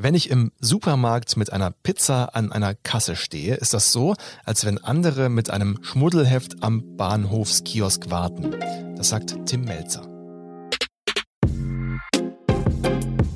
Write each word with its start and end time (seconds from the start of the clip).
Wenn 0.00 0.14
ich 0.14 0.30
im 0.30 0.52
Supermarkt 0.60 1.36
mit 1.36 1.52
einer 1.52 1.72
Pizza 1.72 2.36
an 2.36 2.52
einer 2.52 2.76
Kasse 2.76 3.16
stehe, 3.16 3.56
ist 3.56 3.74
das 3.74 3.90
so, 3.90 4.14
als 4.44 4.64
wenn 4.64 4.78
andere 4.78 5.28
mit 5.28 5.50
einem 5.50 5.80
Schmuddelheft 5.82 6.62
am 6.62 6.96
Bahnhofskiosk 6.96 8.08
warten. 8.08 8.54
Das 8.96 9.08
sagt 9.08 9.34
Tim 9.46 9.62
Melzer. 9.62 10.06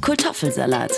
Kartoffelsalat. 0.00 0.92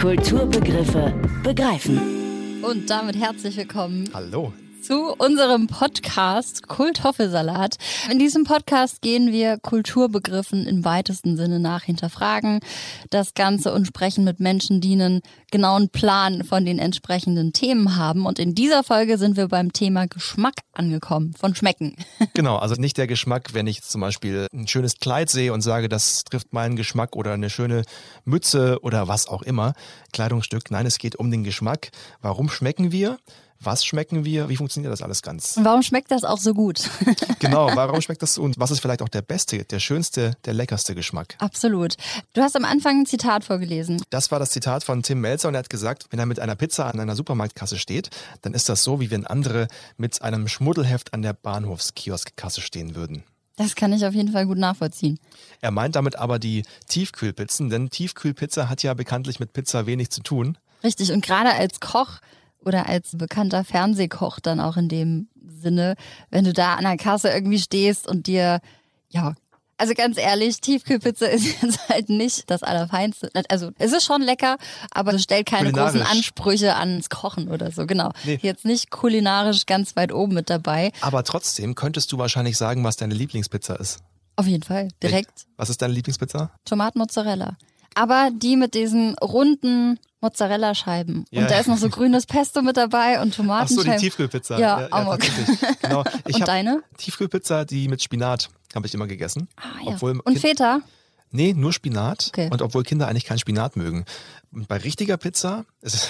Kulturbegriffe 0.00 1.12
begreifen. 1.42 2.62
Und 2.62 2.88
damit 2.88 3.16
herzlich 3.16 3.56
willkommen 3.56 4.08
Hallo. 4.14 4.52
Zu 4.84 5.14
unserem 5.16 5.66
Podcast 5.66 6.68
Kultoffelsalat. 6.68 7.76
In 8.10 8.18
diesem 8.18 8.44
Podcast 8.44 9.00
gehen 9.00 9.32
wir 9.32 9.56
Kulturbegriffen 9.56 10.66
im 10.66 10.84
weitesten 10.84 11.38
Sinne 11.38 11.58
nach, 11.58 11.84
hinterfragen 11.84 12.60
das 13.08 13.32
Ganze 13.32 13.72
und 13.72 13.86
sprechen 13.86 14.24
mit 14.24 14.40
Menschen, 14.40 14.82
die 14.82 14.92
einen 14.92 15.22
genauen 15.50 15.88
Plan 15.88 16.44
von 16.44 16.66
den 16.66 16.78
entsprechenden 16.78 17.54
Themen 17.54 17.96
haben. 17.96 18.26
Und 18.26 18.38
in 18.38 18.54
dieser 18.54 18.84
Folge 18.84 19.16
sind 19.16 19.38
wir 19.38 19.48
beim 19.48 19.72
Thema 19.72 20.06
Geschmack 20.06 20.56
angekommen, 20.74 21.32
von 21.32 21.54
Schmecken. 21.54 21.96
Genau, 22.34 22.56
also 22.56 22.74
nicht 22.74 22.98
der 22.98 23.06
Geschmack, 23.06 23.54
wenn 23.54 23.68
ich 23.68 23.82
zum 23.82 24.00
Beispiel 24.00 24.48
ein 24.52 24.66
schönes 24.66 24.98
Kleid 24.98 25.30
sehe 25.30 25.52
und 25.52 25.60
sage, 25.60 25.88
das 25.88 26.24
trifft 26.24 26.52
meinen 26.52 26.74
Geschmack 26.74 27.14
oder 27.14 27.32
eine 27.32 27.48
schöne 27.48 27.84
Mütze 28.24 28.80
oder 28.82 29.06
was 29.06 29.28
auch 29.28 29.42
immer, 29.42 29.74
Kleidungsstück. 30.12 30.70
Nein, 30.72 30.84
es 30.84 30.98
geht 30.98 31.14
um 31.16 31.30
den 31.30 31.44
Geschmack. 31.44 31.90
Warum 32.20 32.48
schmecken 32.50 32.90
wir? 32.90 33.18
Was 33.64 33.84
schmecken 33.84 34.24
wir? 34.24 34.48
Wie 34.48 34.56
funktioniert 34.56 34.92
das 34.92 35.02
alles 35.02 35.22
ganz? 35.22 35.56
Und 35.56 35.64
warum 35.64 35.82
schmeckt 35.82 36.10
das 36.10 36.24
auch 36.24 36.38
so 36.38 36.54
gut? 36.54 36.90
Genau, 37.40 37.70
warum 37.74 38.00
schmeckt 38.00 38.22
das 38.22 38.34
so 38.34 38.42
und 38.44 38.58
was 38.58 38.70
ist 38.70 38.80
vielleicht 38.80 39.02
auch 39.02 39.08
der 39.08 39.20
beste, 39.20 39.64
der 39.64 39.78
schönste, 39.78 40.36
der 40.46 40.54
leckerste 40.54 40.94
Geschmack? 40.94 41.36
Absolut. 41.38 41.96
Du 42.32 42.40
hast 42.40 42.56
am 42.56 42.64
Anfang 42.64 43.00
ein 43.00 43.06
Zitat 43.06 43.44
vorgelesen. 43.44 44.02
Das 44.10 44.30
war 44.30 44.38
das 44.38 44.50
Zitat 44.50 44.82
von 44.84 45.02
Tim 45.02 45.20
Melzer 45.20 45.48
und 45.48 45.54
er 45.54 45.58
hat 45.58 45.68
gesagt, 45.68 46.06
wenn 46.10 46.18
er 46.18 46.26
mit 46.26 46.40
einer 46.40 46.54
Pizza 46.54 46.86
an 46.86 47.00
einer 47.00 47.16
Supermarktkasse 47.16 47.78
steht, 47.78 48.10
dann 48.42 48.54
ist 48.54 48.68
das 48.68 48.82
so, 48.82 49.00
wie 49.00 49.10
wenn 49.10 49.26
andere 49.26 49.68
mit 49.96 50.22
einem 50.22 50.48
Schmuddelheft 50.48 51.12
an 51.12 51.22
der 51.22 51.34
Bahnhofskioskkasse 51.34 52.60
stehen 52.62 52.94
würden. 52.94 53.24
Das 53.56 53.74
kann 53.76 53.92
ich 53.92 54.04
auf 54.04 54.14
jeden 54.14 54.32
Fall 54.32 54.46
gut 54.46 54.58
nachvollziehen. 54.58 55.18
Er 55.60 55.70
meint 55.70 55.94
damit 55.94 56.16
aber 56.16 56.38
die 56.38 56.64
Tiefkühlpizzen, 56.88 57.70
denn 57.70 57.90
Tiefkühlpizza 57.90 58.68
hat 58.68 58.82
ja 58.82 58.94
bekanntlich 58.94 59.38
mit 59.38 59.52
Pizza 59.52 59.86
wenig 59.86 60.10
zu 60.10 60.22
tun. 60.22 60.58
Richtig. 60.82 61.12
Und 61.12 61.24
gerade 61.24 61.52
als 61.52 61.80
Koch 61.80 62.18
oder 62.64 62.88
als 62.88 63.16
bekannter 63.16 63.64
Fernsehkoch 63.64 64.40
dann 64.40 64.60
auch 64.60 64.76
in 64.76 64.88
dem 64.88 65.28
Sinne, 65.60 65.94
wenn 66.30 66.44
du 66.44 66.52
da 66.52 66.74
an 66.74 66.84
der 66.84 66.96
Kasse 66.96 67.30
irgendwie 67.30 67.58
stehst 67.58 68.08
und 68.08 68.26
dir, 68.26 68.60
ja, 69.08 69.34
also 69.76 69.94
ganz 69.94 70.18
ehrlich, 70.18 70.60
Tiefkühlpizza 70.60 71.26
ist 71.30 71.62
jetzt 71.62 71.88
halt 71.88 72.08
nicht 72.08 72.50
das 72.50 72.62
Allerfeinste. 72.62 73.30
Also 73.48 73.70
es 73.78 73.92
ist 73.92 74.04
schon 74.04 74.22
lecker, 74.22 74.56
aber 74.90 75.14
es 75.14 75.22
stellt 75.22 75.46
keine 75.46 75.72
großen. 75.72 76.02
Ansprüche 76.02 76.76
ans 76.76 77.10
Kochen 77.10 77.48
oder 77.48 77.70
so. 77.70 77.86
Genau. 77.86 78.12
Nee. 78.24 78.38
Jetzt 78.42 78.64
nicht 78.64 78.90
kulinarisch 78.90 79.66
ganz 79.66 79.96
weit 79.96 80.12
oben 80.12 80.34
mit 80.34 80.50
dabei. 80.50 80.92
Aber 81.00 81.24
trotzdem 81.24 81.74
könntest 81.74 82.12
du 82.12 82.18
wahrscheinlich 82.18 82.56
sagen, 82.56 82.84
was 82.84 82.96
deine 82.96 83.14
Lieblingspizza 83.14 83.74
ist. 83.74 84.00
Auf 84.36 84.46
jeden 84.46 84.62
Fall. 84.62 84.88
Direkt 85.02 85.46
Was 85.56 85.70
ist 85.70 85.80
deine 85.82 85.94
Lieblingspizza? 85.94 86.50
Tomatenmozzarella. 86.64 87.56
Aber 87.94 88.30
die 88.32 88.56
mit 88.56 88.74
diesen 88.74 89.16
runden 89.18 89.98
Mozzarella-Scheiben. 90.20 91.26
Ja. 91.30 91.42
Und 91.42 91.50
da 91.50 91.58
ist 91.58 91.66
noch 91.68 91.76
so 91.78 91.88
grünes 91.88 92.26
Pesto 92.26 92.62
mit 92.62 92.76
dabei 92.76 93.20
und 93.20 93.28
Ach 93.28 93.36
so, 93.36 93.42
Tomatenscheiben. 93.42 93.92
die 93.92 93.98
Tiefkühlpizza. 93.98 94.58
Ja, 94.58 94.88
Amok. 94.90 95.20
tatsächlich. 95.20 95.58
Genau. 95.82 96.04
Ich 96.26 96.36
Und 96.36 96.48
deine? 96.48 96.82
Tiefkühlpizza, 96.96 97.64
die 97.64 97.88
mit 97.88 98.02
Spinat, 98.02 98.48
habe 98.74 98.86
ich 98.86 98.94
immer 98.94 99.06
gegessen. 99.06 99.48
Ah, 99.56 99.62
ja. 99.84 99.92
Obwohl 99.92 100.12
Und 100.12 100.24
Kind- 100.24 100.40
Feta? 100.40 100.80
Nee, 101.30 101.52
nur 101.52 101.72
Spinat. 101.72 102.28
Okay. 102.28 102.48
Und 102.50 102.62
obwohl 102.62 102.84
Kinder 102.84 103.08
eigentlich 103.08 103.24
keinen 103.24 103.38
Spinat 103.40 103.76
mögen. 103.76 104.04
Und 104.52 104.68
bei 104.68 104.76
richtiger 104.76 105.16
Pizza, 105.16 105.64
es 105.80 105.94
ist 105.94 106.08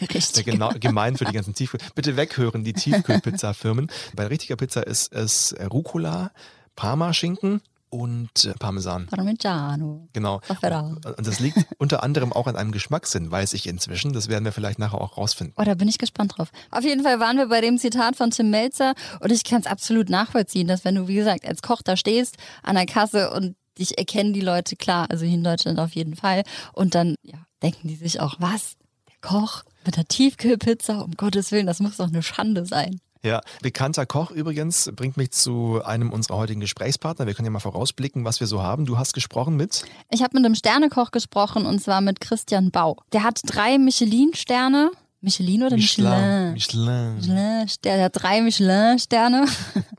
richtig. 0.14 0.46
ja 0.46 0.52
genau, 0.52 0.70
gemein 0.78 1.16
für 1.16 1.24
die 1.24 1.32
ganzen 1.32 1.54
Tiefkühl. 1.54 1.80
Bitte 1.96 2.16
weghören, 2.16 2.62
die 2.64 2.72
Tiefkühlpizza-Firmen. 2.72 3.90
Bei 4.14 4.26
richtiger 4.28 4.54
Pizza 4.56 4.86
ist 4.86 5.12
es 5.12 5.54
Rucola, 5.72 6.30
Parmaschinken 6.76 7.60
und 7.90 8.44
äh, 8.44 8.54
Parmesan. 8.54 9.06
Parmigiano. 9.06 10.08
Genau. 10.12 10.40
Und 10.48 11.26
das 11.26 11.40
liegt 11.40 11.58
unter 11.78 12.02
anderem 12.02 12.32
auch 12.32 12.46
an 12.46 12.56
einem 12.56 12.72
Geschmackssinn, 12.72 13.30
weiß 13.30 13.52
ich 13.52 13.66
inzwischen. 13.66 14.12
Das 14.12 14.28
werden 14.28 14.44
wir 14.44 14.52
vielleicht 14.52 14.78
nachher 14.78 15.00
auch 15.00 15.18
rausfinden. 15.18 15.54
Oh, 15.58 15.64
da 15.64 15.74
bin 15.74 15.88
ich 15.88 15.98
gespannt 15.98 16.38
drauf. 16.38 16.50
Auf 16.70 16.84
jeden 16.84 17.02
Fall 17.02 17.20
waren 17.20 17.36
wir 17.36 17.48
bei 17.48 17.60
dem 17.60 17.78
Zitat 17.78 18.16
von 18.16 18.30
Tim 18.30 18.50
Melzer 18.50 18.94
und 19.20 19.30
ich 19.30 19.44
kann 19.44 19.60
es 19.60 19.66
absolut 19.66 20.08
nachvollziehen, 20.08 20.68
dass 20.68 20.84
wenn 20.84 20.94
du, 20.94 21.08
wie 21.08 21.16
gesagt, 21.16 21.46
als 21.46 21.62
Koch 21.62 21.82
da 21.82 21.96
stehst 21.96 22.36
an 22.62 22.76
der 22.76 22.86
Kasse 22.86 23.30
und 23.32 23.56
dich 23.78 23.98
erkennen 23.98 24.32
die 24.32 24.40
Leute, 24.40 24.76
klar, 24.76 25.06
also 25.10 25.24
hier 25.24 25.34
in 25.34 25.44
Deutschland 25.44 25.78
auf 25.78 25.92
jeden 25.92 26.14
Fall. 26.14 26.44
Und 26.72 26.94
dann 26.94 27.16
ja, 27.22 27.38
denken 27.62 27.88
die 27.88 27.96
sich 27.96 28.20
auch, 28.20 28.36
was? 28.38 28.76
Der 29.08 29.28
Koch 29.28 29.64
mit 29.84 29.96
der 29.96 30.04
Tiefkühlpizza, 30.04 31.00
um 31.00 31.12
Gottes 31.12 31.50
Willen, 31.50 31.66
das 31.66 31.80
muss 31.80 31.96
doch 31.96 32.08
eine 32.08 32.22
Schande 32.22 32.66
sein. 32.66 33.00
Ja, 33.22 33.42
bekannter 33.60 34.06
Koch 34.06 34.30
übrigens 34.30 34.90
bringt 34.96 35.18
mich 35.18 35.32
zu 35.32 35.82
einem 35.84 36.10
unserer 36.10 36.38
heutigen 36.38 36.60
Gesprächspartner. 36.60 37.26
Wir 37.26 37.34
können 37.34 37.44
ja 37.44 37.50
mal 37.50 37.60
vorausblicken, 37.60 38.24
was 38.24 38.40
wir 38.40 38.46
so 38.46 38.62
haben. 38.62 38.86
Du 38.86 38.96
hast 38.96 39.12
gesprochen 39.12 39.56
mit 39.56 39.84
Ich 40.10 40.22
habe 40.22 40.34
mit 40.34 40.44
einem 40.44 40.54
Sternekoch 40.54 41.10
gesprochen 41.10 41.66
und 41.66 41.80
zwar 41.80 42.00
mit 42.00 42.20
Christian 42.20 42.70
Bau. 42.70 42.96
Der 43.12 43.22
hat 43.22 43.40
drei 43.44 43.76
Michelin-Sterne. 43.76 44.90
Michelin 45.20 45.64
oder 45.64 45.76
Michelin? 45.76 46.54
Michelin. 46.54 47.16
Michelin, 47.16 47.68
der 47.84 47.96
der 47.96 48.04
hat 48.04 48.12
drei 48.14 48.40
Michelin-Sterne 48.40 49.44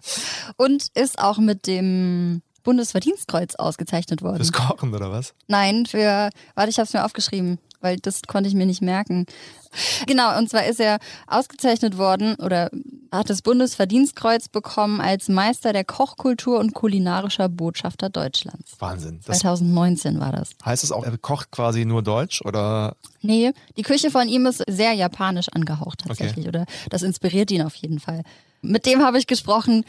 und 0.57 0.87
ist 0.95 1.19
auch 1.19 1.37
mit 1.37 1.67
dem 1.67 2.41
Bundesverdienstkreuz 2.63 3.53
ausgezeichnet 3.53 4.23
worden. 4.23 4.37
Fürs 4.37 4.51
Kochen 4.51 4.95
oder 4.95 5.11
was? 5.11 5.35
Nein, 5.47 5.85
für, 5.85 6.31
warte, 6.55 6.69
ich 6.71 6.77
habe 6.77 6.87
es 6.87 6.93
mir 6.93 7.05
aufgeschrieben, 7.05 7.59
weil 7.81 7.97
das 7.97 8.21
konnte 8.27 8.47
ich 8.47 8.55
mir 8.55 8.65
nicht 8.65 8.81
merken. 8.81 9.25
Genau, 10.05 10.37
und 10.37 10.49
zwar 10.49 10.65
ist 10.65 10.79
er 10.79 10.99
ausgezeichnet 11.27 11.97
worden 11.97 12.35
oder 12.35 12.69
hat 13.11 13.29
das 13.29 13.41
Bundesverdienstkreuz 13.41 14.49
bekommen 14.49 15.01
als 15.01 15.27
Meister 15.29 15.73
der 15.73 15.83
Kochkultur 15.83 16.59
und 16.59 16.73
kulinarischer 16.73 17.49
Botschafter 17.49 18.09
Deutschlands. 18.09 18.73
Wahnsinn. 18.79 19.19
Das 19.25 19.39
2019 19.39 20.19
war 20.19 20.31
das. 20.31 20.51
heißt 20.65 20.83
es 20.83 20.91
auch, 20.91 21.03
er 21.03 21.17
kocht 21.17 21.51
quasi 21.51 21.85
nur 21.85 22.01
Deutsch 22.03 22.41
oder 22.43 22.95
Nee, 23.21 23.51
die 23.77 23.83
Küche 23.83 24.09
von 24.09 24.27
ihm 24.27 24.45
ist 24.45 24.63
sehr 24.67 24.93
japanisch 24.93 25.49
angehaucht 25.49 25.99
tatsächlich. 26.07 26.47
Oder 26.47 26.65
das 26.89 27.03
inspiriert 27.03 27.51
ihn 27.51 27.61
auf 27.61 27.75
jeden 27.75 27.99
Fall. 27.99 28.23
Mit 28.61 28.85
dem 28.85 29.03
habe 29.03 29.17
ich 29.17 29.27
gesprochen. 29.27 29.85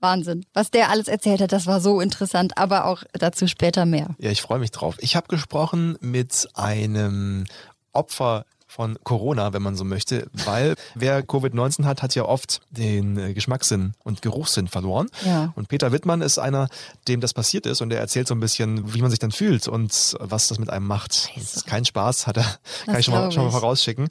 Wahnsinn. 0.00 0.44
Was 0.52 0.70
der 0.70 0.90
alles 0.90 1.08
erzählt 1.08 1.40
hat, 1.40 1.52
das 1.52 1.66
war 1.66 1.80
so 1.80 2.00
interessant, 2.00 2.58
aber 2.58 2.86
auch 2.86 3.02
dazu 3.12 3.46
später 3.46 3.86
mehr. 3.86 4.14
Ja, 4.18 4.30
ich 4.30 4.42
freue 4.42 4.58
mich 4.58 4.70
drauf. 4.70 4.96
Ich 5.00 5.16
habe 5.16 5.28
gesprochen 5.28 5.96
mit 6.00 6.48
einem 6.54 7.46
Opfer 7.92 8.44
von 8.76 8.98
Corona, 9.04 9.52
wenn 9.52 9.62
man 9.62 9.76
so 9.76 9.84
möchte, 9.84 10.28
weil 10.44 10.74
wer 10.94 11.24
Covid-19 11.24 11.84
hat, 11.84 12.02
hat 12.02 12.14
ja 12.14 12.24
oft 12.24 12.60
den 12.70 13.16
äh, 13.16 13.32
Geschmackssinn 13.32 13.94
und 14.02 14.22
Geruchssinn 14.22 14.68
verloren. 14.68 15.08
Ja. 15.24 15.52
Und 15.56 15.68
Peter 15.68 15.92
Wittmann 15.92 16.20
ist 16.20 16.38
einer, 16.38 16.68
dem 17.08 17.20
das 17.20 17.32
passiert 17.32 17.64
ist 17.64 17.80
und 17.80 17.90
der 17.90 18.00
erzählt 18.00 18.28
so 18.28 18.34
ein 18.34 18.40
bisschen, 18.40 18.92
wie 18.92 19.00
man 19.00 19.10
sich 19.10 19.20
dann 19.20 19.30
fühlt 19.30 19.66
und 19.68 20.16
was 20.20 20.48
das 20.48 20.58
mit 20.58 20.68
einem 20.68 20.86
macht. 20.86 21.30
Das 21.36 21.56
ist 21.56 21.66
kein 21.66 21.84
Spaß, 21.84 22.26
hat 22.26 22.36
er, 22.36 22.58
kann 22.84 22.98
ich 22.98 23.06
schon 23.06 23.14
mal, 23.14 23.32
schon 23.32 23.44
mal 23.44 23.50
vorausschicken. 23.50 24.08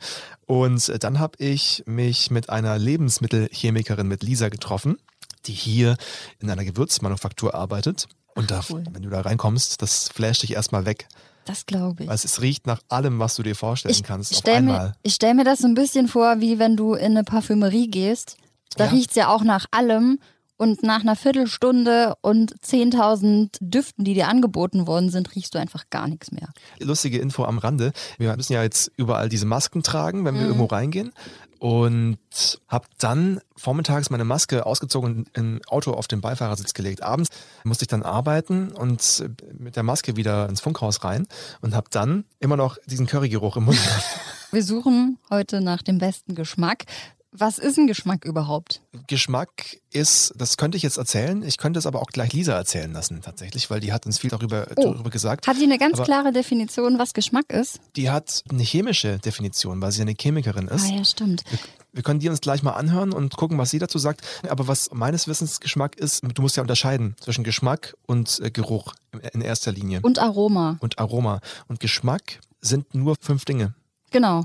Und 0.47 1.03
dann 1.03 1.19
habe 1.19 1.33
ich 1.37 1.83
mich 1.85 2.31
mit 2.31 2.49
einer 2.49 2.77
Lebensmittelchemikerin, 2.79 4.07
mit 4.07 4.23
Lisa, 4.23 4.49
getroffen, 4.49 4.97
die 5.47 5.53
hier 5.53 5.97
in 6.39 6.49
einer 6.49 6.65
Gewürzmanufaktur 6.65 7.53
arbeitet. 7.55 8.07
Und 8.35 8.51
da, 8.51 8.61
cool. 8.69 8.83
wenn 8.91 9.01
du 9.03 9.09
da 9.09 9.21
reinkommst, 9.21 9.81
das 9.81 10.09
flasht 10.09 10.43
dich 10.43 10.53
erstmal 10.53 10.85
weg. 10.85 11.07
Das 11.45 11.65
glaube 11.65 12.03
ich. 12.03 12.09
Weil 12.09 12.15
es 12.15 12.41
riecht 12.41 12.65
nach 12.67 12.81
allem, 12.89 13.19
was 13.19 13.35
du 13.35 13.43
dir 13.43 13.55
vorstellen 13.55 13.93
Ich 13.93 14.03
kannst, 14.03 14.31
auf 14.33 14.39
stelle 14.39 14.61
mir, 14.61 14.93
ich 15.03 15.13
stell 15.13 15.33
mir 15.35 15.43
das 15.45 15.59
so 15.59 15.67
ein 15.67 15.75
bisschen 15.75 16.07
vor, 16.07 16.41
wie 16.41 16.59
wenn 16.59 16.75
du 16.75 16.95
in 16.95 17.11
eine 17.11 17.23
Parfümerie 17.23 17.87
gehst. 17.89 18.37
Da 18.77 18.85
Ja. 18.85 18.91
riecht's 18.91 19.15
ja 19.15 19.27
auch 19.29 19.43
nach 19.43 19.67
allem. 19.71 20.19
Und 20.57 20.83
nach 20.83 21.01
einer 21.01 21.17
Viertelstunde 21.17 22.13
und 22.21 22.53
10.000 22.63 23.57
Düften, 23.59 24.05
die 24.05 24.13
dir 24.13 24.29
angeboten 24.29 24.87
worden 24.87 25.09
sind, 25.09 25.35
riechst 25.35 25.53
du 25.53 25.59
einfach 25.59 25.83
gar 25.89 26.07
nichts 26.07 26.31
mehr. 26.31 26.47
Lustige 26.79 27.19
Info 27.19 27.43
am 27.43 27.57
Rande. 27.57 27.91
Wir 28.17 28.33
müssen 28.37 28.53
ja 28.53 28.63
jetzt 28.63 28.89
überall 28.95 29.27
diese 29.27 29.45
Masken 29.45 29.83
tragen, 29.83 30.23
wenn 30.23 30.33
wir 30.35 30.41
Mhm. 30.43 30.47
irgendwo 30.47 30.65
reingehen. 30.67 31.11
Und 31.59 32.19
habe 32.67 32.87
dann 32.99 33.39
vormittags 33.55 34.09
meine 34.09 34.25
Maske 34.25 34.65
ausgezogen 34.65 35.15
und 35.15 35.37
im 35.37 35.61
Auto 35.67 35.91
auf 35.91 36.07
den 36.07 36.21
Beifahrersitz 36.21 36.73
gelegt. 36.73 37.01
Abends 37.01 37.29
musste 37.63 37.83
ich 37.83 37.87
dann 37.87 38.03
arbeiten 38.03 38.71
und 38.71 39.23
mit 39.57 39.75
der 39.75 39.83
Maske 39.83 40.15
wieder 40.15 40.47
ins 40.49 40.61
Funkhaus 40.61 41.03
rein 41.03 41.27
und 41.61 41.75
habe 41.75 41.87
dann 41.89 42.25
immer 42.39 42.57
noch 42.57 42.77
diesen 42.85 43.07
Currygeruch 43.07 43.57
im 43.57 43.65
Mund. 43.65 43.79
Wir 44.51 44.63
suchen 44.63 45.17
heute 45.29 45.61
nach 45.61 45.81
dem 45.81 45.97
besten 45.97 46.35
Geschmack. 46.35 46.85
Was 47.37 47.57
ist 47.57 47.77
ein 47.77 47.87
Geschmack 47.87 48.23
überhaupt? 48.23 48.81
Geschmack 49.07 49.77
ist, 49.91 50.33
das 50.37 50.55
könnte 50.57 50.77
ich 50.77 50.83
jetzt 50.83 50.97
erzählen, 50.97 51.43
ich 51.43 51.57
könnte 51.57 51.79
es 51.79 51.85
aber 51.85 52.01
auch 52.01 52.07
gleich 52.07 52.31
Lisa 52.33 52.53
erzählen 52.53 52.91
lassen 52.93 53.21
tatsächlich, 53.21 53.69
weil 53.69 53.79
die 53.81 53.91
hat 53.91 54.05
uns 54.05 54.19
viel 54.19 54.29
darüber, 54.29 54.67
Oh. 54.77 54.83
darüber 54.93 55.09
gesagt. 55.09 55.47
Hat 55.47 55.57
die 55.57 55.63
eine 55.63 55.77
ganz 55.77 55.95
Aber- 55.95 56.05
klare 56.05 56.31
Definition, 56.31 56.97
was 56.97 57.13
Geschmack 57.13 57.51
ist? 57.51 57.79
Die 57.95 58.09
hat 58.09 58.43
eine 58.49 58.63
chemische 58.63 59.19
Definition, 59.19 59.81
weil 59.81 59.91
sie 59.91 60.01
eine 60.01 60.13
Chemikerin 60.13 60.67
ist. 60.69 60.85
Ah 60.85 60.95
ja, 60.95 61.03
stimmt. 61.05 61.43
Wir 61.91 62.03
können 62.03 62.19
die 62.19 62.29
uns 62.29 62.41
gleich 62.41 62.61
mal 62.63 62.73
anhören 62.73 63.13
und 63.13 63.35
gucken, 63.37 63.57
was 63.57 63.69
sie 63.69 63.79
dazu 63.79 63.97
sagt. 63.99 64.21
Aber 64.49 64.67
was 64.67 64.91
meines 64.93 65.27
Wissens 65.27 65.59
Geschmack 65.59 65.95
ist, 65.97 66.23
du 66.23 66.41
musst 66.41 66.57
ja 66.57 66.61
unterscheiden 66.61 67.15
zwischen 67.21 67.43
Geschmack 67.43 67.95
und 68.05 68.39
äh, 68.41 68.51
Geruch 68.51 68.93
in- 69.13 69.19
in 69.19 69.41
erster 69.41 69.71
Linie. 69.71 70.01
Und 70.01 70.19
Aroma. 70.19 70.77
und 70.81 70.99
Aroma. 70.99 71.39
Und 71.67 71.79
Geschmack 71.79 72.39
sind 72.61 72.93
nur 72.95 73.15
fünf 73.19 73.45
Dinge. 73.45 73.73
Genau. 74.11 74.43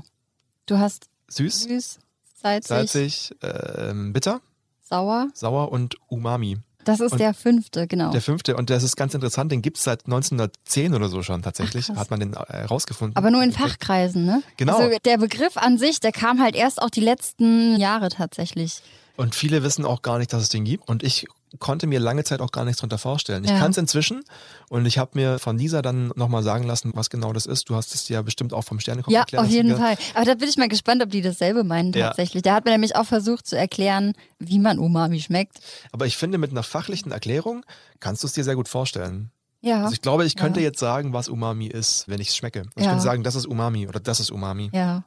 Du 0.65 0.77
hast 0.77 1.07
Süß, 1.27 1.63
süß, 1.63 1.99
salzig, 2.41 2.67
salzig, 2.67 3.31
ähm, 3.41 4.13
bitter, 4.13 4.41
sauer. 4.81 5.27
sauer 5.33 5.71
und 5.71 5.95
Umami. 6.07 6.57
Das 6.83 6.99
ist 6.99 7.11
Und 7.11 7.19
der 7.19 7.33
fünfte, 7.33 7.87
genau. 7.87 8.11
Der 8.11 8.21
fünfte, 8.21 8.55
und 8.55 8.69
das 8.69 8.83
ist 8.83 8.95
ganz 8.95 9.13
interessant, 9.13 9.51
den 9.51 9.61
gibt's 9.61 9.83
seit 9.83 10.05
1910 10.05 10.95
oder 10.95 11.09
so 11.09 11.21
schon 11.21 11.43
tatsächlich, 11.43 11.89
Ach, 11.91 11.97
hat 11.97 12.09
man 12.09 12.19
den 12.19 12.33
äh, 12.33 12.63
rausgefunden. 12.63 13.15
Aber 13.15 13.29
nur 13.29 13.43
in 13.43 13.51
Fachkreisen, 13.51 14.25
ne? 14.25 14.41
Genau. 14.57 14.77
Also 14.77 14.97
der 15.05 15.17
Begriff 15.17 15.57
an 15.57 15.77
sich, 15.77 15.99
der 15.99 16.11
kam 16.11 16.41
halt 16.41 16.55
erst 16.55 16.81
auch 16.81 16.89
die 16.89 17.01
letzten 17.01 17.77
Jahre 17.77 18.09
tatsächlich. 18.09 18.81
Und 19.15 19.35
viele 19.35 19.61
wissen 19.61 19.85
auch 19.85 20.01
gar 20.01 20.17
nicht, 20.17 20.33
dass 20.33 20.41
es 20.41 20.49
den 20.49 20.63
gibt. 20.63 20.87
Und 20.89 21.03
ich 21.03 21.27
konnte 21.59 21.85
mir 21.87 21.99
lange 21.99 22.23
Zeit 22.23 22.39
auch 22.41 22.51
gar 22.51 22.63
nichts 22.65 22.79
drunter 22.79 22.97
vorstellen. 22.97 23.43
Ich 23.43 23.49
Ja. 23.51 23.59
kann 23.59 23.71
es 23.71 23.77
inzwischen 23.77 24.23
und 24.69 24.85
ich 24.85 24.97
habe 24.97 25.11
mir 25.15 25.37
von 25.39 25.57
Lisa 25.57 25.81
dann 25.81 26.11
nochmal 26.15 26.43
sagen 26.43 26.65
lassen, 26.65 26.91
was 26.95 27.09
genau 27.09 27.33
das 27.33 27.45
ist. 27.45 27.69
Du 27.69 27.75
hast 27.75 27.93
es 27.93 28.07
ja 28.09 28.21
bestimmt 28.21 28.53
auch 28.53 28.63
vom 28.63 28.79
Sternekoch 28.79 29.11
Ja, 29.11 29.19
erklärt. 29.21 29.41
auf 29.41 29.47
hast 29.47 29.53
du 29.53 29.57
jeden. 29.57 29.75
Fall. 29.77 29.97
Aber 30.13 30.25
da 30.25 30.35
bin 30.35 30.47
ich 30.47 30.57
mal 30.57 30.69
gespannt, 30.69 31.03
ob 31.03 31.09
die 31.09 31.21
dasselbe 31.21 31.63
meinen 31.63 31.91
Ja. 31.93 32.07
tatsächlich. 32.07 32.43
Der 32.43 32.53
hat 32.53 32.65
mir 32.65 32.71
nämlich 32.71 32.95
auch 32.95 33.05
versucht 33.05 33.45
zu 33.47 33.57
erklären, 33.57 34.13
wie 34.39 34.59
man 34.59 34.79
Umami 34.79 35.19
schmeckt. 35.19 35.59
Aber 35.91 36.05
ich 36.05 36.15
finde, 36.17 36.37
mit 36.37 36.51
einer 36.51 36.63
fachlichen 36.63 37.11
Erklärung 37.11 37.65
kannst 37.99 38.23
du 38.23 38.27
es 38.27 38.33
dir 38.33 38.43
sehr 38.43 38.55
gut 38.55 38.69
vorstellen. 38.69 39.31
Ja. 39.63 39.81
Also 39.83 39.93
ich 39.93 40.01
glaube, 40.01 40.25
ich 40.25 40.35
könnte 40.35 40.59
Ja. 40.59 40.67
jetzt 40.67 40.79
sagen, 40.79 41.13
was 41.13 41.29
Umami 41.29 41.67
ist, 41.67 42.07
wenn 42.07 42.19
ich 42.19 42.29
es 42.29 42.35
schmecke. 42.35 42.61
Also 42.61 42.71
Ich 42.77 42.83
Ja. 42.85 42.89
könnte 42.91 43.03
sagen, 43.03 43.23
das 43.23 43.35
ist 43.35 43.45
Umami 43.45 43.87
oder 43.87 43.99
das 43.99 44.19
ist 44.19 44.31
Umami. 44.31 44.71
Ja. 44.73 45.03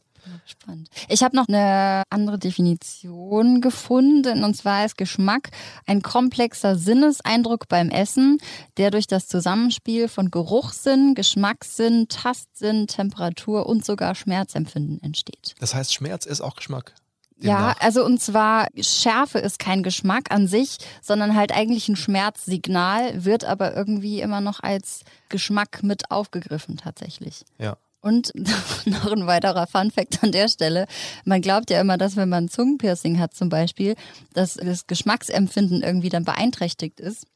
Spannend. 0.47 0.89
Ich 1.09 1.23
habe 1.23 1.37
noch 1.37 1.49
eine 1.49 2.03
andere 2.11 2.39
Definition 2.39 3.61
gefunden 3.61 4.45
und 4.45 4.55
zwar 4.55 4.85
ist 4.85 4.97
Geschmack 4.97 5.51
ein 5.87 6.03
komplexer 6.03 6.77
Sinneseindruck 6.77 7.69
beim 7.69 7.91
Essen, 7.91 8.39
der 8.77 8.91
durch 8.91 9.07
das 9.07 9.27
Zusammenspiel 9.27 10.09
von 10.09 10.31
Geruchssinn, 10.31 11.15
Geschmackssinn, 11.15 12.09
Tastsinn, 12.09 12.87
Temperatur 12.87 13.67
und 13.67 13.85
sogar 13.85 14.15
Schmerzempfinden 14.15 15.03
entsteht. 15.03 15.55
Das 15.61 15.75
heißt, 15.75 15.95
Schmerz 15.95 16.27
ist 16.27 16.41
auch 16.41 16.57
Geschmack. 16.57 16.95
Ja, 17.41 17.57
Demnach. 17.57 17.81
also 17.81 18.05
und 18.05 18.21
zwar 18.21 18.69
Schärfe 18.81 19.39
ist 19.39 19.59
kein 19.59 19.83
Geschmack 19.83 20.31
an 20.31 20.47
sich, 20.47 20.79
sondern 21.03 21.35
halt 21.35 21.53
eigentlich 21.53 21.89
ein 21.89 21.97
Schmerzsignal, 21.97 23.25
wird 23.25 23.45
aber 23.45 23.75
irgendwie 23.75 24.21
immer 24.21 24.41
noch 24.41 24.61
als 24.61 25.01
Geschmack 25.29 25.83
mit 25.83 26.11
aufgegriffen 26.11 26.77
tatsächlich. 26.77 27.45
Ja. 27.59 27.77
Und 28.05 28.33
noch 28.85 29.13
ein 29.13 29.27
weiterer 29.27 29.67
Funfact 29.67 30.23
an 30.23 30.31
der 30.31 30.49
Stelle. 30.49 30.87
Man 31.25 31.41
glaubt 31.41 31.71
ja 31.71 31.81
immer, 31.81 31.97
dass 31.97 32.17
wenn 32.17 32.29
man 32.29 32.51
Zungenpiercing 32.51 33.19
hat 33.19 33.33
zum 33.33 33.49
Beispiel, 33.49 33.95
dass 34.35 34.55
das 34.55 34.87
Geschmacksempfinden 34.87 35.83
irgendwie 35.83 36.11
dann 36.11 36.27
beeinträchtigt 36.27 37.01
ist. 37.01 37.27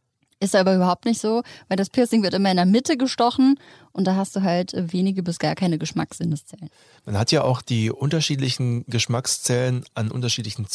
Ist 0.41 0.55
aber 0.55 0.76
überhaupt 0.76 1.06
nicht 1.06 1.20
so, 1.23 1.43
weil 1.69 1.79
das 1.79 1.88
Piercing 1.88 2.23
wird 2.23 2.35
immer 2.35 2.50
in 2.50 2.59
der 2.59 2.67
Mitte 2.67 2.99
gestochen 2.99 3.59
und 3.93 4.05
da 4.05 4.15
hast 4.15 4.37
du 4.37 4.43
halt 4.43 4.73
wenige 4.76 5.23
bis 5.23 5.38
gar 5.38 5.55
keine 5.55 5.79
Geschmackssinneszellen. 5.79 6.69
Man 7.06 7.19
hat 7.19 7.32
ja 7.32 7.43
auch 7.43 7.62
die 7.62 7.91
unterschiedlichen 7.91 8.85
Geschmackszellen 8.87 9.85
an 9.94 10.11
unterschiedlichen 10.11 10.67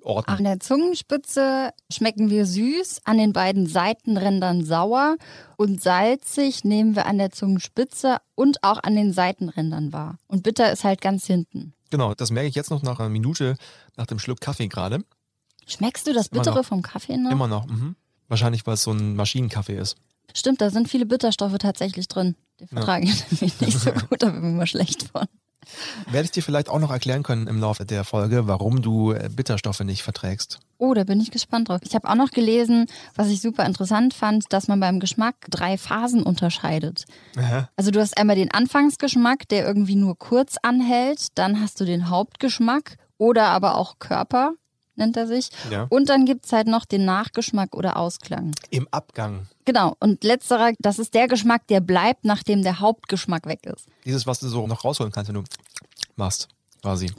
Zungenorten. 0.00 0.34
An 0.34 0.44
der 0.44 0.60
Zungenspitze 0.60 1.70
schmecken 1.92 2.30
wir 2.30 2.46
süß, 2.46 3.02
an 3.04 3.18
den 3.18 3.32
beiden 3.32 3.66
Seitenrändern 3.66 4.64
sauer 4.64 5.16
und 5.56 5.82
salzig 5.82 6.64
nehmen 6.64 6.96
wir 6.96 7.06
an 7.06 7.18
der 7.18 7.30
Zungenspitze 7.30 8.18
und 8.34 8.62
auch 8.62 8.82
an 8.82 8.94
den 8.94 9.12
Seitenrändern 9.12 9.92
wahr. 9.92 10.18
Und 10.26 10.42
bitter 10.42 10.72
ist 10.72 10.84
halt 10.84 11.00
ganz 11.00 11.26
hinten. 11.26 11.74
Genau, 11.90 12.14
das 12.14 12.30
merke 12.30 12.48
ich 12.48 12.54
jetzt 12.54 12.70
noch 12.70 12.82
nach 12.82 13.00
einer 13.00 13.08
Minute 13.08 13.56
nach 13.96 14.06
dem 14.06 14.18
Schluck 14.18 14.40
Kaffee 14.40 14.68
gerade. 14.68 15.04
Schmeckst 15.66 16.06
du 16.06 16.12
das 16.12 16.28
Bittere 16.28 16.64
vom 16.64 16.82
Kaffee 16.82 17.16
noch? 17.16 17.30
Immer 17.30 17.48
noch. 17.48 17.66
Mhm. 17.66 17.96
Wahrscheinlich, 18.28 18.66
weil 18.66 18.74
es 18.74 18.82
so 18.82 18.92
ein 18.92 19.16
Maschinenkaffee 19.16 19.76
ist. 19.76 19.96
Stimmt, 20.34 20.60
da 20.60 20.70
sind 20.70 20.88
viele 20.88 21.06
Bitterstoffe 21.06 21.58
tatsächlich 21.58 22.06
drin. 22.06 22.36
Die 22.60 22.66
vertrage 22.66 23.04
ich 23.08 23.30
nämlich 23.30 23.60
nicht 23.60 23.78
so 23.78 23.90
gut, 23.90 24.22
da 24.22 24.30
bin 24.30 24.44
ich 24.44 24.50
immer 24.50 24.66
schlecht 24.66 25.10
von. 25.10 25.26
Werde 26.10 26.24
ich 26.24 26.30
dir 26.30 26.42
vielleicht 26.42 26.68
auch 26.68 26.78
noch 26.78 26.90
erklären 26.90 27.22
können 27.22 27.46
im 27.46 27.60
Laufe 27.60 27.84
der 27.84 28.04
Folge, 28.04 28.46
warum 28.46 28.82
du 28.82 29.12
äh, 29.12 29.28
Bitterstoffe 29.34 29.80
nicht 29.80 30.02
verträgst. 30.02 30.58
Oh, 30.78 30.94
da 30.94 31.04
bin 31.04 31.20
ich 31.20 31.30
gespannt 31.30 31.68
drauf. 31.68 31.80
Ich 31.84 31.94
habe 31.94 32.08
auch 32.08 32.14
noch 32.14 32.30
gelesen, 32.30 32.86
was 33.14 33.28
ich 33.28 33.40
super 33.40 33.66
interessant 33.66 34.14
fand, 34.14 34.52
dass 34.52 34.68
man 34.68 34.80
beim 34.80 34.98
Geschmack 34.98 35.34
drei 35.50 35.76
Phasen 35.76 36.22
unterscheidet. 36.22 37.04
Also 37.76 37.90
du 37.90 38.00
hast 38.00 38.16
einmal 38.16 38.36
den 38.36 38.50
Anfangsgeschmack, 38.50 39.46
der 39.48 39.66
irgendwie 39.66 39.96
nur 39.96 40.16
kurz 40.18 40.56
anhält, 40.62 41.28
dann 41.34 41.60
hast 41.60 41.80
du 41.80 41.84
den 41.84 42.08
Hauptgeschmack 42.08 42.96
oder 43.18 43.48
aber 43.48 43.76
auch 43.76 43.98
Körper, 43.98 44.54
nennt 45.00 45.16
er 45.16 45.26
sich. 45.26 45.50
Ja. 45.70 45.86
Und 45.88 46.08
dann 46.08 46.24
gibt's 46.24 46.52
halt 46.52 46.68
noch 46.68 46.84
den 46.84 47.04
Nachgeschmack 47.04 47.74
oder 47.74 47.96
Ausklang. 47.96 48.52
Im 48.70 48.86
Abgang. 48.92 49.48
Genau, 49.64 49.96
und 49.98 50.22
letzterer, 50.22 50.72
das 50.78 50.98
ist 50.98 51.14
der 51.14 51.26
Geschmack, 51.26 51.66
der 51.66 51.80
bleibt, 51.80 52.24
nachdem 52.24 52.62
der 52.62 52.78
Hauptgeschmack 52.78 53.46
weg 53.46 53.66
ist. 53.66 53.86
Dieses, 54.04 54.26
was 54.26 54.38
du 54.40 54.48
so 54.48 54.66
noch 54.66 54.84
rausholen 54.84 55.12
kannst, 55.12 55.28
wenn 55.28 55.42
du 55.42 55.44
machst, 56.16 56.48
quasi. 56.82 57.10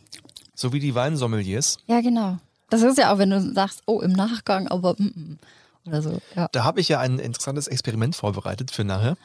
So 0.56 0.72
wie 0.72 0.80
die 0.80 0.96
Weinsommeliers. 0.96 1.78
Ja, 1.88 2.02
genau. 2.02 2.38
Das 2.70 2.82
ist 2.82 2.98
ja 2.98 3.14
auch, 3.14 3.18
wenn 3.18 3.30
du 3.30 3.54
sagst, 3.54 3.82
oh, 3.86 4.00
im 4.00 4.14
Nachgang, 4.14 4.68
aber 4.70 4.96
mm, 4.98 5.04
mm, 5.04 5.40
oder 5.88 6.02
so. 6.02 6.22
Ja. 6.36 6.48
Da 6.52 6.64
habe 6.64 6.80
ich 6.80 6.88
ja 6.88 7.00
ein 7.00 7.20
interessantes 7.20 7.68
Experiment 7.68 8.16
vorbereitet 8.16 8.72
für 8.72 8.84
nachher. 8.84 9.18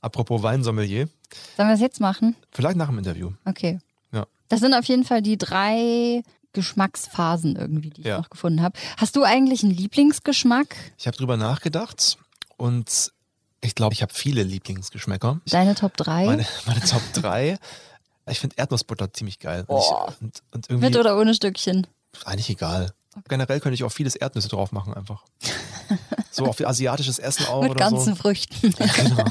Apropos 0.00 0.42
Weinsommelier. 0.42 1.08
Sollen 1.56 1.68
wir 1.68 1.74
es 1.74 1.80
jetzt 1.80 2.00
machen? 2.00 2.36
Vielleicht 2.50 2.76
nach 2.76 2.88
dem 2.88 2.98
Interview. 2.98 3.30
Okay. 3.44 3.78
Ja. 4.12 4.26
Das 4.48 4.60
sind 4.60 4.74
auf 4.74 4.84
jeden 4.84 5.04
Fall 5.04 5.22
die 5.22 5.38
drei 5.38 6.22
Geschmacksphasen 6.52 7.56
irgendwie, 7.56 7.90
die 7.90 8.00
ich 8.02 8.06
Ja. 8.06 8.18
noch 8.18 8.30
gefunden 8.30 8.62
habe. 8.62 8.78
Hast 8.96 9.16
du 9.16 9.24
eigentlich 9.24 9.62
einen 9.62 9.72
Lieblingsgeschmack? 9.72 10.76
Ich 10.98 11.06
habe 11.06 11.16
drüber 11.16 11.36
nachgedacht 11.36 12.18
und 12.56 13.12
ich 13.60 13.74
glaube, 13.74 13.94
ich 13.94 14.02
habe 14.02 14.12
viele 14.12 14.42
Lieblingsgeschmäcker. 14.42 15.40
Deine 15.46 15.74
Top 15.74 15.96
3? 15.96 16.26
meine, 16.26 16.46
meine 16.66 16.80
Top 16.80 17.02
3. 17.14 17.58
Ich 18.28 18.38
finde 18.40 18.56
Erdnussbutter 18.58 19.12
ziemlich 19.12 19.38
geil. 19.38 19.64
Und, 19.66 19.78
Oh. 19.78 20.08
und, 20.20 20.42
und 20.52 20.70
irgendwie 20.70 20.86
Mit 20.88 20.96
oder 20.96 21.18
ohne 21.18 21.34
Stückchen? 21.34 21.86
eigentlich 22.24 22.50
egal. 22.50 22.92
Generell 23.28 23.60
könnte 23.60 23.74
ich 23.74 23.84
auch 23.84 23.92
vieles 23.92 24.16
Erdnüsse 24.16 24.48
drauf 24.48 24.72
machen 24.72 24.94
einfach. 24.94 25.24
So 26.32 26.46
auf 26.46 26.60
asiatisches 26.60 27.18
Essen 27.18 27.46
auch 27.46 27.62
Mit 27.62 27.72
oder 27.72 27.78
ganzen 27.90 28.14
so. 28.14 28.20
Früchten. 28.22 28.74
Genau. 28.96 29.24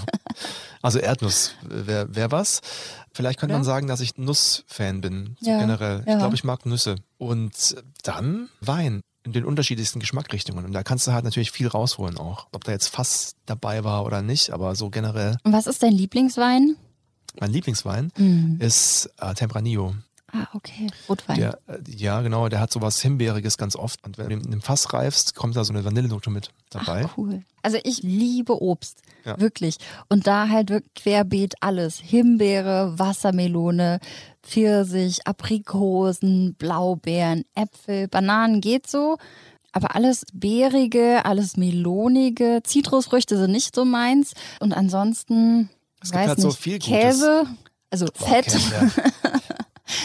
Also 0.83 0.97
Erdnuss 0.99 1.51
wäre 1.63 2.15
wär 2.15 2.31
was. 2.31 2.61
Vielleicht 3.13 3.39
könnte 3.39 3.53
Ja. 3.53 3.57
man 3.59 3.65
sagen, 3.65 3.87
dass 3.87 3.99
ich 3.99 4.17
Nussfan 4.17 5.01
bin, 5.01 5.35
so 5.39 5.49
Ja, 5.51 5.59
generell. 5.59 6.03
ja. 6.07 6.13
Ich 6.13 6.17
glaube, 6.19 6.35
ich 6.35 6.43
mag 6.43 6.65
Nüsse. 6.65 6.95
Und 7.17 7.75
dann 8.03 8.49
Wein 8.61 9.01
in 9.23 9.33
den 9.33 9.45
unterschiedlichsten 9.45 9.99
Geschmackrichtungen. 9.99 10.65
Und 10.65 10.71
da 10.71 10.81
kannst 10.81 11.05
du 11.05 11.11
halt 11.11 11.23
natürlich 11.25 11.51
viel 11.51 11.67
rausholen 11.67 12.17
auch. 12.17 12.47
Ob 12.53 12.63
da 12.63 12.71
jetzt 12.71 12.87
Fass 12.87 13.35
dabei 13.45 13.83
war 13.83 14.05
oder 14.05 14.23
nicht, 14.23 14.49
aber 14.51 14.73
so 14.75 14.89
generell. 14.89 15.37
Und 15.43 15.53
was 15.53 15.67
ist 15.67 15.83
dein 15.83 15.91
Lieblingswein? 15.93 16.75
Mein 17.39 17.51
Lieblingswein 17.51 18.11
Mhm. 18.17 18.57
ist 18.59 19.09
äh, 19.19 19.33
Tempranillo. 19.35 19.93
Ah, 20.33 20.47
okay. 20.53 20.87
Rotwein. 21.09 21.37
Der, 21.37 21.59
äh, 21.67 21.79
ja, 21.87 22.21
genau, 22.21 22.47
der 22.47 22.59
hat 22.59 22.71
sowas 22.71 23.01
Himbeeriges 23.01 23.57
ganz 23.57 23.75
oft. 23.75 24.03
Und 24.05 24.17
wenn 24.17 24.29
du 24.29 24.35
in 24.35 24.45
einem 24.45 24.61
Fass 24.61 24.93
reifst, 24.93 25.35
kommt 25.35 25.55
da 25.55 25.63
so 25.63 25.73
eine 25.73 25.83
Vanillenote 25.83 26.29
mit 26.29 26.51
dabei. 26.69 27.05
Ach, 27.07 27.17
cool. 27.17 27.41
Also 27.61 27.77
ich 27.83 28.01
liebe 28.03 28.61
Obst. 28.61 29.01
Ja. 29.25 29.39
Wirklich. 29.39 29.77
Und 30.09 30.25
da 30.27 30.49
halt 30.49 30.69
wirklich 30.69 30.93
querbeet 30.95 31.55
alles. 31.59 31.99
Himbeere, 31.99 32.97
Wassermelone, 32.97 33.99
Pfirsich, 34.41 35.27
Aprikosen, 35.27 36.55
Blaubeeren, 36.55 37.43
Äpfel, 37.55 38.07
Bananen 38.07 38.61
geht 38.61 38.87
so. 38.87 39.17
Aber 39.73 39.95
alles 39.95 40.25
Beerige, 40.33 41.25
alles 41.25 41.55
Melonige. 41.57 42.61
Zitrusfrüchte 42.63 43.37
sind 43.37 43.51
nicht 43.51 43.75
so 43.75 43.85
meins. 43.85 44.33
Und 44.59 44.73
ansonsten, 44.73 45.69
Es 46.01 46.11
gibt 46.11 46.21
weiß 46.23 46.27
halt 46.29 46.41
so 46.41 46.47
nicht, 46.47 46.59
viel 46.59 46.79
Gutes. 46.79 46.87
Käse, 46.89 47.45
also 47.89 48.05
Boah, 48.05 48.27
Fett, 48.27 48.45
Käse. 48.45 48.91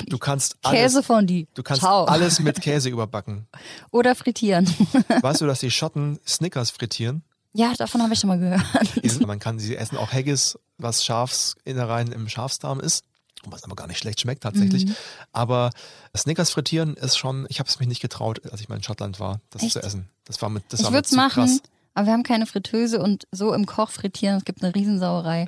Du 0.09 0.19
kannst 0.19 0.57
alles, 0.63 0.81
Käsefondue. 0.81 1.47
du 1.55 1.63
kannst 1.63 1.83
Ciao. 1.83 2.05
alles 2.05 2.41
mit 2.41 2.61
Käse 2.61 2.89
überbacken. 2.89 3.47
Oder 3.91 4.15
frittieren. 4.15 4.67
Weißt 5.23 5.41
du, 5.41 5.47
dass 5.47 5.61
die 5.61 5.71
Schotten 5.71 6.19
Snickers 6.27 6.71
frittieren? 6.71 7.23
Ja, 7.53 7.73
davon 7.77 8.03
habe 8.03 8.13
ich 8.15 8.21
schon 8.21 8.29
mal 8.29 8.39
gehört. 8.39 8.63
Die 9.03 9.27
Man 9.27 9.39
kann 9.39 9.59
sie 9.59 9.77
essen 9.77 9.97
auch 9.97 10.13
Haggis, 10.13 10.59
was 10.79 11.05
Schafsinnereien 11.05 12.13
im 12.13 12.29
Schafsdarm 12.29 12.81
ist. 12.81 13.03
Was 13.49 13.65
aber 13.65 13.77
gar 13.77 13.87
nicht 13.87 13.99
schlecht 13.99 14.21
schmeckt 14.21 14.43
tatsächlich. 14.43 14.87
Mhm. 14.87 14.97
Aber 15.33 15.71
Snickers 16.17 16.51
frittieren 16.51 16.95
ist 16.95 17.17
schon, 17.17 17.47
ich 17.49 17.59
habe 17.61 17.69
es 17.69 17.79
mich 17.79 17.89
nicht 17.89 18.01
getraut, 18.03 18.41
als 18.51 18.61
ich 18.61 18.69
mal 18.69 18.77
in 18.77 18.83
Schottland 18.83 19.21
war, 19.21 19.41
das 19.51 19.63
Echt? 19.63 19.73
zu 19.73 19.83
essen. 19.83 20.09
Das 20.25 20.43
war 20.43 20.49
mit, 20.51 20.65
das 20.71 20.81
ich 20.81 20.85
war 20.87 20.91
mit 20.93 21.07
zu 21.07 21.17
machen, 21.17 21.45
krass. 21.45 21.61
Aber 21.97 22.07
wir 22.07 22.12
haben 22.12 22.23
keine 22.23 22.47
Fritteuse 22.47 23.00
und 23.03 23.26
so 23.33 23.53
im 23.55 23.67
Koch 23.67 23.91
frittieren, 23.91 24.37
es 24.37 24.45
gibt 24.45 24.62
eine 24.62 24.75
Riesensauerei. 24.75 25.47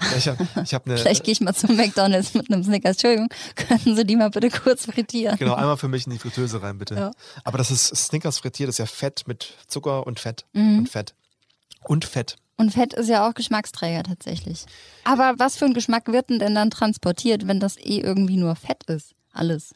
Ja, 0.00 0.16
ich 0.16 0.28
habe 0.28 0.48
ich 0.64 0.72
hab 0.74 0.86
eine, 0.86 0.96
Vielleicht 0.98 1.24
gehe 1.24 1.32
ich 1.32 1.40
mal 1.40 1.54
zum 1.54 1.76
McDonalds 1.76 2.34
mit 2.34 2.50
einem 2.50 2.62
Snickers. 2.64 2.92
Entschuldigung, 2.92 3.28
könnten 3.56 3.96
Sie 3.96 4.04
die 4.06 4.16
mal 4.16 4.30
bitte 4.30 4.48
kurz 4.48 4.86
frittieren? 4.86 5.36
Genau, 5.38 5.54
einmal 5.54 5.76
für 5.76 5.88
mich 5.88 6.06
in 6.06 6.12
die 6.12 6.18
Fritteuse 6.18 6.62
rein, 6.62 6.78
bitte. 6.78 6.94
Ja. 6.94 7.10
Aber 7.44 7.58
das 7.58 7.70
ist 7.70 7.88
Snickers 7.88 8.38
frittiert, 8.38 8.68
das 8.68 8.76
ist 8.76 8.78
ja 8.78 8.86
Fett 8.86 9.24
mit 9.26 9.54
Zucker 9.66 10.06
und 10.06 10.20
Fett 10.20 10.44
Mhm. 10.52 10.78
und 10.78 10.88
Fett. 10.88 11.14
Und 11.84 12.04
Fett. 12.04 12.36
Und 12.56 12.72
Fett 12.72 12.92
ist 12.94 13.08
ja 13.08 13.28
auch 13.28 13.34
Geschmacksträger 13.34 14.02
tatsächlich. 14.04 14.64
Aber 15.04 15.34
was 15.38 15.56
für 15.56 15.64
ein 15.64 15.74
Geschmack 15.74 16.08
wird 16.08 16.30
denn, 16.30 16.38
denn 16.38 16.54
dann 16.54 16.70
transportiert, 16.70 17.46
wenn 17.46 17.60
das 17.60 17.76
eh 17.76 18.00
irgendwie 18.00 18.36
nur 18.36 18.56
Fett 18.56 18.84
ist? 18.84 19.14
Alles. 19.32 19.72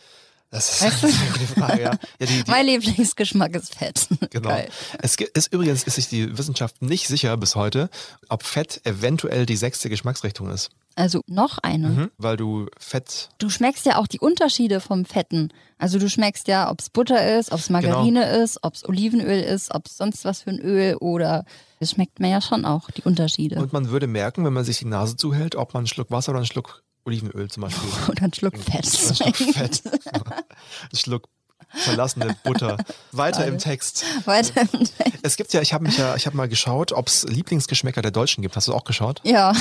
Das 0.52 0.70
ist 0.70 0.82
Weißt 0.82 1.02
du? 1.02 1.06
eine 1.06 1.46
Frage, 1.46 1.82
ja. 1.82 1.90
ja 2.20 2.26
die, 2.26 2.42
die, 2.44 2.50
Mein 2.50 2.66
Lieblingsgeschmack 2.66 3.56
ist 3.56 3.74
Fett. 3.74 4.06
Genau. 4.30 4.50
Geil. 4.50 4.68
Es 5.00 5.16
ist 5.16 5.52
übrigens 5.52 5.82
ist 5.84 5.94
sich 5.96 6.08
die 6.08 6.38
Wissenschaft 6.38 6.80
nicht 6.82 7.08
sicher 7.08 7.36
bis 7.36 7.56
heute, 7.56 7.90
ob 8.28 8.42
Fett 8.44 8.80
eventuell 8.84 9.46
die 9.46 9.56
sechste 9.56 9.88
Geschmacksrichtung 9.90 10.48
ist. 10.50 10.70
Also 10.94 11.22
noch 11.26 11.56
eine. 11.58 11.88
Mhm. 11.88 12.10
Weil 12.18 12.36
du 12.36 12.66
Fett 12.78 13.30
Du 13.38 13.48
schmeckst 13.48 13.86
ja 13.86 13.96
auch 13.96 14.06
die 14.06 14.20
Unterschiede 14.20 14.80
vom 14.80 15.06
Fetten. 15.06 15.50
Also 15.78 15.98
du 15.98 16.08
schmeckst 16.10 16.48
ja, 16.48 16.70
ob 16.70 16.80
es 16.80 16.90
Butter 16.90 17.38
ist, 17.38 17.50
ob 17.50 17.58
es 17.58 17.70
Margarine 17.70 18.20
Genau. 18.20 18.42
ist, 18.44 18.58
ob 18.62 18.74
es 18.74 18.86
Olivenöl 18.86 19.40
ist, 19.42 19.74
ob 19.74 19.86
es 19.86 19.96
sonst 19.96 20.24
was 20.26 20.42
für 20.42 20.50
ein 20.50 20.58
Öl 20.60 20.96
oder 20.96 21.44
das 21.80 21.92
schmeckt 21.92 22.20
man 22.20 22.30
ja 22.30 22.40
schon 22.42 22.64
auch, 22.66 22.90
die 22.90 23.02
Unterschiede. 23.02 23.56
und 23.58 23.72
man 23.72 23.88
würde 23.88 24.06
merken, 24.06 24.44
wenn 24.44 24.52
man 24.52 24.64
sich 24.64 24.78
die 24.78 24.84
Nase 24.84 25.16
zuhält, 25.16 25.56
ob 25.56 25.72
man 25.74 25.80
einen 25.80 25.86
Schluck 25.88 26.10
Wasser 26.10 26.30
oder 26.30 26.38
einen 26.40 26.46
Schluck 26.46 26.82
Olivenöl 27.04 27.50
zum 27.50 27.62
Beispiel. 27.62 27.88
oder 28.08 28.22
ein 28.22 28.32
Schluck 28.32 28.56
Fett. 28.56 28.84
Ein 28.84 29.14
Schluck 29.14 29.36
Fett. 29.36 29.82
Ein 29.84 30.96
Schluck 30.96 31.28
verlassene 31.74 32.36
Butter. 32.44 32.76
Weiter 33.12 33.46
im 33.46 33.58
Text. 33.58 34.04
Weiter 34.26 34.62
im 34.62 34.84
Text. 34.84 35.18
Es 35.22 35.36
gibt 35.36 35.52
ja, 35.52 35.60
ich 35.60 35.72
habe 35.72 35.84
mich 35.84 35.96
ja, 35.96 36.14
ich 36.16 36.26
habe 36.26 36.36
mal 36.36 36.48
geschaut, 36.48 36.92
ob 36.92 37.08
es 37.08 37.24
Lieblingsgeschmäcker 37.24 38.02
der 38.02 38.10
Deutschen 38.10 38.42
gibt. 38.42 38.56
Hast 38.56 38.68
du 38.68 38.74
auch 38.74 38.84
geschaut? 38.84 39.20
Ja. 39.24 39.52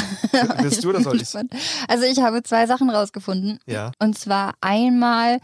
Willst 0.59 0.83
du 0.83 0.89
oder 0.89 1.01
soll 1.03 1.21
ich's? 1.21 1.35
Also 1.87 2.05
ich 2.05 2.19
habe 2.19 2.43
zwei 2.43 2.67
Sachen 2.67 2.89
rausgefunden. 2.89 3.59
Ja. 3.65 3.91
Und 3.99 4.17
zwar 4.17 4.55
einmal, 4.61 5.39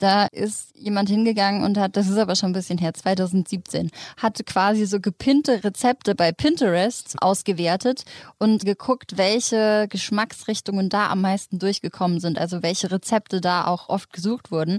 da 0.00 0.26
ist 0.26 0.74
jemand 0.74 1.08
hingegangen 1.08 1.62
und 1.62 1.78
hat, 1.78 1.96
das 1.96 2.08
ist 2.08 2.18
aber 2.18 2.34
schon 2.34 2.50
ein 2.50 2.54
bisschen 2.54 2.78
her, 2.78 2.94
2017, 2.94 3.90
hat 4.16 4.44
quasi 4.46 4.86
so 4.86 4.98
gepinte 4.98 5.62
Rezepte 5.62 6.14
bei 6.14 6.32
Pinterest 6.32 7.16
ausgewertet 7.20 8.04
und 8.38 8.64
geguckt, 8.64 9.16
welche 9.16 9.86
Geschmacksrichtungen 9.88 10.88
da 10.88 11.10
am 11.10 11.20
meisten 11.20 11.58
durchgekommen 11.58 12.18
sind, 12.18 12.38
also 12.38 12.62
welche 12.62 12.90
Rezepte 12.90 13.40
da 13.40 13.66
auch 13.66 13.88
oft 13.88 14.12
gesucht 14.12 14.50
wurden. 14.50 14.78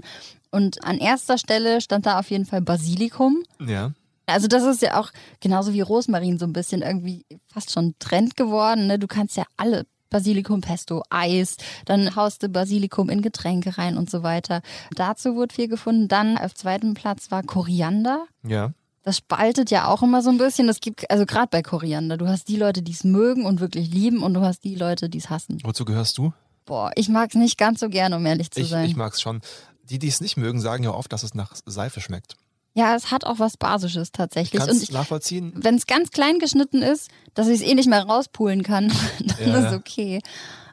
Und 0.50 0.84
an 0.84 0.98
erster 0.98 1.38
Stelle 1.38 1.80
stand 1.80 2.04
da 2.04 2.18
auf 2.18 2.30
jeden 2.30 2.44
Fall 2.44 2.60
Basilikum. 2.60 3.42
Ja. 3.64 3.92
Also 4.26 4.48
das 4.48 4.64
ist 4.64 4.82
ja 4.82 5.00
auch 5.00 5.10
genauso 5.40 5.72
wie 5.72 5.80
Rosmarin 5.80 6.38
so 6.38 6.46
ein 6.46 6.52
bisschen 6.52 6.82
irgendwie 6.82 7.24
fast 7.46 7.72
schon 7.72 7.94
Trend 7.98 8.36
geworden. 8.36 8.86
Ne? 8.86 8.98
Du 8.98 9.06
kannst 9.06 9.36
ja 9.36 9.44
alle 9.56 9.84
Basilikum, 10.12 10.60
Pesto, 10.60 11.02
Eis, 11.10 11.56
dann 11.86 12.14
haust 12.14 12.42
du 12.42 12.48
Basilikum 12.48 13.08
in 13.08 13.22
Getränke 13.22 13.76
rein 13.78 13.96
und 13.96 14.08
so 14.10 14.22
weiter. 14.22 14.62
Dazu 14.94 15.34
wurde 15.34 15.54
viel 15.54 15.68
gefunden. 15.68 16.06
Dann 16.08 16.38
auf 16.38 16.54
zweiten 16.54 16.94
Platz 16.94 17.30
war 17.30 17.42
Koriander. 17.42 18.26
Ja. 18.46 18.72
Das 19.02 19.16
spaltet 19.16 19.72
ja 19.72 19.88
auch 19.88 20.02
immer 20.04 20.22
so 20.22 20.30
ein 20.30 20.38
bisschen. 20.38 20.68
Es 20.68 20.78
gibt, 20.80 21.10
also 21.10 21.26
gerade 21.26 21.48
bei 21.50 21.62
Koriander, 21.62 22.16
du 22.16 22.28
hast 22.28 22.46
die 22.48 22.56
Leute, 22.56 22.82
die 22.82 22.92
es 22.92 23.02
mögen 23.02 23.44
und 23.46 23.58
wirklich 23.58 23.90
lieben 23.92 24.22
und 24.22 24.34
du 24.34 24.42
hast 24.42 24.62
die 24.62 24.76
Leute, 24.76 25.08
die 25.08 25.18
es 25.18 25.28
hassen. 25.28 25.58
Wozu 25.64 25.84
gehörst 25.84 26.18
du? 26.18 26.32
Boah, 26.66 26.92
ich 26.94 27.08
mag 27.08 27.30
es 27.30 27.34
nicht 27.34 27.58
ganz 27.58 27.80
so 27.80 27.88
gerne, 27.88 28.16
um 28.16 28.24
ehrlich 28.24 28.52
zu 28.52 28.60
Ich, 28.60 28.68
sein. 28.68 28.84
ich 28.88 28.94
mag 28.94 29.12
es 29.14 29.20
schon. 29.20 29.40
Die, 29.90 29.98
die 29.98 30.06
es 30.06 30.20
nicht 30.20 30.36
mögen, 30.36 30.60
sagen 30.60 30.84
ja 30.84 30.92
oft, 30.92 31.12
dass 31.12 31.24
es 31.24 31.34
nach 31.34 31.54
Seife 31.66 32.00
schmeckt. 32.00 32.36
Ja, 32.74 32.94
es 32.94 33.10
hat 33.10 33.24
auch 33.24 33.38
was 33.38 33.56
Basisches 33.56 34.12
tatsächlich. 34.12 34.60
Kannst 34.60 34.74
Und 34.74 34.82
ich, 34.82 34.92
nachvollziehen? 34.92 35.52
wenn 35.56 35.74
es 35.74 35.86
ganz 35.86 36.10
klein 36.10 36.38
geschnitten 36.38 36.82
ist, 36.82 37.10
dass 37.34 37.48
ich 37.48 37.60
es 37.60 37.66
eh 37.66 37.74
nicht 37.74 37.88
mehr 37.88 38.02
rauspulen 38.04 38.62
kann, 38.62 38.88
dann 39.38 39.48
Ja, 39.50 39.68
ist 39.68 39.74
okay. 39.74 40.20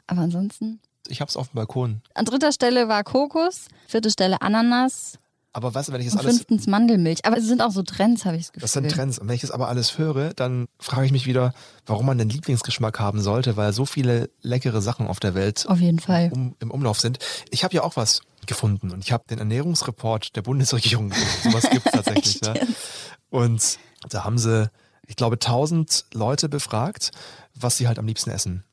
Aber 0.06 0.22
ansonsten. 0.22 0.80
Ich 1.08 1.20
hab's 1.20 1.36
auf 1.36 1.48
dem 1.48 1.56
Balkon. 1.56 2.02
An 2.14 2.24
dritter 2.24 2.52
Stelle 2.52 2.88
war 2.88 3.04
Kokos, 3.04 3.66
vierte 3.86 4.10
Stelle 4.10 4.40
Ananas 4.42 5.18
Aber 5.52 5.74
weißt 5.74 5.88
du, 5.88 5.92
wenn 5.92 6.00
ich 6.00 6.06
das 6.06 6.14
und 6.14 6.20
alles. 6.20 6.36
fünftens 6.36 6.66
Mandelmilch. 6.68 7.24
Aber 7.24 7.36
es 7.36 7.46
sind 7.46 7.60
auch 7.60 7.72
so 7.72 7.82
Trends, 7.82 8.24
habe 8.24 8.36
ich 8.36 8.42
das 8.42 8.52
Gefühl. 8.52 8.62
Das 8.62 8.72
sind 8.72 8.88
Trends. 8.90 9.18
Und 9.18 9.28
wenn 9.28 9.34
ich 9.34 9.40
das 9.40 9.50
aber 9.50 9.68
alles 9.68 9.98
höre, 9.98 10.32
dann 10.34 10.68
frage 10.78 11.06
ich 11.06 11.12
mich 11.12 11.26
wieder, 11.26 11.52
warum 11.86 12.06
man 12.06 12.18
den 12.18 12.28
Lieblingsgeschmack 12.28 13.00
haben 13.00 13.20
sollte, 13.20 13.56
weil 13.56 13.72
so 13.72 13.84
viele 13.84 14.30
leckere 14.42 14.80
Sachen 14.80 15.08
auf 15.08 15.18
der 15.18 15.34
Welt 15.34 15.66
Auf 15.68 15.80
jeden 15.80 15.98
Fall. 15.98 16.30
um, 16.32 16.54
im 16.60 16.70
Umlauf 16.70 17.00
sind. 17.00 17.18
Ich 17.50 17.64
habe 17.64 17.74
ja 17.74 17.82
auch 17.82 17.96
was 17.96 18.20
gefunden 18.46 18.90
und 18.90 19.04
ich 19.04 19.12
habe 19.12 19.24
den 19.28 19.38
Ernährungsreport 19.38 20.36
der 20.36 20.42
Bundesregierung 20.42 21.10
gefunden. 21.10 21.50
Sowas 21.50 21.68
gibt 21.70 21.84
tatsächlich. 21.92 22.42
Echt 22.42 22.46
ja. 22.46 22.54
Und 23.30 23.78
da 24.08 24.24
haben 24.24 24.38
sie, 24.38 24.70
ich 25.06 25.16
glaube, 25.16 25.34
1000 25.34 26.06
Leute 26.14 26.48
befragt, 26.48 27.10
was 27.54 27.76
sie 27.76 27.88
halt 27.88 27.98
am 27.98 28.06
liebsten 28.06 28.30
essen. 28.30 28.64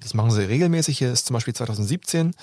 Das 0.00 0.12
machen 0.12 0.30
sie 0.30 0.42
regelmäßig. 0.42 0.98
Hier 0.98 1.12
ist 1.12 1.26
zum 1.26 1.34
Beispiel 1.34 1.54
2017 1.54 2.34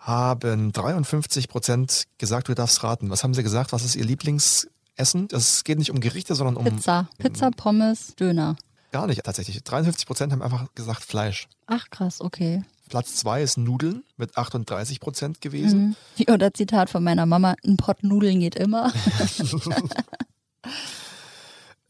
haben 0.00 0.72
53 0.72 1.48
Prozent 1.48 2.04
gesagt, 2.18 2.48
du 2.48 2.54
darfst 2.54 2.82
raten. 2.82 3.10
Was 3.10 3.22
haben 3.22 3.34
sie 3.34 3.42
gesagt? 3.42 3.72
Was 3.72 3.84
ist 3.84 3.94
ihr 3.94 4.04
Lieblingsessen? 4.04 5.28
Es 5.30 5.62
geht 5.62 5.78
nicht 5.78 5.90
um 5.90 6.00
Gerichte, 6.00 6.34
sondern 6.34 6.56
um 6.56 6.64
Pizza. 6.64 7.08
Pizza, 7.18 7.50
Pommes, 7.50 8.14
Döner. 8.16 8.56
gar 8.92 9.06
nicht 9.06 9.22
tatsächlich. 9.22 9.62
53 9.62 10.06
Prozent 10.06 10.32
haben 10.32 10.42
einfach 10.42 10.74
gesagt 10.74 11.04
Fleisch. 11.04 11.48
Ach 11.66 11.88
krass, 11.90 12.20
okay. 12.20 12.64
Platz 12.88 13.14
zwei 13.16 13.42
ist 13.42 13.56
Nudeln 13.56 14.02
mit 14.16 14.36
38 14.36 14.98
Prozent 14.98 15.40
gewesen. 15.40 15.96
Mhm. 16.18 16.32
Oder 16.32 16.52
Zitat 16.52 16.90
von 16.90 17.04
meiner 17.04 17.24
Mama, 17.26 17.54
ein 17.64 17.76
Pott 17.76 18.02
Nudeln 18.02 18.40
geht 18.40 18.56
immer. 18.56 18.92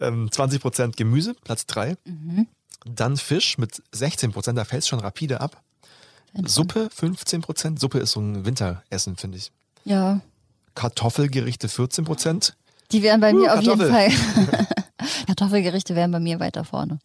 Ähm, 0.01 0.33
20 0.33 0.63
Prozent 0.63 0.97
Gemüse, 0.97 1.35
Platz 1.45 1.67
drei. 1.67 1.97
Mhm. 2.05 2.47
Dann 2.87 3.19
Fisch 3.19 3.59
mit 3.59 3.83
16 3.93 4.33
Prozent, 4.33 4.57
da 4.57 4.65
fällt 4.65 4.83
es 4.83 4.89
schon 4.89 5.01
rapide 5.01 5.43
ab. 5.43 5.63
Suppe 6.47 6.89
15 6.95 7.41
Prozent. 7.43 7.81
Suppe 7.81 7.99
ist 7.99 8.13
so 8.13 8.21
ein 8.21 8.45
Winteressen, 8.45 9.17
finde 9.17 9.39
ich. 9.39 9.51
Ja, 9.85 10.21
Kartoffelgerichte 10.75 11.69
14 11.69 12.05
Prozent. 12.05 12.57
die 12.93 13.03
wären 13.03 13.21
bei 13.21 13.33
Uh, 13.33 13.37
mir 13.39 13.55
auf 13.55 13.63
jeden 13.63 13.79
Kartoffel. 13.79 14.11
Fall. 14.11 14.67
Kartoffelgerichte 15.27 15.95
wären 15.95 16.11
bei 16.13 16.21
mir 16.21 16.41
weiter 16.41 16.65
vorne. 16.65 16.99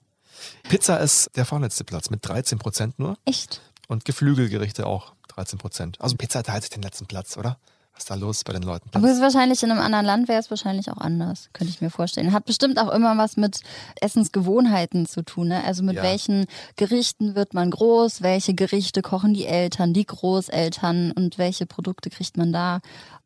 Pizza 0.70 0.98
ist 0.98 1.30
der 1.36 1.46
vorletzte 1.46 1.84
Platz 1.84 2.10
mit 2.10 2.28
13 2.28 2.60
Prozent 2.60 3.00
nur. 3.00 3.18
Echt? 3.26 3.62
Und 3.88 4.06
Geflügelgerichte 4.06 4.86
auch 4.86 5.14
13 5.30 5.60
Prozent. 5.60 6.00
Also 6.02 6.16
Pizza 6.16 6.44
teilt 6.44 6.64
sich 6.64 6.70
den 6.70 6.82
letzten 6.82 7.06
Platz, 7.08 7.38
oder? 7.38 7.58
Was 7.96 8.04
ist 8.04 8.10
da 8.12 8.16
los 8.16 8.44
bei 8.44 8.52
den 8.52 8.64
Leuten? 8.64 8.90
Aber 8.94 9.08
es 9.08 9.16
ist 9.16 9.22
wahrscheinlich 9.22 9.64
in 9.64 9.72
einem 9.72 9.80
anderen 9.80 10.06
Land 10.06 10.28
wäre 10.28 10.40
es 10.40 10.50
wahrscheinlich 10.50 10.92
auch 10.92 10.98
anders, 10.98 11.50
könnte 11.54 11.72
ich 11.72 11.80
mir 11.80 11.90
vorstellen. 11.90 12.34
Hat 12.34 12.44
bestimmt 12.46 12.78
auch 12.78 12.92
immer 12.92 13.18
was 13.18 13.38
mit 13.38 13.62
Essensgewohnheiten 14.02 15.06
zu 15.06 15.24
tun. 15.24 15.48
Ne? 15.50 15.64
Also 15.64 15.84
mit 15.84 15.96
Ja. 15.96 16.04
welchen 16.04 16.46
Gerichten 16.76 17.36
wird 17.36 17.54
man 17.54 17.72
groß, 17.72 18.22
welche 18.22 18.54
Gerichte 18.54 19.02
kochen 19.02 19.34
die 19.34 19.46
Eltern, 19.46 19.94
die 19.94 20.06
Großeltern 20.06 21.12
und 21.12 21.38
welche 21.38 21.66
Produkte 21.66 22.10
kriegt 22.10 22.38
man 22.38 22.52
da. 22.52 22.80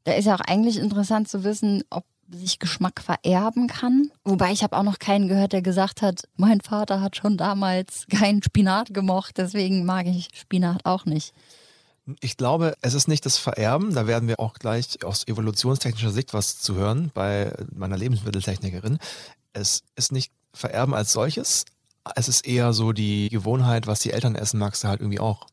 Da 0.03 0.13
ist 0.13 0.25
ja 0.25 0.35
auch 0.35 0.41
eigentlich 0.41 0.77
interessant 0.77 1.27
zu 1.29 1.43
wissen, 1.43 1.83
ob 1.89 2.05
sich 2.31 2.59
Geschmack 2.59 3.01
vererben 3.01 3.67
kann. 3.67 4.11
Wobei 4.23 4.51
ich 4.51 4.61
habe 4.61 4.77
auch 4.77 4.83
noch 4.83 4.99
keinen 4.99 5.27
gehört, 5.27 5.51
der 5.51 5.63
gesagt 5.63 6.03
hat, 6.03 6.27
mein 6.37 6.61
Vater 6.61 7.01
hat 7.01 7.15
schon 7.15 7.37
damals 7.37 8.05
keinen 8.11 8.43
Spinat 8.43 8.93
gemocht, 8.93 9.37
deswegen 9.39 9.83
mag 9.83 10.05
ich 10.05 10.29
Spinat 10.33 10.85
auch 10.85 11.05
nicht. 11.05 11.33
Ich 12.21 12.37
glaube, 12.37 12.75
es 12.81 12.93
ist 12.93 13.07
nicht 13.07 13.25
das 13.25 13.37
Vererben, 13.37 13.93
da 13.93 14.07
werden 14.07 14.27
wir 14.27 14.39
auch 14.39 14.53
gleich 14.55 15.03
aus 15.03 15.27
evolutionstechnischer 15.27 16.11
Sicht 16.11 16.33
was 16.33 16.59
zu 16.59 16.75
hören 16.75 17.11
bei 17.13 17.53
meiner 17.73 17.97
Lebensmitteltechnikerin. 17.97 18.99
Es 19.53 19.83
ist 19.95 20.11
nicht 20.11 20.31
Vererben 20.53 20.93
als 20.93 21.11
solches, 21.13 21.65
es 22.15 22.27
ist 22.27 22.47
eher 22.47 22.73
so 22.73 22.91
die 22.91 23.29
Gewohnheit, 23.29 23.87
was 23.87 23.99
die 23.99 24.11
Eltern 24.11 24.35
essen, 24.35 24.59
magst 24.59 24.83
du 24.83 24.87
halt 24.87 25.01
irgendwie 25.01 25.19
auch. 25.19 25.47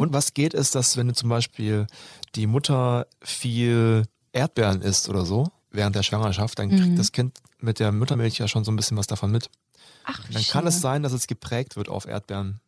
Und 0.00 0.12
was 0.12 0.34
geht 0.34 0.52
ist, 0.52 0.74
dass 0.74 0.98
wenn 0.98 1.08
du 1.08 1.14
zum 1.14 1.30
Beispiel 1.30 1.86
die 2.34 2.46
Mutter 2.46 3.06
viel 3.22 4.04
Erdbeeren 4.32 4.82
isst 4.82 5.08
oder 5.08 5.24
so, 5.24 5.48
während 5.70 5.96
der 5.96 6.02
Schwangerschaft, 6.02 6.58
dann 6.58 6.68
kriegt 6.70 6.98
das 6.98 7.12
Kind 7.12 7.38
mit 7.60 7.78
der 7.78 7.90
Muttermilch 7.90 8.36
ja 8.38 8.46
schon 8.48 8.64
so 8.64 8.70
ein 8.70 8.76
bisschen 8.76 8.98
was 8.98 9.06
davon 9.06 9.30
mit. 9.30 9.48
Ach, 10.04 10.20
Dann 10.30 10.42
kann 10.44 10.66
es 10.66 10.82
sein, 10.82 11.02
dass 11.02 11.12
es 11.12 11.26
geprägt 11.26 11.76
wird 11.76 11.88
auf 11.88 12.06
Erdbeeren. 12.06 12.60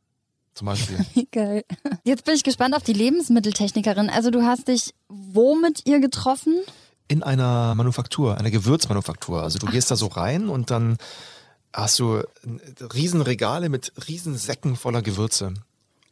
Zum 0.57 0.67
Beispiel. 0.67 0.99
Geil. 1.31 1.65
Jetzt 2.03 2.25
bin 2.25 2.35
ich 2.35 2.43
gespannt 2.43 2.75
auf 2.75 2.83
die 2.83 2.93
Lebensmitteltechnikerin. 2.93 4.11
Also 4.11 4.31
du 4.31 4.43
hast 4.43 4.67
dich 4.67 4.95
wo 5.09 5.55
mit 5.55 5.87
ihr 5.87 6.01
getroffen? 6.01 6.57
in 7.09 7.23
einer 7.23 7.75
Manufaktur, 7.75 8.39
einer 8.39 8.51
Gewürzmanufaktur. 8.51 9.43
Also 9.43 9.59
du 9.59 9.67
gehst 9.67 9.91
da 9.91 9.97
so 9.97 10.07
rein 10.07 10.49
und 10.49 10.71
dann 10.71 10.97
hast 11.73 11.99
du 11.99 12.23
riesen 12.95 13.23
Regale 13.23 13.69
mit 13.69 13.93
riesen 14.09 14.37
Säcken 14.37 14.77
voller 14.77 15.03
Gewürze. 15.03 15.55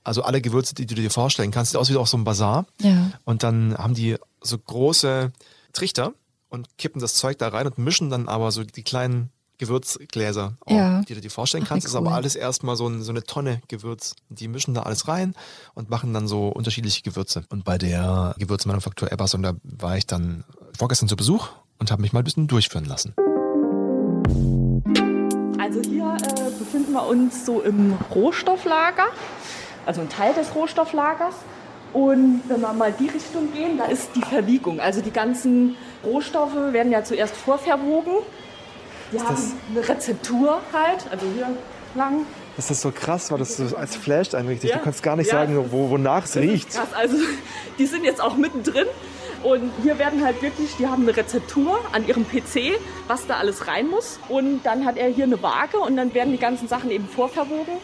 Also 0.05 0.23
alle 0.23 0.41
Gewürze, 0.41 0.75
die 0.75 0.87
du 0.87 0.95
dir 0.95 1.11
vorstellen 1.11 1.51
kannst, 1.51 1.73
sieht 1.73 1.81
aus 1.81 1.91
wie 1.91 1.97
auf 1.97 2.09
so 2.09 2.17
einem 2.17 2.25
Bazar. 2.25 2.67
Ja. 2.81 3.11
Und 3.25 3.43
dann 3.43 3.77
haben 3.77 3.95
die 3.95 4.17
so 4.43 4.59
große 4.59 5.33
Trichter 5.73 6.13
und 6.51 6.77
kippen 6.77 7.01
das 7.01 7.15
Zeug 7.15 7.39
da 7.39 7.49
rein 7.49 7.67
und 7.67 7.79
mischen 7.79 8.11
dann 8.11 8.29
aber 8.29 8.53
so 8.53 8.63
die 8.63 8.83
kleinen 8.83 9.31
Gewürzgläser, 9.59 10.55
Ja. 10.69 11.03
die 11.03 11.15
du 11.15 11.21
dir 11.21 11.31
vorstellen 11.31 11.65
Ach, 11.65 11.69
kannst. 11.69 11.85
Das 11.85 11.93
ist 11.93 11.97
aber 11.97 12.09
cool. 12.11 12.15
alles 12.15 12.35
erstmal 12.37 12.77
so, 12.77 12.87
ein, 12.89 13.03
so 13.03 13.13
eine 13.13 13.23
Tonne 13.23 13.61
Gewürz. 13.69 14.15
Die 14.29 14.49
mischen 14.49 14.75
da 14.75 14.83
alles 14.83 15.07
rein 15.09 15.35
und 15.75 15.91
machen 15.91 16.13
dann 16.13 16.27
so 16.29 16.49
unterschiedliche 16.49 17.03
Gewürze. 17.03 17.45
Und 17.51 17.65
bei 17.65 17.79
der 17.79 18.35
Gewürzmanufaktur 18.39 19.13
Ebbers, 19.13 19.35
und 19.35 19.43
da 19.43 19.55
war 19.63 19.97
ich 19.97 20.07
dann 20.07 20.45
vorgestern 20.77 21.09
zu 21.09 21.17
Besuch 21.17 21.49
und 21.79 21.91
habe 21.91 22.03
mich 22.03 22.13
mal 22.13 22.21
ein 22.21 22.25
bisschen 22.25 22.47
durchführen 22.49 22.85
lassen. 22.85 23.15
Also 25.59 25.81
hier 25.83 26.17
äh, 26.21 26.51
befinden 26.59 26.93
wir 26.93 27.07
uns 27.07 27.47
so 27.47 27.63
im 27.63 27.97
Rohstofflager, 28.15 29.07
also 29.87 30.01
ein 30.03 30.09
Teil 30.09 30.35
des 30.35 30.55
Rohstofflagers. 30.55 31.35
Und 31.93 32.43
wenn 32.49 32.61
wir 32.61 32.73
mal 32.73 32.93
die 32.93 33.07
Richtung 33.07 33.53
gehen, 33.53 33.79
da 33.79 33.85
ist 33.85 34.11
die 34.17 34.21
Verwiegung. 34.23 34.81
Also 34.81 35.01
die 35.01 35.13
ganzen 35.13 35.77
Rohstoffe 36.05 36.57
werden 36.73 36.91
ja 36.91 37.05
zuerst 37.05 37.37
vorverwogen. 37.37 38.15
Die 39.13 39.21
haben 39.21 39.37
eine 39.71 39.89
Rezeptur 39.89 40.61
halt, 40.73 41.07
also 41.11 41.27
hier 41.35 41.49
lang. 41.95 42.27
Das 42.57 42.71
ist 42.71 42.81
so 42.83 42.91
krass, 42.93 43.31
weil 43.31 43.39
das 43.39 43.57
so 43.57 43.77
als 43.77 43.97
flasht 43.97 44.35
einen 44.35 44.49
richtig. 44.49 44.71
Ja. 44.71 44.77
Du 44.79 44.85
kannst 44.85 45.03
gar 45.03 45.17
nicht 45.17 45.29
Ja. 45.29 45.41
sagen, 45.41 45.67
wo, 45.71 45.91
wonach 45.91 46.25
es 46.25 46.37
ist 46.37 46.71
Krass. 46.71 46.93
Also 46.95 47.17
die 47.79 47.87
sind 47.87 48.05
jetzt 48.05 48.21
auch 48.21 48.37
mittendrin. 48.37 48.87
Und 49.43 49.71
hier 49.83 49.99
werden 49.99 50.25
halt 50.25 50.41
wirklich, 50.41 50.75
die 50.79 50.87
haben 50.87 51.03
eine 51.03 51.15
Rezeptur 51.15 51.79
an 51.93 52.07
ihrem 52.09 52.25
PC, 52.25 52.79
was 53.09 53.27
da 53.27 53.37
alles 53.37 53.67
rein 53.69 53.89
muss. 53.89 54.19
Und 54.29 54.63
dann 54.63 54.87
hat 54.87 54.97
er 54.97 55.09
hier 55.09 55.25
eine 55.25 55.43
Waage 55.43 55.79
und 55.79 55.97
dann 55.97 56.15
werden 56.15 56.33
die 56.33 56.39
ganzen 56.39 56.67
Sachen 56.67 56.91
eben 56.91 57.07
vorverwogen. 57.07 57.75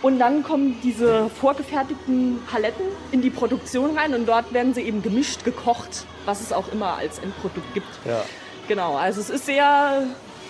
Und 0.00 0.18
dann 0.18 0.42
kommen 0.42 0.78
diese 0.82 1.28
vorgefertigten 1.28 2.40
Paletten 2.50 2.86
in 3.12 3.20
die 3.22 3.30
Produktion 3.30 3.96
rein 3.96 4.14
und 4.14 4.26
dort 4.26 4.52
werden 4.52 4.74
sie 4.74 4.80
eben 4.80 5.02
gemischt, 5.02 5.44
gekocht, 5.44 6.06
was 6.24 6.40
es 6.40 6.52
auch 6.52 6.72
immer 6.72 6.96
als 6.96 7.18
Endprodukt 7.18 7.72
gibt. 7.74 7.86
Ja. 8.06 8.22
Genau, 8.68 8.96
also 8.96 9.20
es 9.20 9.30
ist 9.30 9.46
sehr 9.46 10.04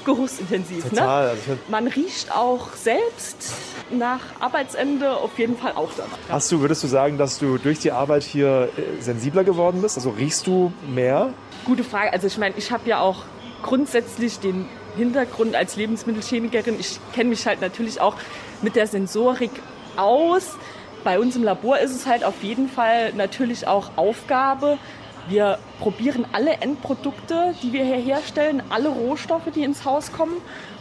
geruchsintensiv. 0.04 0.88
Total. 0.88 1.24
Ne? 1.24 1.30
Also 1.30 1.34
ich 1.36 1.42
find, 1.44 1.70
Man 1.70 1.86
riecht 1.86 2.32
auch 2.36 2.72
selbst 2.74 3.52
nach 3.90 4.20
Arbeitsende 4.40 5.16
auf 5.16 5.38
jeden 5.38 5.56
Fall 5.56 5.72
auch 5.72 5.90
danach. 5.96 6.18
hast 6.28 6.50
du, 6.50 6.60
würdest 6.60 6.82
du 6.82 6.88
sagen, 6.88 7.18
dass 7.18 7.38
du 7.38 7.58
durch 7.58 7.78
die 7.78 7.92
Arbeit 7.92 8.22
hier 8.22 8.68
äh, 8.76 9.00
sensibler 9.02 9.44
geworden 9.44 9.82
bist? 9.82 9.96
Also 9.96 10.10
riechst 10.10 10.46
du 10.46 10.72
mehr? 10.88 11.32
Gute 11.64 11.84
Frage. 11.84 12.12
Also 12.12 12.26
ich 12.26 12.38
meine, 12.38 12.54
ich 12.56 12.72
habe 12.72 12.88
ja 12.88 13.00
auch 13.00 13.24
grundsätzlich 13.62 14.40
den 14.40 14.68
Hintergrund 14.96 15.54
als 15.54 15.76
Lebensmittelchemikerin. 15.76 16.78
Ich 16.80 16.98
kenne 17.14 17.30
mich 17.30 17.46
halt 17.46 17.60
natürlich 17.60 18.00
auch 18.00 18.16
mit 18.60 18.76
der 18.76 18.86
Sensorik 18.86 19.52
aus. 19.96 20.56
Bei 21.04 21.18
uns 21.18 21.34
im 21.36 21.42
Labor 21.42 21.78
ist 21.78 21.94
es 21.94 22.06
halt 22.06 22.24
auf 22.24 22.42
jeden 22.42 22.68
Fall 22.68 23.12
natürlich 23.14 23.66
auch 23.66 23.90
Aufgabe. 23.96 24.78
Wir 25.28 25.58
probieren 25.80 26.26
alle 26.32 26.52
Endprodukte, 26.54 27.54
die 27.62 27.72
wir 27.72 27.84
hier 27.84 27.96
herstellen, 27.96 28.62
alle 28.70 28.88
Rohstoffe, 28.88 29.50
die 29.54 29.62
ins 29.62 29.84
Haus 29.84 30.12
kommen. 30.12 30.34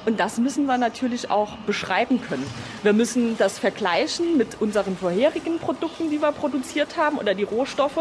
Und 0.05 0.19
das 0.19 0.39
müssen 0.39 0.65
wir 0.65 0.77
natürlich 0.79 1.29
auch 1.29 1.57
beschreiben 1.67 2.19
können. 2.27 2.45
Wir 2.81 2.93
müssen 2.93 3.38
das 3.38 3.60
vergleichen 3.60 4.38
mit 4.38 4.60
unseren 4.60 4.98
vorherigen 4.98 5.60
Produkten, 5.60 6.10
die 6.10 6.19
wir 6.21 6.31
produziert 6.31 6.98
haben 6.98 7.17
oder 7.17 7.36
die 7.36 7.43
Rohstoffe. 7.43 8.00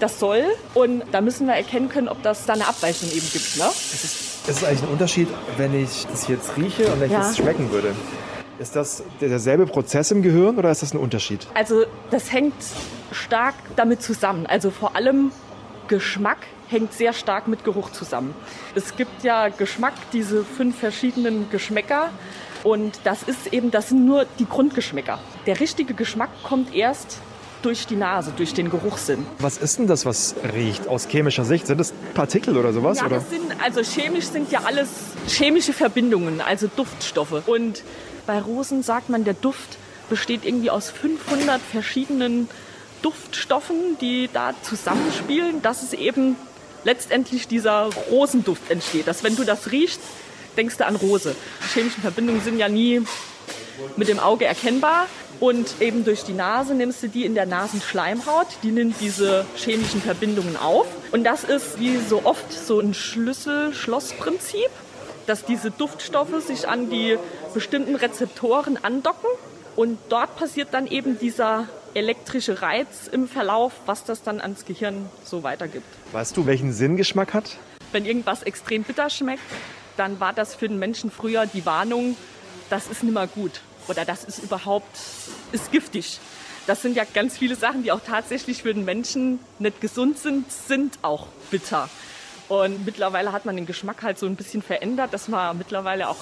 Das 0.00 0.18
soll. 0.18 0.44
Und 0.72 1.02
da 1.12 1.20
müssen 1.20 1.46
wir 1.46 1.54
erkennen 1.54 1.90
können, 1.90 2.08
ob 2.08 2.22
das 2.22 2.46
da 2.46 2.54
eine 2.54 2.66
Abweichung 2.66 3.10
eben 3.10 3.28
gibt. 3.30 3.58
Ne? 3.58 3.64
Ist 3.66 4.48
es 4.48 4.64
eigentlich 4.64 4.82
ein 4.82 4.88
Unterschied, 4.88 5.28
wenn 5.58 5.74
ich 5.78 6.06
das 6.10 6.26
jetzt 6.28 6.56
rieche 6.56 6.86
und 6.90 7.00
wenn 7.00 7.08
ich 7.08 7.12
Ja. 7.12 7.18
das 7.18 7.36
schmecken 7.36 7.70
würde? 7.70 7.94
Ist 8.58 8.76
das 8.76 9.02
der- 9.20 9.28
derselbe 9.28 9.66
Prozess 9.66 10.10
im 10.10 10.22
Gehirn 10.22 10.56
oder 10.56 10.70
ist 10.70 10.80
das 10.82 10.94
ein 10.94 10.98
Unterschied? 10.98 11.46
Also 11.52 11.84
das 12.10 12.32
hängt 12.32 12.54
stark 13.12 13.54
damit 13.76 14.02
zusammen. 14.02 14.46
Also 14.46 14.70
vor 14.70 14.96
allem 14.96 15.32
Geschmack 15.90 16.38
hängt 16.68 16.92
sehr 16.92 17.12
stark 17.12 17.48
mit 17.48 17.64
Geruch 17.64 17.90
zusammen. 17.90 18.32
Es 18.76 18.94
gibt 18.94 19.24
ja 19.24 19.48
Geschmack, 19.48 19.94
diese 20.12 20.44
fünf 20.44 20.78
verschiedenen 20.78 21.50
Geschmäcker. 21.50 22.10
Und 22.62 23.00
das 23.02 23.24
ist 23.24 23.52
eben, 23.52 23.72
das 23.72 23.88
sind 23.88 24.06
nur 24.06 24.24
die 24.38 24.46
Grundgeschmäcker. 24.46 25.18
Der 25.46 25.58
richtige 25.58 25.94
Geschmack 25.94 26.30
kommt 26.44 26.72
erst 26.72 27.18
durch 27.62 27.88
die 27.88 27.96
Nase, 27.96 28.32
durch 28.36 28.54
den 28.54 28.70
Geruchssinn. 28.70 29.26
Was 29.40 29.58
ist 29.58 29.80
denn 29.80 29.88
das, 29.88 30.06
was 30.06 30.36
riecht 30.54 30.86
aus 30.86 31.08
chemischer 31.08 31.44
Sicht? 31.44 31.66
Sind 31.66 31.78
das 31.78 31.92
Partikel 32.14 32.56
oder 32.56 32.72
sowas? 32.72 33.00
Ja, 33.00 33.06
oder? 33.06 33.20
sind, 33.20 33.60
also 33.60 33.82
chemisch 33.82 34.26
sind 34.26 34.52
ja 34.52 34.60
alles 34.64 34.88
chemische 35.26 35.72
Verbindungen, 35.72 36.40
also 36.40 36.68
Duftstoffe. 36.68 37.48
Und 37.48 37.82
bei 38.28 38.40
Rosen 38.40 38.84
sagt 38.84 39.08
man, 39.08 39.24
der 39.24 39.34
Duft 39.34 39.76
besteht 40.08 40.44
irgendwie 40.44 40.70
aus 40.70 40.88
500 40.90 41.60
verschiedenen 41.60 42.48
Duftstoffen, 43.02 43.98
die 44.00 44.28
da 44.32 44.54
zusammenspielen, 44.62 45.62
dass 45.62 45.82
es 45.82 45.92
eben 45.92 46.36
letztendlich 46.84 47.48
dieser 47.48 47.90
Rosenduft 48.10 48.70
entsteht. 48.70 49.06
Dass 49.06 49.22
wenn 49.22 49.36
du 49.36 49.44
das 49.44 49.70
riechst, 49.70 50.00
denkst 50.56 50.76
du 50.78 50.86
an 50.86 50.96
Rose. 50.96 51.34
Die 51.62 51.78
chemischen 51.78 52.02
Verbindungen 52.02 52.40
sind 52.42 52.58
ja 52.58 52.68
nie 52.68 53.02
mit 53.96 54.08
dem 54.08 54.18
Auge 54.18 54.44
erkennbar. 54.44 55.06
Und 55.38 55.80
eben 55.80 56.04
durch 56.04 56.24
die 56.24 56.34
Nase 56.34 56.74
nimmst 56.74 57.02
du 57.02 57.08
die 57.08 57.24
in 57.24 57.34
der 57.34 57.46
Nasenschleimhaut. 57.46 58.46
Die 58.62 58.72
nimmt 58.72 58.96
diese 59.00 59.46
chemischen 59.56 60.02
Verbindungen 60.02 60.56
auf. 60.56 60.86
Und 61.12 61.24
das 61.24 61.44
ist 61.44 61.78
wie 61.80 61.96
so 61.96 62.22
oft 62.24 62.52
so 62.52 62.78
ein 62.80 62.92
Schlüssel-Schloss-Prinzip, 62.92 64.68
dass 65.26 65.44
diese 65.44 65.70
Duftstoffe 65.70 66.44
sich 66.46 66.68
an 66.68 66.90
die 66.90 67.16
bestimmten 67.54 67.94
Rezeptoren 67.94 68.78
andocken. 68.82 69.30
Und 69.76 69.98
dort 70.10 70.36
passiert 70.36 70.68
dann 70.72 70.86
eben 70.86 71.18
dieser 71.18 71.68
elektrische 71.94 72.62
Reiz 72.62 73.08
im 73.10 73.28
Verlauf, 73.28 73.72
was 73.86 74.04
das 74.04 74.22
dann 74.22 74.40
ans 74.40 74.64
Gehirn 74.64 75.08
so 75.24 75.42
weitergibt. 75.42 75.86
Weißt 76.12 76.36
du, 76.36 76.46
welchen 76.46 76.72
Sinn 76.72 76.96
Geschmack 76.96 77.34
hat? 77.34 77.56
Wenn 77.92 78.06
irgendwas 78.06 78.42
extrem 78.42 78.82
bitter 78.84 79.10
schmeckt, 79.10 79.42
dann 79.96 80.20
war 80.20 80.32
das 80.32 80.54
für 80.54 80.68
den 80.68 80.78
Menschen 80.78 81.10
früher 81.10 81.46
die 81.46 81.66
Warnung, 81.66 82.16
das 82.68 82.86
ist 82.86 83.02
nicht 83.02 83.12
mehr 83.12 83.26
gut 83.26 83.60
oder 83.88 84.04
das 84.04 84.24
ist 84.24 84.38
überhaupt 84.38 84.98
ist 85.52 85.72
giftig. 85.72 86.20
Das 86.66 86.82
sind 86.82 86.96
ja 86.96 87.04
ganz 87.04 87.36
viele 87.36 87.56
Sachen, 87.56 87.82
die 87.82 87.90
auch 87.90 88.00
tatsächlich 88.06 88.62
für 88.62 88.72
den 88.72 88.84
Menschen 88.84 89.40
nicht 89.58 89.80
gesund 89.80 90.18
sind, 90.18 90.50
sind 90.52 90.98
auch 91.02 91.26
bitter. 91.50 91.88
Und 92.48 92.84
mittlerweile 92.84 93.32
hat 93.32 93.44
man 93.44 93.56
den 93.56 93.66
Geschmack 93.66 94.02
halt 94.02 94.18
so 94.18 94.26
ein 94.26 94.36
bisschen 94.36 94.62
verändert, 94.62 95.12
dass 95.12 95.28
man 95.28 95.56
mittlerweile 95.58 96.08
auch 96.08 96.18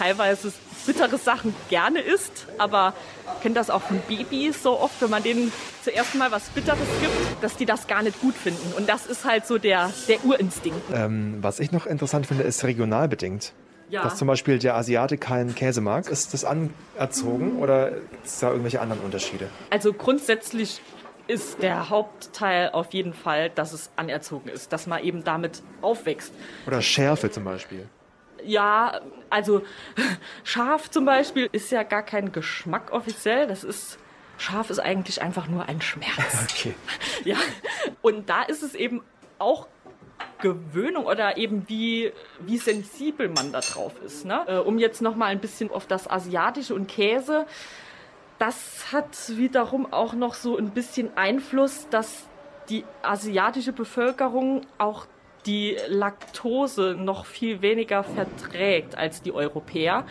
teilweise 0.00 0.52
bittere 0.86 1.18
Sachen 1.18 1.54
gerne 1.68 2.00
isst. 2.00 2.46
Aber 2.58 2.94
ich 3.36 3.42
kenne 3.42 3.54
das 3.54 3.70
auch 3.70 3.82
von 3.82 4.00
Babys 4.08 4.62
so 4.62 4.80
oft, 4.80 5.00
wenn 5.02 5.10
man 5.10 5.22
denen 5.22 5.52
zuerst 5.82 6.14
mal 6.14 6.30
was 6.32 6.48
Bitteres 6.50 6.78
gibt, 7.00 7.42
dass 7.44 7.56
die 7.56 7.66
das 7.66 7.86
gar 7.86 8.02
nicht 8.02 8.20
gut 8.20 8.34
finden. 8.34 8.72
Und 8.76 8.88
das 8.88 9.06
ist 9.06 9.24
halt 9.24 9.46
so 9.46 9.58
der, 9.58 9.92
der 10.08 10.24
Urinstinkt. 10.24 10.80
Ähm, 10.92 11.38
was 11.42 11.60
ich 11.60 11.70
noch 11.72 11.86
interessant 11.86 12.26
finde, 12.26 12.44
ist 12.44 12.64
regional 12.64 13.08
bedingt. 13.08 13.52
Ja. 13.90 14.04
Dass 14.04 14.16
zum 14.16 14.28
Beispiel 14.28 14.58
der 14.60 14.76
Asiate 14.76 15.18
keinen 15.18 15.54
Käse 15.54 15.80
mag. 15.80 16.08
Ist 16.08 16.32
das 16.32 16.44
anerzogen 16.44 17.58
oder 17.58 17.90
gibt 17.90 18.24
es 18.24 18.38
da 18.38 18.50
irgendwelche 18.50 18.80
anderen 18.80 19.02
Unterschiede? 19.02 19.48
Also 19.70 19.92
grundsätzlich 19.92 20.80
ist 21.26 21.60
der 21.60 21.90
Hauptteil 21.90 22.70
auf 22.70 22.92
jeden 22.94 23.14
Fall, 23.14 23.50
dass 23.50 23.72
es 23.72 23.90
anerzogen 23.96 24.48
ist, 24.48 24.72
dass 24.72 24.86
man 24.86 25.02
eben 25.02 25.24
damit 25.24 25.62
aufwächst. 25.82 26.32
Oder 26.66 26.80
Schärfe 26.82 27.30
zum 27.30 27.44
Beispiel. 27.44 27.88
Ja, 28.44 29.00
also 29.28 29.62
scharf 30.44 30.90
zum 30.90 31.04
Beispiel 31.04 31.48
ist 31.52 31.70
ja 31.70 31.82
gar 31.82 32.02
kein 32.02 32.32
Geschmack 32.32 32.92
offiziell. 32.92 33.46
Das 33.46 33.64
ist 33.64 33.98
scharf 34.38 34.70
ist 34.70 34.78
eigentlich 34.80 35.22
einfach 35.22 35.48
nur 35.48 35.68
ein 35.68 35.80
Schmerz. 35.80 36.46
Okay. 36.50 36.74
Ja, 37.24 37.36
und 38.02 38.28
da 38.28 38.42
ist 38.42 38.62
es 38.62 38.74
eben 38.74 39.02
auch 39.38 39.66
Gewöhnung 40.40 41.04
oder 41.04 41.36
eben 41.36 41.68
wie, 41.68 42.12
wie 42.40 42.58
sensibel 42.58 43.28
man 43.28 43.52
da 43.52 43.60
drauf 43.60 43.92
ist. 44.02 44.24
Ne? 44.24 44.42
Äh, 44.46 44.56
Um 44.58 44.78
jetzt 44.78 45.02
noch 45.02 45.14
mal 45.16 45.26
ein 45.26 45.40
bisschen 45.40 45.70
auf 45.70 45.86
das 45.86 46.10
Asiatische 46.10 46.74
und 46.74 46.88
Käse. 46.88 47.46
Das 48.38 48.90
hat 48.90 49.36
wiederum 49.36 49.92
auch 49.92 50.14
noch 50.14 50.34
so 50.34 50.56
ein 50.56 50.70
bisschen 50.70 51.16
Einfluss, 51.16 51.88
dass 51.90 52.24
die 52.70 52.84
asiatische 53.02 53.72
Bevölkerung 53.72 54.62
auch 54.78 55.06
die 55.46 55.76
Laktose 55.88 56.94
noch 56.98 57.26
viel 57.26 57.62
weniger 57.62 58.04
verträgt 58.04 58.96
als 58.96 59.22
die 59.22 59.32
Europäer, 59.32 60.04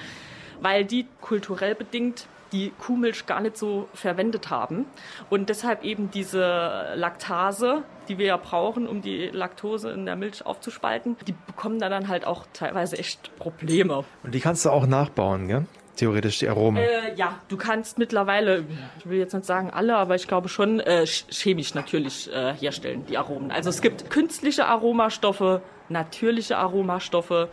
weil 0.62 0.86
die 0.86 1.08
kulturell 1.22 1.76
bedingt 1.76 2.28
die 2.52 2.72
Kuhmilch 2.80 3.26
gar 3.26 3.42
nicht 3.42 3.58
so 3.58 3.88
verwendet 3.94 4.50
haben 4.50 4.86
und 5.30 5.50
deshalb 5.50 5.84
eben 5.84 6.10
diese 6.12 6.94
Laktase, 6.96 7.84
die 8.08 8.18
wir 8.18 8.26
ja 8.26 8.38
brauchen, 8.38 8.88
um 8.88 9.02
die 9.02 9.28
Laktose 9.28 9.92
in 9.92 10.06
der 10.06 10.16
Milch 10.16 10.46
aufzuspalten, 10.46 11.16
die 11.28 11.36
bekommen 11.46 11.80
da 11.80 11.90
dann 11.90 12.08
halt 12.08 12.26
auch 12.26 12.46
teilweise 12.54 12.98
echt 12.98 13.36
Probleme. 13.38 14.04
Und 14.24 14.34
die 14.34 14.40
kannst 14.40 14.66
du 14.66 14.72
auch 14.72 14.88
nachbauen, 14.88 15.48
gell? 15.48 15.66
Theoretisch 16.00 16.40
die 16.40 16.48
Aromen. 16.48 16.82
Äh, 16.82 17.14
ja, 17.16 17.40
du 17.50 17.58
kannst 17.58 17.98
mittlerweile, 17.98 18.64
ich 19.00 19.10
will 19.10 19.18
jetzt 19.20 19.34
nicht 19.34 19.46
sagen 19.46 19.70
alle, 19.70 19.98
aber 19.98 20.16
ich 20.16 20.28
glaube 20.28 20.48
schon 20.48 20.80
äh, 20.80 21.02
ch- 21.06 21.26
chemisch 21.30 21.74
natürlich 21.76 22.32
äh, 22.34 22.54
herstellen, 22.54 23.06
die 23.08 23.18
Aromen. 23.18 23.52
Also 23.52 23.70
es 23.70 23.82
gibt 23.82 24.10
künstliche 24.10 24.66
Aromastoffe, 24.68 25.62
natürliche 25.90 26.58
Aromastoffe 26.58 27.50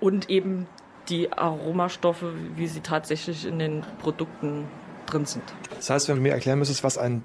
und 0.00 0.28
eben 0.30 0.66
die 1.08 1.32
Aromastoffe, 1.32 2.32
wie 2.56 2.66
sie 2.66 2.80
tatsächlich 2.80 3.46
in 3.46 3.60
den 3.60 3.84
Produkten 4.02 4.66
drin 5.06 5.24
sind. 5.24 5.44
Das 5.76 5.88
heißt, 5.88 6.08
wenn 6.08 6.16
du 6.16 6.22
mir 6.22 6.32
erklären 6.32 6.58
müsstest, 6.58 6.82
was 6.82 6.98
ein 6.98 7.24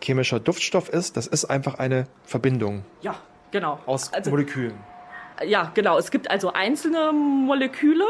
chemischer 0.00 0.38
Duftstoff 0.38 0.88
ist, 0.88 1.16
das 1.16 1.26
ist 1.26 1.46
einfach 1.46 1.80
eine 1.80 2.06
Verbindung 2.24 2.84
Ja, 3.02 3.16
genau. 3.50 3.80
aus 3.86 4.12
also, 4.12 4.30
Molekülen. 4.30 4.74
Ja, 5.44 5.72
genau. 5.74 5.98
Es 5.98 6.12
gibt 6.12 6.30
also 6.30 6.52
einzelne 6.52 7.10
Moleküle, 7.12 8.04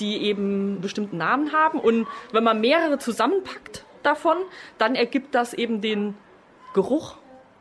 die 0.00 0.22
eben 0.22 0.42
einen 0.42 0.80
bestimmten 0.80 1.16
Namen 1.16 1.52
haben. 1.52 1.78
Und 1.78 2.06
wenn 2.32 2.44
man 2.44 2.60
mehrere 2.60 2.98
zusammenpackt 2.98 3.84
davon, 4.02 4.36
dann 4.78 4.94
ergibt 4.94 5.34
das 5.34 5.54
eben 5.54 5.80
den 5.80 6.14
Geruch 6.74 7.16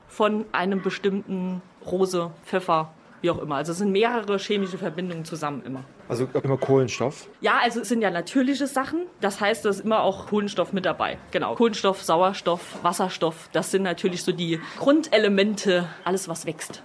von 0.07 0.45
einem 0.51 0.81
bestimmten 0.81 1.61
Rose, 1.85 2.31
Pfeffer, 2.45 2.93
wie 3.21 3.29
auch 3.29 3.39
immer. 3.39 3.55
Also 3.55 3.71
es 3.71 3.79
sind 3.79 3.91
mehrere 3.91 4.37
chemische 4.37 4.77
Verbindungen 4.77 5.25
zusammen 5.25 5.63
immer. 5.65 5.83
Also 6.07 6.27
immer 6.43 6.57
Kohlenstoff. 6.57 7.27
Ja, 7.41 7.59
also 7.63 7.81
es 7.81 7.89
sind 7.89 8.01
ja 8.01 8.11
natürliche 8.11 8.67
Sachen. 8.67 9.07
Das 9.21 9.41
heißt, 9.41 9.65
da 9.65 9.69
ist 9.69 9.79
immer 9.79 10.01
auch 10.01 10.27
Kohlenstoff 10.27 10.73
mit 10.73 10.85
dabei. 10.85 11.17
Genau. 11.31 11.55
Kohlenstoff, 11.55 12.03
Sauerstoff, 12.03 12.83
Wasserstoff. 12.83 13.49
Das 13.51 13.71
sind 13.71 13.83
natürlich 13.83 14.23
so 14.23 14.31
die 14.31 14.59
Grundelemente, 14.77 15.89
alles 16.03 16.29
was 16.29 16.45
wächst. 16.45 16.83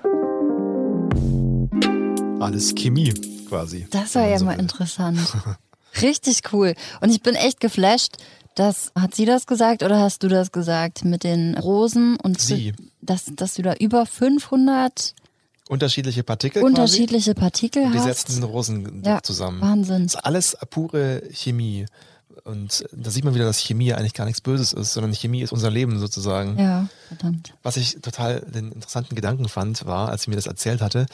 Alles 2.40 2.74
Chemie 2.74 3.12
quasi. 3.48 3.86
Das 3.90 4.14
war 4.14 4.26
ja 4.26 4.38
so 4.38 4.44
mal 4.44 4.54
will. 4.56 4.60
interessant. 4.62 5.18
Richtig 6.02 6.40
cool. 6.52 6.74
Und 7.00 7.10
ich 7.10 7.22
bin 7.22 7.34
echt 7.34 7.60
geflasht. 7.60 8.16
Das, 8.54 8.90
hat 8.98 9.14
sie 9.14 9.24
das 9.26 9.46
gesagt 9.46 9.82
oder 9.82 10.00
hast 10.00 10.22
du 10.22 10.28
das 10.28 10.50
gesagt 10.50 11.04
mit 11.04 11.22
den 11.24 11.56
Rosen 11.56 12.16
und 12.16 12.40
Sie. 12.40 12.74
dass, 13.00 13.26
dass 13.36 13.54
du 13.54 13.62
da 13.62 13.74
über 13.74 14.06
500 14.06 15.14
Unterschiedliche 15.68 16.24
Partikel 16.24 16.64
unterschiedliche 16.64 17.34
Partikel 17.34 17.82
quasi. 17.84 17.96
Und 17.98 18.04
die 18.04 18.10
hast. 18.10 18.26
setzen 18.26 18.42
Rosenduft 18.42 19.06
Ja, 19.06 19.22
zusammen. 19.22 19.60
Wahnsinn. 19.60 20.02
Das 20.04 20.14
ist 20.14 20.24
alles 20.24 20.56
pure 20.68 21.22
Chemie. 21.30 21.86
Und 22.44 22.84
da 22.92 23.10
sieht 23.10 23.24
man 23.24 23.34
wieder, 23.34 23.44
dass 23.44 23.58
Chemie 23.58 23.92
eigentlich 23.92 24.14
gar 24.14 24.24
nichts 24.24 24.40
Böses 24.40 24.72
ist, 24.72 24.92
sondern 24.92 25.12
Chemie 25.12 25.42
ist 25.42 25.52
unser 25.52 25.70
Leben 25.70 25.98
sozusagen. 25.98 26.58
Ja, 26.58 26.88
verdammt. 27.08 27.54
Was 27.62 27.76
ich 27.76 28.00
total 28.00 28.40
den 28.40 28.72
interessanten 28.72 29.14
Gedanken 29.14 29.48
fand, 29.48 29.86
war, 29.86 30.08
als 30.08 30.22
sie 30.22 30.30
mir 30.30 30.36
das 30.36 30.46
erzählt 30.46 30.80
hatte, 30.80 31.06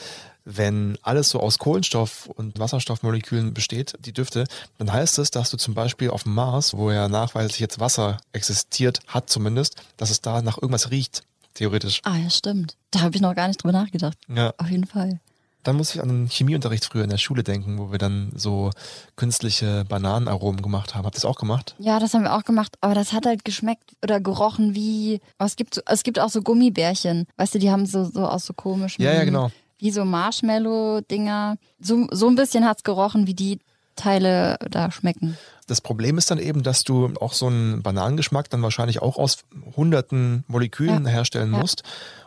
wenn 0.45 0.97
alles 1.01 1.29
so 1.29 1.41
aus 1.41 1.57
Kohlenstoff 1.57 2.27
und 2.27 2.57
Wasserstoffmolekülen 2.57 3.53
besteht, 3.53 3.95
die 3.99 4.13
Düfte, 4.13 4.45
dann 4.77 4.91
heißt 4.91 5.19
es, 5.19 5.29
dass 5.29 5.49
du 5.49 5.57
zum 5.57 5.73
Beispiel 5.73 6.09
auf 6.09 6.23
dem 6.23 6.33
Mars, 6.35 6.73
wo 6.73 6.89
ja 6.89 7.09
nachweislich 7.09 7.59
jetzt 7.59 7.79
Wasser 7.79 8.17
existiert, 8.31 9.01
hat 9.07 9.29
zumindest, 9.29 9.75
dass 9.97 10.09
es 10.09 10.21
da 10.21 10.41
nach 10.41 10.57
irgendwas 10.57 10.89
riecht, 10.89 11.23
theoretisch. 11.53 11.99
Ah, 12.03 12.15
ja, 12.15 12.29
stimmt. 12.29 12.77
Da 12.91 13.01
habe 13.01 13.15
ich 13.15 13.21
noch 13.21 13.35
gar 13.35 13.49
nicht 13.49 13.61
drüber 13.61 13.73
nachgedacht. 13.73 14.17
Ja. 14.29 14.53
Auf 14.57 14.69
jeden 14.69 14.85
Fall. 14.85 15.19
Dann 15.67 15.75
muss 15.75 15.93
ich 15.93 16.01
an 16.01 16.07
den 16.07 16.27
Chemieunterricht 16.27 16.85
früher 16.85 17.03
in 17.03 17.09
der 17.09 17.17
Schule 17.17 17.43
denken, 17.43 17.77
wo 17.77 17.91
wir 17.91 17.97
dann 17.97 18.31
so 18.35 18.71
künstliche 19.17 19.83
Bananenaromen 19.89 20.61
gemacht 20.61 20.95
haben. 20.95 21.03
Habt 21.05 21.15
ihr 21.17 21.21
das 21.21 21.25
auch 21.25 21.35
gemacht? 21.37 21.75
Ja, 21.77 21.99
das 21.99 22.13
haben 22.13 22.23
wir 22.23 22.33
auch 22.35 22.45
gemacht, 22.45 22.75
aber 22.79 22.95
das 22.95 23.11
hat 23.11 23.25
halt 23.25 23.43
geschmeckt 23.43 23.91
oder 24.01 24.21
gerochen 24.21 24.75
wie. 24.75 25.19
oh, 25.39 25.43
Es 25.45 25.57
gibt, 25.57 25.81
es 25.85 26.03
gibt 26.03 26.19
auch 26.19 26.29
so 26.29 26.41
Gummibärchen. 26.41 27.25
Weißt 27.35 27.53
du, 27.55 27.59
die 27.59 27.69
haben 27.69 27.85
so, 27.85 28.05
so 28.05 28.25
aus 28.25 28.45
so 28.45 28.53
komischen. 28.53 29.03
Ja, 29.03 29.11
ja, 29.13 29.25
genau. 29.25 29.51
Wie 29.77 29.91
so 29.91 30.05
Marshmallow-Dinger. 30.05 31.57
So, 31.81 32.07
so 32.11 32.27
ein 32.29 32.35
bisschen 32.35 32.65
hat's 32.65 32.83
gerochen, 32.83 33.27
wie 33.27 33.33
die 33.33 33.59
Teile 33.97 34.57
da 34.69 34.89
schmecken. 34.91 35.37
Das 35.67 35.81
Problem 35.81 36.17
ist 36.17 36.31
dann 36.31 36.37
eben, 36.39 36.63
dass 36.63 36.83
du 36.85 37.11
auch 37.19 37.33
so 37.33 37.47
einen 37.47 37.81
Bananengeschmack 37.83 38.49
dann 38.49 38.61
wahrscheinlich 38.61 39.01
auch 39.01 39.17
aus 39.17 39.39
hunderten 39.75 40.45
Molekülen 40.47 41.03
Ja. 41.05 41.11
herstellen 41.11 41.51
Ja. 41.51 41.59
musst. 41.59 41.83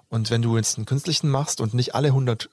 Und 0.08 0.30
wenn 0.30 0.42
du 0.42 0.56
jetzt 0.56 0.76
einen 0.76 0.86
künstlichen 0.86 1.30
machst 1.30 1.60
und 1.60 1.72
nicht 1.72 1.94
alle 1.94 2.10
hundert 2.12 2.50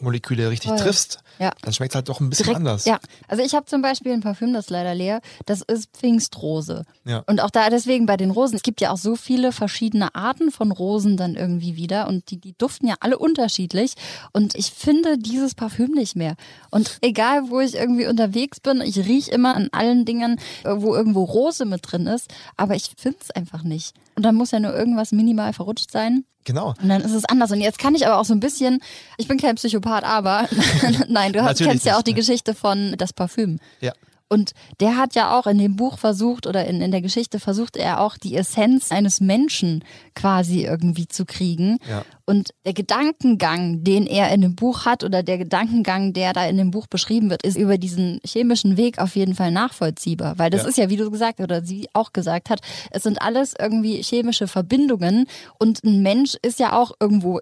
Moleküle 0.00 0.50
richtig 0.50 0.70
Voll. 0.70 0.78
triffst, 0.78 1.20
Ja. 1.38 1.52
dann 1.62 1.72
schmeckt 1.72 1.92
es 1.92 1.96
halt 1.96 2.08
doch 2.08 2.20
ein 2.20 2.30
bisschen 2.30 2.44
Direkt, 2.44 2.56
anders. 2.58 2.84
Ja, 2.84 2.98
also 3.26 3.42
ich 3.42 3.54
habe 3.54 3.66
zum 3.66 3.82
Beispiel 3.82 4.12
ein 4.12 4.20
Parfüm, 4.20 4.52
das 4.52 4.66
ist 4.66 4.70
leider 4.70 4.94
leer. 4.94 5.20
Das 5.46 5.62
ist 5.62 5.90
Pfingstrose. 5.96 6.84
Ja. 7.04 7.24
Und 7.26 7.40
auch 7.40 7.50
da 7.50 7.68
deswegen 7.70 8.06
bei 8.06 8.16
den 8.16 8.30
Rosen, 8.30 8.56
es 8.56 8.62
gibt 8.62 8.80
ja 8.80 8.90
auch 8.92 8.96
so 8.96 9.16
viele 9.16 9.52
verschiedene 9.52 10.14
Arten 10.14 10.50
von 10.50 10.70
Rosen 10.72 11.16
dann 11.16 11.34
irgendwie 11.34 11.76
wieder 11.76 12.06
und 12.08 12.30
die, 12.30 12.38
die 12.38 12.54
duften 12.56 12.88
ja 12.88 12.94
alle 13.00 13.18
unterschiedlich. 13.18 13.94
Und 14.32 14.54
ich 14.54 14.70
finde 14.72 15.18
dieses 15.18 15.54
Parfüm 15.54 15.92
nicht 15.92 16.16
mehr. 16.16 16.34
Und 16.70 16.98
egal, 17.00 17.50
wo 17.50 17.60
ich 17.60 17.74
irgendwie 17.74 18.06
unterwegs 18.06 18.60
bin, 18.60 18.80
ich 18.80 18.96
rieche 18.98 19.30
immer 19.30 19.54
an 19.56 19.68
allen 19.72 20.04
Dingen, 20.04 20.38
äh, 20.64 20.70
wo 20.76 20.94
irgendwo 20.94 21.24
Rose 21.24 21.64
mit 21.64 21.80
drin 21.90 22.06
ist, 22.06 22.28
aber 22.56 22.74
ich 22.74 22.90
finde 22.96 23.18
es 23.22 23.30
einfach 23.30 23.62
nicht. 23.62 23.94
Und 24.16 24.22
dann 24.24 24.34
muss 24.34 24.50
ja 24.50 24.60
nur 24.60 24.74
irgendwas 24.74 25.12
minimal 25.12 25.52
verrutscht 25.52 25.90
sein. 25.90 26.24
Genau. 26.48 26.72
Und 26.80 26.88
dann 26.88 27.02
ist 27.02 27.12
es 27.12 27.26
anders. 27.26 27.52
Und 27.52 27.60
jetzt 27.60 27.78
kann 27.78 27.94
ich 27.94 28.06
aber 28.06 28.18
auch 28.18 28.24
so 28.24 28.32
ein 28.32 28.40
bisschen, 28.40 28.80
ich 29.18 29.28
bin 29.28 29.36
kein 29.36 29.56
Psychopath, 29.56 30.02
aber 30.02 30.48
nein, 31.08 31.34
du 31.34 31.42
hast, 31.44 31.58
kennst 31.58 31.84
ja 31.84 31.98
auch 31.98 32.02
die 32.02 32.12
ne? 32.12 32.16
Geschichte 32.16 32.54
von 32.54 32.94
das 32.96 33.12
Parfüm. 33.12 33.58
Ja. 33.82 33.92
Und 34.28 34.52
der 34.80 34.96
hat 34.96 35.14
ja 35.14 35.38
auch 35.38 35.46
in 35.46 35.58
dem 35.58 35.76
Buch 35.76 35.98
versucht 35.98 36.46
oder 36.46 36.66
in, 36.66 36.80
in 36.82 36.90
der 36.90 37.00
Geschichte 37.00 37.40
versucht 37.40 37.76
er 37.76 38.00
auch 38.00 38.16
die 38.18 38.36
Essenz 38.36 38.92
eines 38.92 39.20
Menschen 39.20 39.82
quasi 40.14 40.64
irgendwie 40.64 41.08
zu 41.08 41.24
kriegen. 41.24 41.78
Ja. 41.88 42.04
Und 42.26 42.50
der 42.66 42.74
Gedankengang, 42.74 43.84
den 43.84 44.06
er 44.06 44.30
in 44.34 44.42
dem 44.42 44.54
Buch 44.54 44.84
hat 44.84 45.02
oder 45.02 45.22
der 45.22 45.38
Gedankengang, 45.38 46.12
der 46.12 46.34
da 46.34 46.46
in 46.46 46.58
dem 46.58 46.70
Buch 46.70 46.86
beschrieben 46.86 47.30
wird, 47.30 47.42
ist 47.42 47.56
über 47.56 47.78
diesen 47.78 48.20
chemischen 48.24 48.76
Weg 48.76 48.98
auf 48.98 49.16
jeden 49.16 49.34
Fall 49.34 49.50
nachvollziehbar. 49.50 50.38
Weil 50.38 50.50
das 50.50 50.62
Ja. 50.64 50.68
ist 50.68 50.78
ja, 50.78 50.90
wie 50.90 50.96
du 50.96 51.10
gesagt 51.10 51.40
oder 51.40 51.62
sie 51.64 51.88
auch 51.94 52.12
gesagt 52.12 52.50
hat, 52.50 52.60
es 52.90 53.02
sind 53.04 53.22
alles 53.22 53.54
irgendwie 53.58 54.02
chemische 54.02 54.46
Verbindungen 54.46 55.26
und 55.58 55.82
ein 55.84 56.02
Mensch 56.02 56.36
ist 56.42 56.58
ja 56.60 56.78
auch 56.78 56.92
irgendwo 57.00 57.40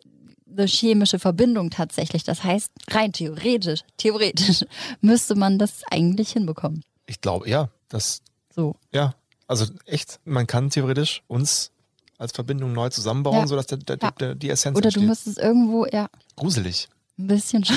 eine 0.57 0.67
chemische 0.67 1.19
Verbindung 1.19 1.71
tatsächlich. 1.71 2.25
Das 2.25 2.43
heißt, 2.45 2.71
rein 2.91 3.13
theoretisch, 3.13 3.81
theoretisch 3.97 4.65
müsste 5.01 5.35
man 5.35 5.59
das 5.59 5.83
eigentlich 5.91 6.31
hinbekommen. 6.33 6.83
Ich 7.07 7.21
glaube, 7.21 7.49
ja, 7.49 7.69
das, 7.89 8.23
So. 8.55 8.77
ja, 8.93 9.15
also 9.47 9.67
echt, 9.85 10.19
man 10.25 10.47
kann 10.47 10.71
theoretisch 10.71 11.23
uns 11.29 11.71
als 12.19 12.33
Verbindung 12.33 12.73
neu 12.73 12.89
zusammenbauen, 12.89 13.41
Ja. 13.41 13.47
sodass 13.47 13.67
der, 13.67 13.79
der, 13.79 13.99
Ja. 14.03 14.11
der, 14.13 14.35
die 14.35 14.49
Essenz 14.51 14.77
Oder 14.77 14.91
du 14.91 15.01
entsteht. 15.01 15.09
müsstest 15.09 15.39
irgendwo, 15.39 15.87
ja, 15.87 16.09
Gruselig. 16.37 16.89
ein 17.19 17.27
bisschen 17.29 17.65
schon. 17.65 17.77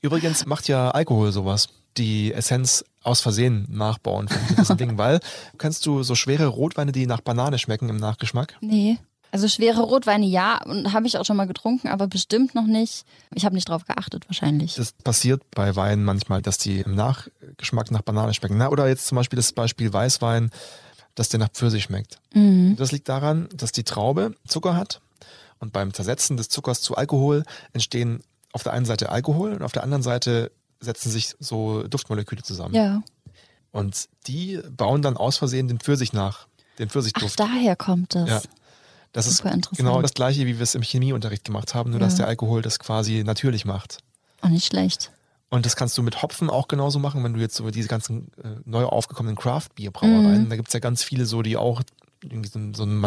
Übrigens 0.00 0.46
macht 0.46 0.68
ja 0.68 0.90
Alkohol 0.90 1.32
sowas. 1.32 1.68
Die 1.96 2.32
Essenz 2.32 2.84
aus 3.02 3.20
Versehen 3.20 3.66
nachbauen 3.70 4.28
von 4.28 4.46
gewissen 4.48 4.76
Dingen, 4.78 4.98
weil 4.98 5.20
kennst 5.58 5.84
du 5.86 6.02
so 6.02 6.14
schwere 6.14 6.46
Rotweine, 6.46 6.92
die 6.92 7.06
nach 7.06 7.20
Banane 7.20 7.58
schmecken 7.58 7.88
im 7.88 7.96
Nachgeschmack? 7.96 8.56
Nee. 8.60 8.98
Also 9.30 9.48
schwere 9.48 9.82
Rotweine 9.82 10.26
ja, 10.26 10.62
und 10.64 10.92
habe 10.92 11.06
ich 11.06 11.18
auch 11.18 11.24
schon 11.24 11.36
mal 11.36 11.46
getrunken, 11.46 11.88
aber 11.88 12.06
bestimmt 12.06 12.54
noch 12.54 12.66
nicht. 12.66 13.04
Ich 13.34 13.44
habe 13.44 13.54
nicht 13.54 13.68
drauf 13.68 13.84
geachtet 13.84 14.28
wahrscheinlich. 14.28 14.74
Das 14.74 14.92
passiert 14.92 15.42
bei 15.50 15.76
Weinen 15.76 16.04
manchmal, 16.04 16.40
dass 16.40 16.56
die 16.58 16.80
im 16.80 16.94
Nachgeschmack 16.94 17.90
nach 17.90 18.02
Banane 18.02 18.32
schmecken. 18.32 18.56
Na, 18.56 18.68
oder 18.70 18.88
jetzt 18.88 19.06
zum 19.06 19.16
Beispiel 19.16 19.36
das 19.36 19.52
Beispiel 19.52 19.92
Weißwein, 19.92 20.50
dass 21.14 21.28
der 21.28 21.40
nach 21.40 21.50
Pfirsich 21.50 21.84
schmeckt. 21.84 22.18
Mhm. 22.32 22.76
Das 22.76 22.92
liegt 22.92 23.08
daran, 23.08 23.48
dass 23.54 23.72
die 23.72 23.84
Traube 23.84 24.34
Zucker 24.46 24.76
hat 24.76 25.00
und 25.58 25.72
beim 25.72 25.92
Zersetzen 25.92 26.36
des 26.36 26.48
Zuckers 26.48 26.80
zu 26.80 26.96
Alkohol 26.96 27.44
entstehen 27.72 28.22
auf 28.52 28.62
der 28.62 28.72
einen 28.72 28.86
Seite 28.86 29.10
Alkohol 29.10 29.52
und 29.52 29.62
auf 29.62 29.72
der 29.72 29.82
anderen 29.82 30.02
Seite 30.02 30.52
setzen 30.80 31.10
sich 31.10 31.34
so 31.38 31.82
Duftmoleküle 31.82 32.42
zusammen. 32.42 32.74
Ja. 32.74 33.02
Und 33.72 34.08
die 34.26 34.60
bauen 34.70 35.02
dann 35.02 35.16
aus 35.16 35.36
Versehen 35.36 35.68
den 35.68 35.80
Pfirsich 35.80 36.12
nach, 36.12 36.46
den 36.78 36.88
Ach, 36.88 36.92
Pfirsichduft. 36.92 37.38
daher 37.38 37.76
kommt 37.76 38.14
das. 38.14 38.28
Ja. 38.28 38.40
Das 39.12 39.26
ist 39.26 39.42
genau 39.76 40.02
das 40.02 40.14
gleiche, 40.14 40.46
wie 40.46 40.56
wir 40.58 40.62
es 40.62 40.74
im 40.74 40.82
Chemieunterricht 40.82 41.44
gemacht 41.44 41.74
haben, 41.74 41.90
nur 41.90 42.00
Ja. 42.00 42.06
dass 42.06 42.16
der 42.16 42.26
Alkohol 42.26 42.62
das 42.62 42.78
quasi 42.78 43.22
natürlich 43.24 43.64
macht. 43.64 43.98
Auch 44.42 44.48
nicht 44.50 44.66
schlecht. 44.66 45.10
Und 45.50 45.64
das 45.64 45.76
kannst 45.76 45.96
du 45.96 46.02
mit 46.02 46.20
Hopfen 46.20 46.50
auch 46.50 46.68
genauso 46.68 46.98
machen, 46.98 47.24
wenn 47.24 47.32
du 47.32 47.40
jetzt 47.40 47.54
so 47.56 47.70
diese 47.70 47.88
ganzen 47.88 48.30
äh, 48.44 48.48
neu 48.66 48.84
aufgekommenen 48.84 49.34
Craft-Bier-Brauereien, 49.36 50.44
Mhm. 50.44 50.48
da 50.50 50.56
gibt's 50.56 50.74
ja 50.74 50.80
ganz 50.80 51.02
viele 51.02 51.24
so, 51.24 51.40
die 51.42 51.56
auch 51.56 51.80
irgendwie 52.22 52.48
so, 52.50 52.60
so 52.74 52.82
einen 52.82 52.98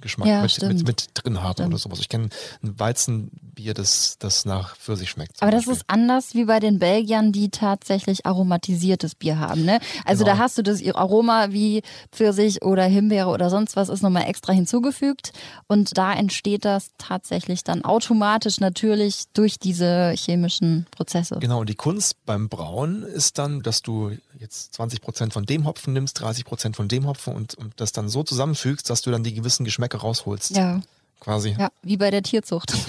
Mandarinengeschmack 0.00 0.28
Ja, 0.28 0.42
mit, 0.42 0.62
mit, 0.78 0.86
mit 0.86 1.08
drin 1.14 1.42
haben 1.42 1.52
Stimmt. 1.54 1.68
oder 1.68 1.78
sowas. 1.78 2.00
Ich 2.00 2.08
kenne 2.08 2.28
ein 2.62 2.78
Weizenbier, 2.78 3.74
das, 3.74 4.16
das 4.18 4.44
nach 4.44 4.76
Pfirsich 4.76 5.10
schmeckt. 5.10 5.40
Aber 5.42 5.50
das 5.50 5.60
Beispiel. 5.66 5.74
ist 5.74 5.84
anders 5.88 6.34
wie 6.34 6.44
bei 6.44 6.60
den 6.60 6.78
Belgiern, 6.78 7.32
die 7.32 7.50
tatsächlich 7.50 8.26
aromatisiertes 8.26 9.14
Bier 9.14 9.38
haben. 9.38 9.64
Ne? 9.64 9.80
Also 10.04 10.24
Genau. 10.24 10.36
da 10.36 10.42
hast 10.42 10.58
du 10.58 10.62
das 10.62 10.82
Aroma 10.94 11.48
wie 11.50 11.82
Pfirsich 12.12 12.62
oder 12.62 12.84
Himbeere 12.84 13.28
oder 13.28 13.50
sonst 13.50 13.76
was 13.76 13.88
ist 13.88 14.02
nochmal 14.02 14.24
extra 14.28 14.52
hinzugefügt. 14.52 15.32
Und 15.66 15.96
da 15.96 16.12
entsteht 16.12 16.64
das 16.64 16.90
tatsächlich 16.98 17.64
dann 17.64 17.84
automatisch 17.84 18.60
natürlich 18.60 19.24
durch 19.32 19.58
diese 19.58 20.12
chemischen 20.16 20.86
Prozesse. 20.90 21.38
Genau, 21.40 21.60
und 21.60 21.68
die 21.68 21.74
Kunst 21.74 22.24
beim 22.26 22.48
Brauen 22.48 23.02
ist 23.02 23.38
dann, 23.38 23.62
dass 23.62 23.82
du 23.82 24.12
jetzt 24.38 24.74
20% 24.78 25.32
von 25.32 25.44
dem 25.44 25.66
Hopfen 25.66 25.92
nimmst, 25.92 26.20
30% 26.22 26.74
von 26.74 26.88
dem 26.88 27.06
Hopfen 27.06 27.34
und, 27.34 27.54
und 27.54 27.74
das 27.80 27.92
dann 27.92 28.08
so 28.08 28.22
zusammenfügst, 28.22 28.88
dass 28.88 29.02
du 29.02 29.10
dann 29.10 29.22
die 29.22 29.34
gewissen 29.34 29.64
Geschmäcker 29.64 29.89
rausholst. 29.98 30.56
Ja, 30.56 30.80
Quasi. 31.20 31.54
ja, 31.58 31.68
wie 31.82 31.96
bei 31.96 32.10
der 32.10 32.22
Tierzucht. 32.22 32.72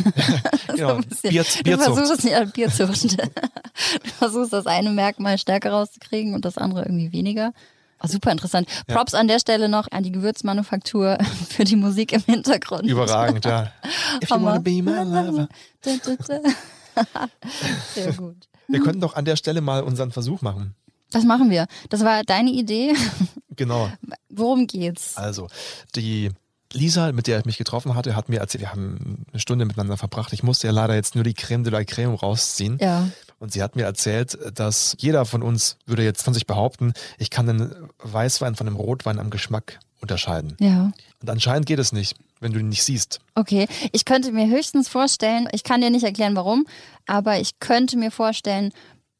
Genau. 0.74 0.98
bisschen. 1.02 1.32
Bier, 1.32 1.44
Du 1.44 1.64
Bierzucht. 1.64 1.98
versuchst 1.98 2.24
ja 2.24 2.44
Bierzucht. 2.46 3.04
du 4.04 4.10
versuchst 4.18 4.54
das 4.54 4.66
eine 4.68 4.90
Merkmal 4.90 5.38
stärker 5.38 5.72
rauszukriegen 5.72 6.34
und 6.34 6.46
das 6.46 6.58
andere 6.58 6.84
irgendwie 6.84 7.12
weniger. 7.12 7.52
Oh, 8.02 8.08
super 8.08 8.32
interessant. 8.32 8.68
Ja. 8.88 8.96
Props 8.96 9.14
an 9.14 9.28
der 9.28 9.38
Stelle 9.40 9.68
noch 9.70 9.92
an 9.92 10.02
die 10.04 10.12
Gewürzmanufaktur 10.14 11.18
für 11.50 11.66
die 11.66 11.76
Musik 11.76 12.14
im 12.14 12.22
Hintergrund. 12.26 12.84
Überragend, 12.88 13.44
ja. 13.46 13.72
If 14.24 14.30
you 14.30 14.42
wanna 14.42 14.60
be 14.60 14.82
my 14.82 15.04
lover. 15.04 15.50
Sehr 17.94 18.14
gut. 18.14 18.36
Wir 18.68 18.80
könnten 18.80 19.02
doch 19.02 19.16
an 19.16 19.26
der 19.26 19.36
Stelle 19.36 19.62
mal 19.62 19.84
unseren 19.84 20.12
Versuch 20.12 20.42
machen. 20.42 20.76
Das 21.12 21.26
machen 21.26 21.50
wir. 21.50 21.68
Das 21.90 22.04
war 22.04 22.24
deine 22.24 22.52
Idee. 22.52 22.94
Genau. 23.58 23.92
Worum 24.30 24.66
geht's? 24.66 25.18
Also, 25.18 25.48
die 25.96 26.32
Lisa, 26.74 27.12
mit 27.12 27.28
der 27.28 27.40
ich 27.40 27.46
mich 27.46 27.58
getroffen 27.58 27.96
hatte, 27.96 28.16
hat 28.16 28.30
mir 28.30 28.40
erzählt, 28.40 28.62
wir 28.62 28.72
haben 28.72 29.26
eine 29.32 29.40
Stunde 29.40 29.66
miteinander 29.66 29.98
verbracht. 29.98 30.34
Ich 30.34 30.44
musste 30.44 30.68
ja 30.68 30.74
leider 30.74 30.96
jetzt 30.96 31.16
nur 31.16 31.24
die 31.24 31.34
Creme 31.34 31.64
de 31.64 31.72
la 31.72 31.84
Creme 31.84 32.16
rausziehen. 32.16 32.78
Ja. 32.80 33.10
Und 33.40 33.52
sie 33.52 33.64
hat 33.64 33.76
mir 33.76 33.84
erzählt, 33.84 34.38
dass 34.54 34.96
jeder 35.00 35.26
von 35.26 35.42
uns 35.42 35.78
würde 35.86 36.04
jetzt 36.04 36.24
von 36.24 36.34
sich 36.34 36.46
behaupten, 36.46 36.94
ich 37.18 37.30
kann 37.30 37.50
einen 37.50 37.90
Weißwein 38.00 38.56
von 38.56 38.68
einem 38.68 38.76
Rotwein 38.76 39.20
am 39.20 39.30
Geschmack 39.30 39.80
unterscheiden. 40.00 40.56
Ja. 40.60 40.92
Und 41.22 41.30
anscheinend 41.30 41.66
geht 41.66 41.80
es 41.80 41.92
nicht, 41.92 42.16
wenn 42.40 42.54
du 42.54 42.60
ihn 42.60 42.70
nicht 42.70 42.84
siehst. 42.84 43.20
Okay, 43.36 43.68
ich 43.92 44.06
könnte 44.06 44.32
mir 44.32 44.48
höchstens 44.48 44.90
vorstellen, 44.90 45.48
ich 45.52 45.64
kann 45.64 45.82
dir 45.82 45.90
nicht 45.90 46.04
erklären 46.04 46.36
warum, 46.36 46.66
aber 47.08 47.40
ich 47.40 47.60
könnte 47.60 47.98
mir 47.98 48.12
vorstellen, 48.12 48.72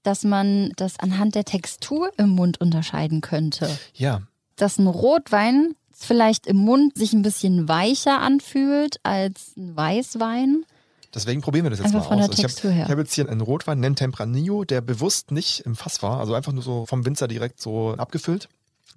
dass 0.04 0.24
man 0.24 0.72
das 0.76 1.00
anhand 1.00 1.36
der 1.36 1.46
Textur 1.46 2.12
im 2.18 2.30
Mund 2.30 2.60
unterscheiden 2.60 3.22
könnte. 3.22 3.70
Ja, 3.94 4.22
Dass 4.56 4.78
ein 4.78 4.88
Rotwein 4.88 5.76
vielleicht 6.02 6.48
im 6.48 6.58
Mund 6.58 6.96
sich 6.98 7.14
ein 7.14 7.22
bisschen 7.22 7.68
weicher 7.68 8.20
anfühlt 8.22 8.98
als 9.04 9.56
ein 9.58 9.76
Weißwein. 9.76 10.66
deswegen 11.14 11.42
probieren 11.42 11.66
wir 11.66 11.70
das 11.72 11.80
jetzt 11.80 11.88
Einfach 11.88 12.02
mal 12.02 12.08
von 12.08 12.18
der 12.18 12.26
aus. 12.26 12.30
Also 12.32 12.42
Textur 12.42 12.72
ich 12.72 12.78
habe 12.80 12.92
hab 12.92 12.98
jetzt 13.00 13.14
hier 13.14 13.30
einen 13.30 13.42
Rotwein, 13.42 13.80
nennen 13.80 13.96
Tempranillo, 13.96 14.64
der 14.64 14.82
bewusst 14.82 15.32
nicht 15.32 15.62
im 15.62 15.76
Fass 15.76 16.02
war, 16.04 16.20
also 16.20 16.34
einfach 16.34 16.52
nur 16.54 16.64
so 16.64 16.86
vom 16.86 17.06
Winzer 17.06 17.28
direkt 17.28 17.62
so 17.62 17.94
abgefüllt, 17.96 18.50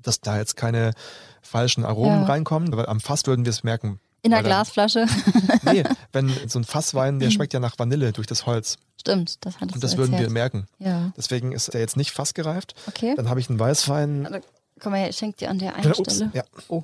dass 0.03 0.21
da 0.21 0.39
jetzt 0.39 0.57
keine 0.57 0.93
falschen 1.43 1.85
Aromen 1.85 2.23
Ja. 2.23 2.25
reinkommen, 2.27 2.75
weil 2.77 2.87
am 2.87 3.01
Fass 3.01 3.27
würden 3.27 3.45
wir 3.45 3.51
es 3.51 3.63
merken. 3.65 4.01
In 4.23 4.31
der 4.31 4.41
dann- 4.41 4.47
Glasflasche. 4.49 5.07
Nee, 5.65 5.83
wenn 6.13 6.31
so 6.47 6.59
ein 6.59 6.65
Fasswein, 6.65 7.19
der 7.21 7.31
schmeckt 7.31 7.53
ja 7.53 7.61
nach 7.61 7.79
Vanille 7.79 8.13
durch 8.13 8.27
das 8.27 8.47
Holz. 8.47 8.77
Stimmt, 9.01 9.45
das 9.45 9.57
hattest 9.57 9.75
Und 9.75 9.85
das 9.85 9.97
würden 9.99 10.19
wir 10.19 10.31
merken. 10.31 10.67
Ja. 10.79 11.13
Deswegen 11.17 11.53
ist 11.53 11.73
der 11.75 11.81
jetzt 11.81 11.97
nicht 11.97 12.11
fassgereift. 12.13 12.75
Okay. 12.87 13.15
Dann 13.17 13.29
habe 13.29 13.41
ich 13.41 13.51
einen 13.51 13.59
Weißwein. 13.59 14.41
Komm 14.85 14.93
mal 14.93 14.99
her, 14.99 15.09
ich 15.11 15.17
schenk 15.17 15.39
dir 15.39 15.51
an 15.51 15.59
der 15.59 15.75
einen 15.75 15.83
Genau, 15.83 15.97
ups, 15.99 16.15
Stelle. 16.15 16.31
ja. 16.35 16.45
Oh. 16.69 16.83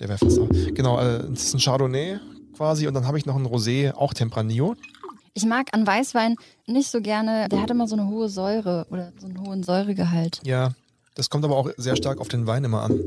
Der 0.00 0.08
wäre 0.08 0.18
fast. 0.18 0.40
Genau, 0.74 0.98
äh, 0.98 1.18
das 1.30 1.44
ist 1.44 1.54
ein 1.54 1.60
Chardonnay 1.60 2.18
quasi. 2.56 2.88
Und 2.88 2.94
dann 2.94 3.06
habe 3.06 3.18
ich 3.18 3.26
noch 3.26 3.36
einen 3.36 3.46
Rosé, 3.46 3.92
auch 3.92 4.14
Tempranillo. 4.14 4.74
Ich 5.34 5.44
mag 5.44 5.68
an 5.72 5.86
Weißwein 5.86 6.36
nicht 6.66 6.90
so 6.90 7.00
gerne, 7.00 7.48
der 7.50 7.62
hat 7.62 7.70
immer 7.70 7.86
so 7.86 7.94
eine 7.94 8.08
hohe 8.08 8.28
Säure 8.28 8.86
oder 8.90 9.12
so 9.18 9.26
einen 9.26 9.40
hohen 9.46 9.62
Säuregehalt. 9.62 10.40
Ja, 10.44 10.72
das 11.14 11.30
kommt 11.30 11.44
aber 11.44 11.56
auch 11.56 11.70
sehr 11.76 11.96
stark 11.96 12.20
auf 12.20 12.28
den 12.28 12.46
Wein 12.46 12.64
immer 12.64 12.82
an. 12.82 12.98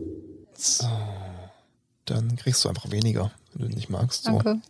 So. 0.55 0.88
Dann 2.05 2.36
kriegst 2.36 2.63
du 2.63 2.69
einfach 2.69 2.91
weniger, 2.91 3.31
wenn 3.53 3.63
du 3.63 3.67
den 3.69 3.75
nicht 3.75 3.89
magst. 3.89 4.23
So. 4.23 4.31
Danke. 4.31 4.62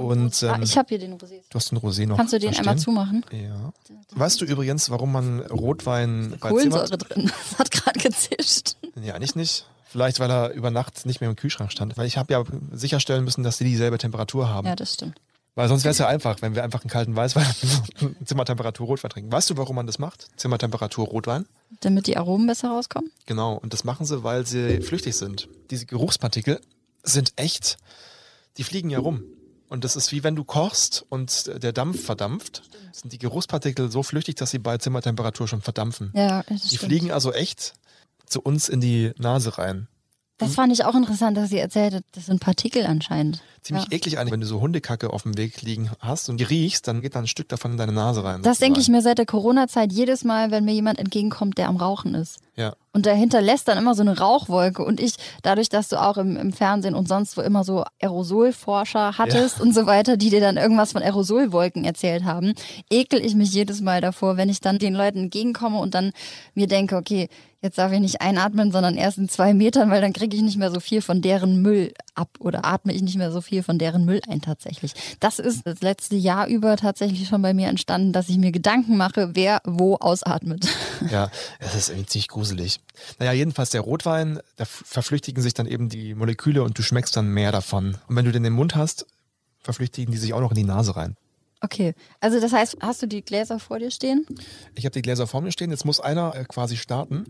Und 0.00 0.42
ähm, 0.42 0.50
ah, 0.50 0.60
ich 0.62 0.78
habe 0.78 0.88
hier 0.88 0.98
den 0.98 1.18
Rosé. 1.18 1.42
du 1.50 1.54
hast 1.54 1.70
den 1.70 1.78
Rosé 1.78 2.06
noch. 2.06 2.16
Kannst 2.16 2.32
du 2.32 2.38
den 2.38 2.56
einmal 2.56 2.78
zumachen? 2.78 3.22
Ja. 3.32 3.72
Weißt 4.12 4.40
du 4.40 4.46
übrigens, 4.46 4.88
warum 4.88 5.12
man 5.12 5.40
Rotwein 5.40 6.36
bei 6.40 6.48
Kohlensäure 6.48 6.86
Zimmer... 6.86 6.98
drin. 6.98 7.32
Das 7.50 7.58
hat 7.58 7.70
gerade 7.70 7.98
gezischt. 8.00 8.76
Ja, 9.02 9.14
eigentlich 9.14 9.34
nicht. 9.34 9.66
Vielleicht, 9.84 10.20
weil 10.20 10.30
er 10.30 10.52
über 10.52 10.70
Nacht 10.70 11.04
nicht 11.04 11.20
mehr 11.20 11.28
im 11.28 11.36
Kühlschrank 11.36 11.70
stand. 11.70 11.98
Weil 11.98 12.06
ich 12.06 12.16
habe 12.16 12.32
ja 12.32 12.42
sicherstellen 12.72 13.24
müssen, 13.24 13.42
dass 13.42 13.58
die 13.58 13.64
dieselbe 13.64 13.98
Temperatur 13.98 14.48
haben. 14.48 14.66
Ja, 14.66 14.76
das 14.76 14.94
stimmt. 14.94 15.20
Weil 15.54 15.68
sonst 15.68 15.84
wäre 15.84 15.92
es 15.92 15.98
ja 15.98 16.06
einfach, 16.06 16.40
wenn 16.40 16.54
wir 16.54 16.64
einfach 16.64 16.82
einen 16.82 16.90
kalten 16.90 17.14
Weißwein 17.14 17.44
Zimmertemperatur 18.24 18.86
Rotwein 18.86 19.10
trinken. 19.10 19.32
Weißt 19.32 19.50
du, 19.50 19.56
warum 19.58 19.76
man 19.76 19.86
das 19.86 19.98
macht? 19.98 20.28
Zimmertemperatur 20.36 21.06
Rotwein? 21.06 21.44
Damit 21.80 22.06
die 22.06 22.16
Aromen 22.16 22.46
besser 22.46 22.70
rauskommen? 22.70 23.10
Genau. 23.26 23.56
Und 23.56 23.74
das 23.74 23.84
machen 23.84 24.06
sie, 24.06 24.24
weil 24.24 24.46
sie 24.46 24.80
flüchtig 24.80 25.16
sind. 25.16 25.48
Diese 25.70 25.84
Geruchspartikel 25.84 26.60
sind 27.02 27.32
echt, 27.36 27.76
die 28.56 28.64
fliegen 28.64 28.88
ja 28.90 29.00
rum. 29.00 29.24
Und 29.70 29.84
das 29.84 29.94
ist 29.94 30.10
wie 30.10 30.24
wenn 30.24 30.34
du 30.34 30.42
kochst 30.42 31.06
und 31.08 31.62
der 31.62 31.72
Dampf 31.72 32.04
verdampft, 32.04 32.62
sind 32.92 33.12
die 33.12 33.18
Geruchspartikel 33.18 33.90
so 33.90 34.02
flüchtig, 34.02 34.34
dass 34.34 34.50
sie 34.50 34.58
bei 34.58 34.76
Zimmertemperatur 34.78 35.46
schon 35.46 35.62
verdampfen. 35.62 36.10
Ja, 36.14 36.42
das 36.42 36.62
Die 36.62 36.76
stimmt. 36.76 36.82
fliegen 36.82 37.12
also 37.12 37.32
echt 37.32 37.74
zu 38.26 38.40
uns 38.42 38.68
in 38.68 38.80
die 38.80 39.12
Nase 39.16 39.58
rein. 39.58 39.86
Das 40.38 40.54
fand 40.54 40.72
ich 40.72 40.84
auch 40.84 40.94
interessant, 40.94 41.36
dass 41.36 41.50
sie 41.50 41.58
erzählt 41.58 41.94
hat, 41.94 42.04
das 42.12 42.26
sind 42.26 42.40
Partikel 42.40 42.84
anscheinend. 42.86 43.42
Ziemlich 43.62 43.84
Ja. 43.90 43.92
eklig 43.92 44.18
eigentlich, 44.18 44.32
wenn 44.32 44.40
du 44.40 44.46
so 44.46 44.60
Hundekacke 44.60 45.12
auf 45.12 45.24
dem 45.24 45.36
Weg 45.36 45.60
liegen 45.62 45.90
hast 46.00 46.28
und 46.30 46.38
die 46.38 46.44
riechst, 46.44 46.88
dann 46.88 47.02
geht 47.02 47.14
da 47.14 47.18
ein 47.18 47.26
Stück 47.26 47.48
davon 47.48 47.72
in 47.72 47.76
deine 47.76 47.92
Nase 47.92 48.24
rein. 48.24 48.42
Das 48.42 48.58
denke 48.58 48.80
ich 48.80 48.88
mir 48.88 49.02
seit 49.02 49.18
der 49.18 49.26
Corona-Zeit 49.26 49.92
jedes 49.92 50.24
Mal, 50.24 50.50
wenn 50.50 50.64
mir 50.64 50.72
jemand 50.72 50.98
entgegenkommt, 50.98 51.58
der 51.58 51.68
am 51.68 51.76
Rauchen 51.76 52.14
ist. 52.14 52.38
Ja. 52.56 52.74
Und 52.92 53.06
der 53.06 53.14
hinterlässt 53.14 53.68
dann 53.68 53.78
immer 53.78 53.94
so 53.94 54.02
eine 54.02 54.18
Rauchwolke. 54.18 54.82
Und 54.84 55.00
ich, 55.00 55.14
dadurch, 55.42 55.68
dass 55.68 55.88
du 55.88 56.00
auch 56.00 56.16
im, 56.18 56.36
im 56.36 56.52
Fernsehen 56.52 56.94
und 56.94 57.06
sonst 57.06 57.36
wo 57.36 57.40
immer 57.42 57.64
so 57.64 57.84
Aerosolforscher 58.34 59.18
hattest 59.18 59.60
und 59.60 59.74
so 59.74 59.86
weiter, 59.86 60.16
die 60.16 60.30
dir 60.30 60.40
dann 60.40 60.56
irgendwas 60.56 60.92
von 60.92 61.02
Aerosolwolken 61.02 61.84
erzählt 61.84 62.24
haben, 62.24 62.54
ekel 62.90 63.24
ich 63.24 63.34
mich 63.34 63.52
jedes 63.52 63.80
Mal 63.80 64.00
davor, 64.00 64.36
wenn 64.36 64.48
ich 64.48 64.60
dann 64.60 64.78
den 64.78 64.94
Leuten 64.94 65.24
entgegenkomme 65.24 65.78
und 65.78 65.94
dann 65.94 66.12
mir 66.54 66.66
denke, 66.66 66.96
okay, 66.96 67.28
jetzt 67.62 67.78
darf 67.78 67.92
ich 67.92 68.00
nicht 68.00 68.20
einatmen, 68.20 68.72
sondern 68.72 68.96
erst 68.96 69.18
in 69.18 69.28
zwei 69.28 69.52
Metern, 69.54 69.90
weil 69.90 70.00
dann 70.00 70.12
kriege 70.12 70.36
ich 70.36 70.42
nicht 70.42 70.56
mehr 70.56 70.70
so 70.70 70.80
viel 70.80 71.02
von 71.02 71.20
deren 71.22 71.60
Müll 71.62 71.92
ab 72.20 72.28
oder 72.38 72.64
atme 72.64 72.92
ich 72.92 73.02
nicht 73.02 73.16
mehr 73.16 73.32
so 73.32 73.40
viel 73.40 73.62
von 73.62 73.78
deren 73.78 74.04
Müll 74.04 74.20
ein 74.28 74.42
tatsächlich. 74.42 74.92
Das 75.18 75.38
ist 75.38 75.66
das 75.66 75.80
letzte 75.80 76.16
Jahr 76.16 76.46
über 76.46 76.76
tatsächlich 76.76 77.26
schon 77.26 77.42
bei 77.42 77.54
mir 77.54 77.68
entstanden, 77.68 78.12
dass 78.12 78.28
ich 78.28 78.38
mir 78.38 78.52
Gedanken 78.52 78.96
mache, 78.96 79.30
wer 79.34 79.60
wo 79.64 79.96
ausatmet. 79.96 80.68
Ja, 81.10 81.30
es 81.60 81.74
ist 81.74 81.88
irgendwie 81.88 82.06
ziemlich 82.06 82.28
gruselig. 82.28 82.78
Naja, 83.18 83.32
jedenfalls 83.32 83.70
der 83.70 83.80
Rotwein, 83.80 84.38
da 84.56 84.66
verflüchtigen 84.66 85.42
sich 85.42 85.54
dann 85.54 85.66
eben 85.66 85.88
die 85.88 86.14
Moleküle 86.14 86.62
und 86.62 86.78
du 86.78 86.82
schmeckst 86.82 87.16
dann 87.16 87.32
mehr 87.32 87.52
davon. 87.52 87.96
Und 88.06 88.16
wenn 88.16 88.26
du 88.26 88.32
den 88.32 88.44
im 88.44 88.52
Mund 88.52 88.76
hast, 88.76 89.06
verflüchtigen 89.62 90.12
die 90.12 90.18
sich 90.18 90.34
auch 90.34 90.40
noch 90.40 90.50
in 90.50 90.56
die 90.56 90.64
Nase 90.64 90.96
rein. 90.96 91.16
Okay, 91.62 91.94
also 92.20 92.38
das 92.38 92.52
heißt, 92.52 92.78
hast 92.80 93.02
du 93.02 93.06
die 93.06 93.22
Gläser 93.22 93.58
vor 93.58 93.78
dir 93.78 93.90
stehen? 93.90 94.26
Ich 94.74 94.84
habe 94.84 94.92
die 94.92 95.02
Gläser 95.02 95.26
vor 95.26 95.40
mir 95.40 95.52
stehen, 95.52 95.70
jetzt 95.70 95.84
muss 95.84 96.00
einer 96.00 96.34
äh, 96.34 96.44
quasi 96.44 96.76
starten. 96.76 97.24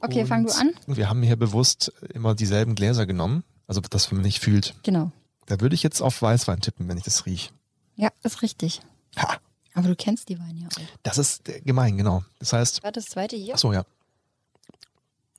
Okay, 0.00 0.22
Und 0.22 0.26
fang 0.28 0.46
du 0.46 0.52
an. 0.52 0.72
Wir 0.86 1.08
haben 1.08 1.22
hier 1.22 1.36
bewusst 1.36 1.92
immer 2.12 2.34
dieselben 2.34 2.74
Gläser 2.74 3.06
genommen, 3.06 3.44
also 3.66 3.80
dass 3.80 4.10
man 4.12 4.22
nicht 4.22 4.40
fühlt. 4.40 4.74
Genau. 4.82 5.10
Da 5.46 5.60
würde 5.60 5.74
ich 5.74 5.82
jetzt 5.82 6.00
auf 6.00 6.20
Weißwein 6.22 6.60
tippen, 6.60 6.88
wenn 6.88 6.98
ich 6.98 7.04
das 7.04 7.26
rieche. 7.26 7.50
Ja, 7.96 8.10
ist 8.22 8.42
richtig. 8.42 8.80
Ha, 9.16 9.36
Aber 9.74 9.88
du 9.88 9.96
kennst 9.96 10.28
die 10.28 10.38
Weine 10.38 10.60
ja 10.60 10.66
auch. 10.68 10.80
das 11.02 11.18
ist 11.18 11.48
äh, 11.48 11.60
gemein, 11.60 11.96
genau. 11.96 12.24
Das 12.38 12.52
heißt, 12.52 12.82
War 12.82 12.92
das 12.92 13.06
zweite 13.06 13.36
hier? 13.36 13.54
ach 13.54 13.58
so, 13.58 13.72
ja. 13.72 13.84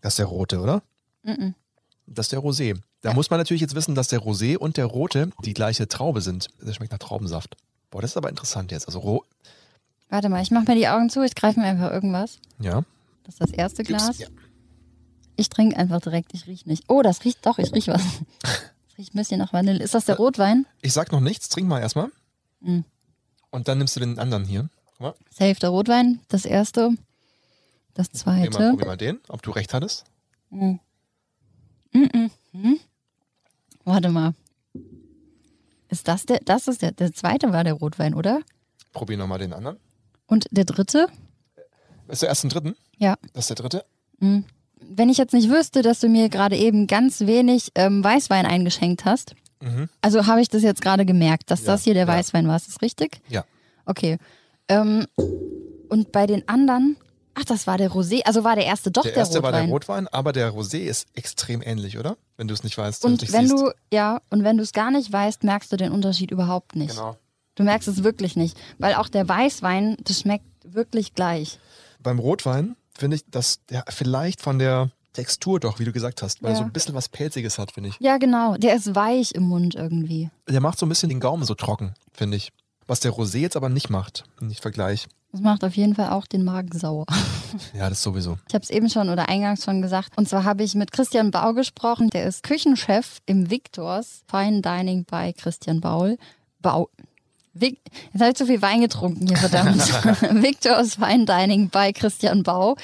Das 0.02 0.14
ist 0.14 0.20
der 0.20 0.26
rote, 0.28 0.60
oder? 0.60 0.82
Mhm. 1.24 1.54
Das 2.06 2.28
ist 2.28 2.32
der 2.32 2.40
Rosé. 2.40 2.80
Da 3.02 3.14
muss 3.14 3.30
man 3.30 3.40
natürlich 3.40 3.62
jetzt 3.62 3.76
wissen, 3.76 3.96
dass 3.96 4.08
der 4.08 4.22
Rosé 4.22 4.58
und 4.58 4.78
der 4.78 4.86
rote 4.86 5.30
die 5.44 5.54
gleiche 5.54 5.88
Traube 5.88 6.22
sind. 6.22 6.48
Das 6.62 6.76
schmeckt 6.76 6.92
nach 6.94 7.00
Traubensaft. 7.00 7.58
Boah, 7.92 8.02
das 8.02 8.12
ist 8.12 8.18
aber 8.18 8.30
interessant 8.30 8.72
jetzt. 8.72 8.88
Also, 8.88 9.00
ro 9.00 9.26
Warte 10.10 10.30
mal, 10.30 10.42
ich 10.42 10.52
mach 10.52 10.66
mir 10.66 10.76
die 10.76 10.88
Augen 10.88 11.10
zu, 11.10 11.22
ich 11.24 11.36
greife 11.36 11.60
mir 11.60 11.66
einfach 11.66 11.92
irgendwas. 11.92 12.40
ja. 12.60 12.84
Das 13.24 13.34
ist 13.36 13.42
das 13.42 13.52
erste 13.52 13.84
Glas. 13.84 14.20
Ja. 14.20 14.28
Ich 15.38 15.50
trinke 15.50 15.78
einfach 15.78 16.02
direkt, 16.02 16.34
ich 16.34 16.48
riech 16.48 16.66
nicht. 16.66 16.86
Oh, 16.90 17.04
das 17.04 17.24
riecht 17.24 17.46
doch, 17.46 17.60
ich 17.60 17.72
riech 17.74 17.88
was. 17.88 18.02
Das 18.42 18.98
riecht 18.98 19.14
ein 19.14 19.20
bisschen 19.20 19.38
nach 19.38 19.54
Vanille. 19.54 19.84
Ist 19.84 19.94
das 19.94 20.06
der 20.06 20.18
Rotwein? 20.18 20.66
Ich 20.82 20.92
sag 20.92 21.12
noch 21.12 21.20
nichts, 21.20 21.50
trink 21.50 21.68
mal 21.68 21.80
erstmal. 21.80 22.10
Mhm. 22.62 22.84
Und 23.52 23.68
dann 23.68 23.78
nimmst 23.78 23.96
du 23.96 24.00
den 24.00 24.18
anderen 24.18 24.44
hier. 24.44 24.70
Guck 24.88 25.00
mal, 25.00 25.14
Safe 25.30 25.54
der 25.54 25.70
Rotwein, 25.70 26.20
das 26.30 26.46
erste. 26.46 26.90
Das 27.94 28.10
probier 28.10 28.40
mal, 28.40 28.52
zweite. 28.52 28.70
probier 28.72 28.88
mal 28.88 28.98
den, 28.98 29.20
ob 29.28 29.44
du 29.44 29.52
recht 29.52 29.76
hattest. 29.76 30.06
Mhm. 30.50 30.80
Mhm. 31.94 32.32
Mhm. 32.54 32.80
Warte 33.84 34.10
mal. 34.10 34.34
Ist 35.90 36.08
das 36.08 36.26
der, 36.26 36.40
das 36.44 36.68
ist 36.68 36.82
der, 36.82 36.92
der 36.92 37.14
zweite 37.14 37.54
war 37.54 37.64
der 37.64 37.74
Rotwein, 37.74 38.16
oder? 38.16 38.42
Probier 38.94 39.18
nochmal 39.18 39.38
den 39.38 39.54
anderen. 39.54 39.78
Und 40.26 40.48
der 40.50 40.66
dritte? 40.66 41.08
Ist 42.08 42.24
der 42.24 42.30
erste 42.30 42.48
und 42.48 42.54
dritten? 42.56 42.76
Ja. 42.98 43.16
Das 43.34 43.44
ist 43.44 43.50
der 43.50 43.56
dritte? 43.58 43.86
Mhm. 44.20 44.44
Wenn 44.82 45.10
ich 45.10 45.18
jetzt 45.18 45.34
nicht 45.34 45.50
wüsste, 45.50 45.82
dass 45.82 46.00
du 46.00 46.08
mir 46.10 46.30
gerade 46.30 46.56
eben 46.56 46.88
ganz 46.88 47.22
wenig 47.22 47.72
ähm, 47.76 48.04
Weißwein 48.04 48.46
eingeschenkt 48.46 49.06
hast, 49.06 49.36
Mhm. 49.60 49.90
also 50.02 50.28
habe 50.28 50.40
ich 50.40 50.50
das 50.50 50.62
jetzt 50.62 50.82
gerade 50.82 51.04
gemerkt, 51.04 51.50
dass 51.50 51.62
Ja, 51.62 51.74
das 51.74 51.84
hier 51.84 51.96
der 51.96 52.06
ja. 52.06 52.14
Weißwein 52.14 52.48
war. 52.48 52.56
Ist 52.58 52.68
das 52.68 52.80
richtig? 52.84 53.20
Ja. 53.28 53.44
Okay. 53.88 54.20
Ähm, 54.70 55.08
und 55.90 56.12
bei 56.12 56.28
den 56.28 56.48
anderen, 56.48 56.96
ach, 57.34 57.44
das 57.46 57.66
war 57.66 57.80
der 57.80 57.90
Rosé, 57.90 58.22
also 58.26 58.44
war 58.44 58.56
der 58.56 58.66
erste 58.68 58.92
doch 58.92 59.02
der 59.02 59.14
der, 59.14 59.20
erste 59.22 59.42
war 59.42 59.52
der 59.52 59.64
Rotwein, 59.66 60.08
aber 60.10 60.32
der 60.32 60.52
Rosé 60.54 60.80
ist 60.84 61.08
extrem 61.16 61.64
ähnlich, 61.64 61.98
oder? 61.98 62.18
Wenn 62.36 62.48
du 62.48 62.54
es 62.54 62.64
nicht 62.64 62.78
weißt. 62.78 63.04
und 63.06 63.34
wenn 63.34 63.48
siehst. 63.48 63.60
du, 63.60 63.72
ja, 63.92 64.22
und 64.30 64.44
wenn 64.44 64.58
du 64.58 64.64
es 64.64 64.74
gar 64.74 64.92
nicht 64.92 65.12
weißt, 65.12 65.44
merkst 65.44 65.72
du 65.72 65.78
den 65.78 65.92
Unterschied 65.92 66.30
überhaupt 66.30 66.76
nicht. 66.76 66.92
Genau. 66.92 67.18
Du 67.56 67.64
merkst 67.64 67.88
es 67.88 68.04
wirklich 68.04 68.36
nicht, 68.36 68.56
weil 68.78 68.94
auch 68.94 69.10
der 69.10 69.28
Weißwein, 69.28 69.98
das 70.04 70.20
schmeckt 70.20 70.46
wirklich 70.66 71.16
gleich. 71.16 71.58
Beim 72.04 72.20
Rotwein 72.20 72.76
finde 72.98 73.18
ich, 73.18 73.26
dass 73.30 73.64
der 73.70 73.84
vielleicht 73.90 74.42
von 74.42 74.60
der 74.60 74.90
Textur 75.14 75.60
doch, 75.60 75.80
wie 75.80 75.86
du 75.86 75.92
gesagt 75.92 76.22
hast, 76.22 76.44
weil 76.44 76.52
er 76.52 76.54
Ja. 76.54 76.58
so 76.60 76.64
ein 76.64 76.72
bisschen 76.72 76.94
was 76.94 77.10
Pelziges 77.10 77.58
hat, 77.58 77.72
finde 77.72 77.90
ich. 77.90 77.96
Ja, 78.00 78.18
genau, 78.18 78.56
der 78.56 78.76
ist 78.76 78.94
weich 78.94 79.32
im 79.34 79.44
Mund 79.44 79.74
irgendwie. 79.76 80.30
Der 80.48 80.62
macht 80.62 80.78
so 80.78 80.86
ein 80.86 80.90
bisschen 80.90 81.10
den 81.10 81.20
Gaumen 81.20 81.44
so 81.44 81.56
trocken, 81.56 81.94
finde 82.14 82.38
ich. 82.38 82.52
Was 82.86 83.00
der 83.00 83.12
Rosé 83.14 83.40
jetzt 83.40 83.56
aber 83.58 83.70
nicht 83.70 83.90
macht, 83.90 84.24
wenn 84.40 84.50
ich 84.50 84.62
vergleiche. 84.62 85.10
Das 85.34 85.42
macht 85.42 85.64
auf 85.66 85.76
jeden 85.76 85.94
Fall 85.96 86.10
auch 86.12 86.26
den 86.26 86.44
Magen 86.44 86.78
sauer. 86.78 87.06
Ja, 87.74 87.88
das 87.90 88.04
sowieso. 88.04 88.38
Ich 88.50 88.54
habe 88.54 88.64
es 88.64 88.70
eben 88.70 88.90
schon 88.90 89.08
oder 89.10 89.30
eingangs 89.30 89.64
schon 89.64 89.82
gesagt. 89.82 90.18
Und 90.18 90.28
zwar 90.28 90.44
habe 90.44 90.64
ich 90.64 90.76
mit 90.76 90.92
Christian 90.92 91.32
Bau 91.32 91.54
gesprochen. 91.54 92.10
Der 92.10 92.26
ist 92.26 92.44
Küchenchef 92.44 93.20
im 93.26 93.50
Victors 93.50 94.24
Fine 94.30 94.62
Dining 94.62 95.06
bei 95.10 95.32
Christian 95.32 95.80
Baul. 95.80 96.18
Bau. 96.62 96.90
Vic 97.60 97.80
Jetzt 98.14 98.22
habe 98.22 98.30
ich 98.32 98.36
zu 98.36 98.46
viel 98.46 98.62
Wein 98.62 98.82
getrunken 98.82 99.28
hier, 99.28 99.38
verdammt. 99.38 99.78
Victors 100.44 100.96
Fine 100.96 101.26
Dining 101.26 101.70
bei 101.70 101.92
Christian 101.92 102.44
Bau. 102.44 102.76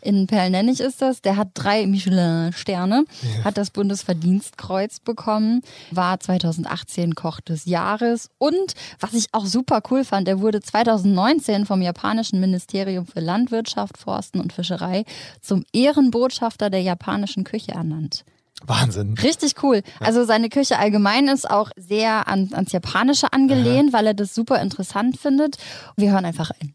In 0.00 0.26
Perlnennig 0.26 0.80
ist 0.80 1.00
das. 1.00 1.22
Der 1.22 1.36
hat 1.36 1.48
drei 1.54 1.86
Michelin-Sterne, 1.86 3.04
hat 3.44 3.56
das 3.56 3.70
Bundesverdienstkreuz 3.70 5.00
bekommen, 5.00 5.62
war 5.92 6.18
2018 6.18 7.14
Koch 7.14 7.40
des 7.40 7.66
Jahres 7.66 8.28
und 8.38 8.74
was 8.98 9.14
ich 9.14 9.28
auch 9.32 9.46
super 9.46 9.80
cool 9.90 10.04
fand, 10.04 10.26
er 10.26 10.40
wurde 10.40 10.60
2019 10.60 11.66
vom 11.66 11.82
japanischen 11.82 12.40
Ministerium 12.40 13.06
für 13.06 13.20
Landwirtschaft, 13.20 13.96
Forsten 13.96 14.40
und 14.40 14.52
Fischerei 14.52 15.04
zum 15.40 15.64
Ehrenbotschafter 15.72 16.68
der 16.68 16.82
japanischen 16.82 17.44
Küche 17.44 17.72
ernannt. 17.72 18.24
Wahnsinn. 18.66 19.14
Richtig 19.22 19.54
cool. 19.62 19.82
Also 20.00 20.24
seine 20.24 20.48
Küche 20.48 20.78
allgemein 20.78 21.28
ist 21.28 21.48
auch 21.50 21.70
sehr 21.76 22.28
an, 22.28 22.50
ans 22.52 22.72
Japanische 22.72 23.32
angelehnt, 23.32 23.92
weil 23.92 24.06
er 24.06 24.14
das 24.14 24.34
super 24.34 24.60
interessant 24.60 25.18
findet. 25.18 25.58
Wir 25.96 26.12
hören 26.12 26.24
einfach 26.24 26.50
ein. 26.60 26.74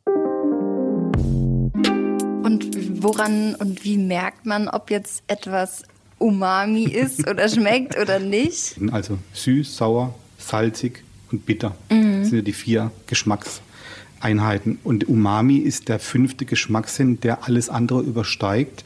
Und 2.43 3.03
woran 3.03 3.55
und 3.55 3.83
wie 3.83 3.97
merkt 3.97 4.45
man, 4.45 4.67
ob 4.67 4.89
jetzt 4.89 5.23
etwas 5.27 5.83
Umami 6.17 6.83
ist 6.83 7.27
oder 7.27 7.49
schmeckt 7.49 7.97
oder 7.97 8.19
nicht? 8.19 8.77
Also 8.91 9.17
süß, 9.33 9.75
sauer, 9.75 10.15
salzig 10.37 11.03
und 11.31 11.45
bitter. 11.45 11.75
Das 11.89 12.29
sind 12.29 12.37
ja 12.37 12.41
die 12.41 12.53
vier 12.53 12.91
Geschmackseinheiten. 13.07 14.79
Und 14.83 15.07
Umami 15.07 15.57
ist 15.57 15.89
der 15.89 15.99
fünfte 15.99 16.45
Geschmackssinn, 16.45 17.19
der 17.19 17.45
alles 17.45 17.69
andere 17.69 18.01
übersteigt. 18.01 18.83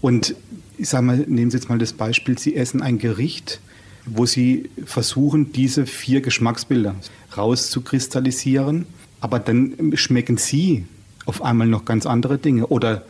Und 0.00 0.34
ich 0.78 0.88
sage 0.88 1.04
mal, 1.04 1.16
nehmen 1.28 1.50
Sie 1.50 1.56
jetzt 1.56 1.68
mal 1.68 1.78
das 1.78 1.92
Beispiel, 1.92 2.38
Sie 2.38 2.56
essen 2.56 2.82
ein 2.82 2.98
Gericht 2.98 3.60
wo 4.06 4.26
sie 4.26 4.68
versuchen, 4.84 5.52
diese 5.52 5.86
vier 5.86 6.20
Geschmacksbilder 6.20 6.94
rauszukristallisieren. 7.36 8.86
Aber 9.20 9.38
dann 9.38 9.92
schmecken 9.94 10.36
sie 10.36 10.84
auf 11.26 11.42
einmal 11.42 11.68
noch 11.68 11.84
ganz 11.84 12.06
andere 12.06 12.38
Dinge 12.38 12.66
oder 12.66 13.04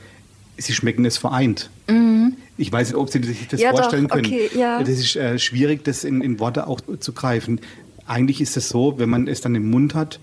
sie 0.59 0.75
schmecken 0.75 1.05
es 1.07 1.17
vereint. 1.17 1.71
Ich 2.59 2.71
weiß 2.71 2.89
nicht, 2.89 2.97
ob 2.97 3.09
Sie 3.09 3.23
sich 3.23 3.49
das 3.49 3.61
Mhm. 3.61 3.65
Ja, 3.65 3.71
doch, 3.71 3.81
vorstellen 3.81 4.09
können. 4.09 4.27
okay, 4.27 4.51
ja. 4.55 4.81
Das 4.81 4.91
ist 4.91 5.17
äh, 5.17 5.39
schwierig, 5.39 5.85
das 5.85 6.05
in, 6.05 6.21
in 6.21 6.39
Worte 6.39 6.67
auch 6.67 6.81
zu 7.01 7.13
greifen. 7.13 7.61
Eigentlich 8.07 8.41
ist 8.41 8.57
es 8.57 8.69
so, 8.69 8.99
wenn 8.99 9.09
man 9.09 9.27
es 9.27 9.41
dann 9.41 9.55
im 9.55 9.71
Mund 9.71 9.95
hat 9.95 10.21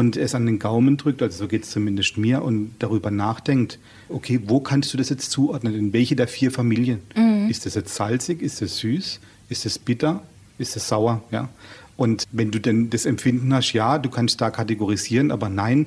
und 0.00 0.16
es 0.16 0.34
an 0.34 0.46
den 0.46 0.58
Gaumen 0.58 0.96
drückt, 0.96 1.20
also 1.20 1.36
so 1.40 1.46
geht 1.46 1.64
es 1.64 1.70
zumindest 1.72 2.16
mir, 2.16 2.40
und 2.40 2.74
darüber 2.78 3.10
nachdenkt, 3.10 3.78
okay, 4.08 4.40
wo 4.46 4.58
kannst 4.58 4.94
du 4.94 4.96
das 4.96 5.10
jetzt 5.10 5.30
zuordnen? 5.30 5.74
In 5.74 5.92
welche 5.92 6.16
der 6.16 6.26
vier 6.26 6.50
Familien? 6.50 7.02
Mhm. 7.14 7.50
Ist 7.50 7.66
das 7.66 7.74
jetzt 7.74 7.94
salzig? 7.94 8.40
Ist 8.40 8.62
das 8.62 8.78
süß? 8.78 9.20
Ist 9.50 9.66
das 9.66 9.78
bitter? 9.78 10.22
Ist 10.56 10.74
das 10.74 10.88
sauer? 10.88 11.22
Ja. 11.30 11.50
Und 11.98 12.24
wenn 12.32 12.50
du 12.50 12.58
denn 12.58 12.88
das 12.88 13.04
Empfinden 13.04 13.52
hast, 13.52 13.74
ja, 13.74 13.98
du 13.98 14.08
kannst 14.08 14.40
da 14.40 14.50
kategorisieren, 14.50 15.30
aber 15.30 15.50
nein, 15.50 15.86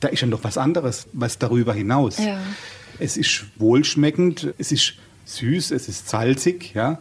da 0.00 0.08
ist 0.08 0.20
ja 0.20 0.26
noch 0.26 0.44
was 0.44 0.58
anderes, 0.58 1.06
was 1.14 1.38
darüber 1.38 1.72
hinaus. 1.72 2.18
Ja. 2.18 2.38
Es 2.98 3.16
ist 3.16 3.46
wohlschmeckend, 3.56 4.52
es 4.58 4.72
ist 4.72 4.96
süß, 5.24 5.70
es 5.70 5.88
ist 5.88 6.10
salzig, 6.10 6.74
ja. 6.74 6.98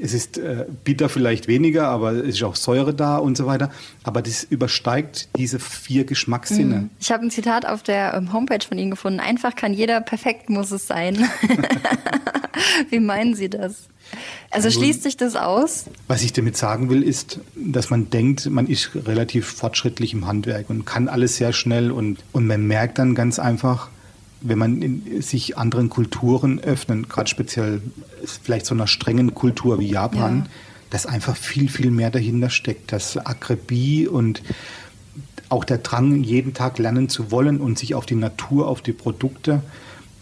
Es 0.00 0.14
ist 0.14 0.38
äh, 0.38 0.66
bitter 0.84 1.08
vielleicht 1.08 1.48
weniger, 1.48 1.88
aber 1.88 2.12
es 2.12 2.36
ist 2.36 2.42
auch 2.42 2.56
Säure 2.56 2.94
da 2.94 3.18
und 3.18 3.36
so 3.36 3.46
weiter. 3.46 3.70
Aber 4.04 4.22
das 4.22 4.44
übersteigt 4.44 5.28
diese 5.36 5.58
vier 5.58 6.04
Geschmackssinne. 6.04 6.88
Ich 7.00 7.10
habe 7.12 7.24
ein 7.24 7.30
Zitat 7.30 7.66
auf 7.66 7.82
der 7.82 8.14
ähm, 8.14 8.32
Homepage 8.32 8.64
von 8.66 8.78
Ihnen 8.78 8.90
gefunden. 8.90 9.20
Einfach 9.20 9.54
kann 9.54 9.72
jeder, 9.72 10.00
perfekt 10.00 10.50
muss 10.50 10.70
es 10.70 10.86
sein. 10.86 11.28
Wie 12.90 13.00
meinen 13.00 13.34
Sie 13.34 13.48
das? 13.48 13.88
Also 14.50 14.70
schließt 14.70 15.02
sich 15.02 15.16
das 15.16 15.36
aus? 15.36 15.84
Was 16.06 16.22
ich 16.22 16.32
damit 16.32 16.56
sagen 16.56 16.88
will, 16.88 17.02
ist, 17.02 17.40
dass 17.54 17.90
man 17.90 18.08
denkt, 18.08 18.48
man 18.48 18.66
ist 18.66 18.90
relativ 19.06 19.46
fortschrittlich 19.46 20.14
im 20.14 20.26
Handwerk 20.26 20.70
und 20.70 20.86
kann 20.86 21.08
alles 21.08 21.36
sehr 21.36 21.52
schnell 21.52 21.90
und, 21.90 22.18
und 22.32 22.46
man 22.46 22.66
merkt 22.66 22.98
dann 22.98 23.14
ganz 23.14 23.38
einfach, 23.38 23.90
wenn 24.40 24.58
man 24.58 24.82
in, 24.82 25.22
sich 25.22 25.58
anderen 25.58 25.88
Kulturen 25.88 26.58
öffnet, 26.60 27.08
gerade 27.08 27.28
speziell 27.28 27.80
vielleicht 28.42 28.66
so 28.66 28.74
einer 28.74 28.86
strengen 28.86 29.34
Kultur 29.34 29.78
wie 29.80 29.88
Japan, 29.88 30.38
Ja. 30.38 30.46
dass 30.90 31.06
einfach 31.06 31.36
viel, 31.36 31.68
viel 31.68 31.90
mehr 31.90 32.10
dahinter 32.10 32.50
steckt. 32.50 32.92
Das 32.92 33.16
Akribie 33.16 34.06
und 34.06 34.42
auch 35.48 35.64
der 35.64 35.78
Drang, 35.78 36.22
jeden 36.22 36.54
Tag 36.54 36.78
lernen 36.78 37.08
zu 37.08 37.30
wollen 37.30 37.58
und 37.60 37.78
sich 37.78 37.94
auf 37.94 38.06
die 38.06 38.14
Natur, 38.14 38.68
auf 38.68 38.82
die 38.82 38.92
Produkte, 38.92 39.62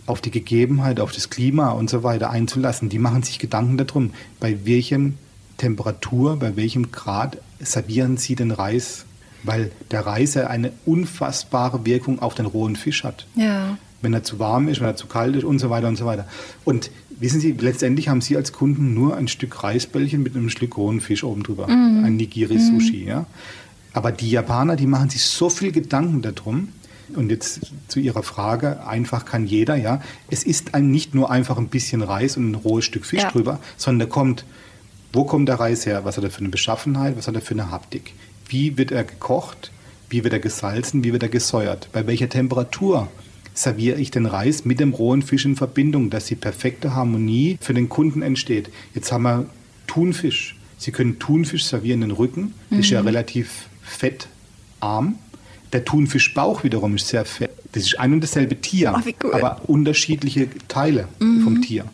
auf 0.06 0.20
die 0.20 0.30
Gegebenheit, 0.30 1.00
auf 1.00 1.10
das 1.12 1.30
Klima 1.30 1.70
und 1.70 1.90
so 1.90 2.02
weiter 2.04 2.30
einzulassen. 2.30 2.88
Die 2.88 2.98
machen 3.00 3.22
sich 3.24 3.38
Gedanken 3.38 3.76
darum, 3.76 4.12
bei 4.38 4.64
welchen 4.64 5.18
Temperatur, 5.58 6.36
bei 6.38 6.54
welchem 6.56 6.92
Grad 6.92 7.38
servieren 7.60 8.16
sie 8.18 8.36
den 8.36 8.50
Reis, 8.52 9.04
weil 9.42 9.72
der 9.90 10.06
Reis 10.06 10.34
ja 10.34 10.46
eine 10.46 10.72
unfassbare 10.84 11.84
Wirkung 11.84 12.20
auf 12.20 12.34
den 12.34 12.46
rohen 12.46 12.76
Fisch 12.76 13.02
hat 13.04 13.26
Ja. 13.34 13.78
Wenn 14.02 14.12
er 14.14 14.22
zu 14.22 14.38
warm 14.38 14.68
ist, 14.68 14.80
wenn 14.80 14.86
er 14.88 14.96
zu 14.96 15.06
kalt 15.06 15.36
ist 15.36 15.44
und 15.44 15.58
so 15.58 15.70
weiter 15.70 15.88
und 15.88 15.96
so 15.96 16.06
weiter. 16.06 16.26
Und 16.64 16.90
wissen 17.18 17.40
Sie, 17.40 17.52
letztendlich 17.52 18.08
haben 18.08 18.20
Sie 18.20 18.36
als 18.36 18.52
Kunden 18.52 18.94
nur 18.94 19.16
ein 19.16 19.28
Stück 19.28 19.62
Reisbällchen 19.64 20.22
mit 20.22 20.36
einem 20.36 20.50
Stück 20.50 20.76
rohen 20.76 21.00
Fisch 21.00 21.24
oben 21.24 21.42
drüber, 21.42 21.66
ein 21.68 22.16
Nigiri-Sushi. 22.16 23.04
Ja? 23.04 23.26
Aber 23.92 24.12
die 24.12 24.30
Japaner, 24.30 24.76
die 24.76 24.86
machen 24.86 25.08
sich 25.10 25.24
so 25.24 25.48
viel 25.48 25.72
Gedanken 25.72 26.22
darum. 26.22 26.68
Und 27.14 27.30
jetzt 27.30 27.60
zu 27.86 28.00
Ihrer 28.00 28.24
Frage, 28.24 28.84
einfach 28.84 29.24
kann 29.24 29.46
jeder, 29.46 29.76
ja. 29.76 30.02
Es 30.28 30.42
ist 30.42 30.74
ein, 30.74 30.90
nicht 30.90 31.14
nur 31.14 31.30
einfach 31.30 31.56
ein 31.56 31.68
bisschen 31.68 32.02
Reis 32.02 32.36
und 32.36 32.50
ein 32.50 32.54
rohes 32.56 32.84
Stück 32.84 33.06
Fisch 33.06 33.22
Ja. 33.22 33.30
drüber, 33.30 33.60
sondern 33.76 34.08
da 34.08 34.12
kommt, 34.12 34.44
wo 35.12 35.24
kommt 35.24 35.48
der 35.48 35.60
Reis 35.60 35.86
her? 35.86 36.04
Was 36.04 36.16
hat 36.16 36.24
er 36.24 36.30
für 36.30 36.40
eine 36.40 36.48
Beschaffenheit? 36.48 37.16
Was 37.16 37.28
hat 37.28 37.36
er 37.36 37.40
für 37.40 37.54
eine 37.54 37.70
Haptik? 37.70 38.12
Wie 38.48 38.76
wird 38.76 38.90
er 38.90 39.04
gekocht? 39.04 39.70
Wie 40.10 40.24
wird 40.24 40.34
er 40.34 40.40
gesalzen? 40.40 41.04
Wie 41.04 41.12
wird 41.12 41.22
er 41.22 41.28
gesäuert? 41.28 41.88
Bei 41.92 42.06
welcher 42.08 42.28
Temperatur 42.28 43.06
serviere 43.56 43.98
ich 43.98 44.10
den 44.10 44.26
Reis 44.26 44.64
mit 44.64 44.78
dem 44.80 44.92
rohen 44.92 45.22
Fisch 45.22 45.44
in 45.44 45.56
Verbindung, 45.56 46.10
dass 46.10 46.26
die 46.26 46.34
perfekte 46.36 46.94
Harmonie 46.94 47.58
für 47.60 47.74
den 47.74 47.88
Kunden 47.88 48.22
entsteht. 48.22 48.70
Jetzt 48.94 49.10
haben 49.10 49.22
wir 49.24 49.46
Thunfisch. 49.86 50.56
Sie 50.78 50.92
können 50.92 51.18
Thunfisch 51.18 51.64
servieren, 51.64 52.02
den 52.02 52.10
Rücken. 52.10 52.52
Das 52.70 52.80
ist 52.80 52.90
ja 52.90 53.00
relativ 53.00 53.68
fettarm. 53.82 55.16
Der 55.72 55.84
Thunfischbauch 55.84 56.64
wiederum 56.64 56.96
ist 56.96 57.08
sehr 57.08 57.24
fett. 57.24 57.50
Das 57.72 57.82
ist 57.84 57.98
ein 57.98 58.12
und 58.12 58.20
dasselbe 58.22 58.60
Tier, 58.60 58.94
Oh, 58.96 59.10
cool. 59.24 59.34
aber 59.34 59.62
unterschiedliche 59.68 60.48
Teile 60.68 61.08
vom 61.18 61.60
Tier. 61.62 61.84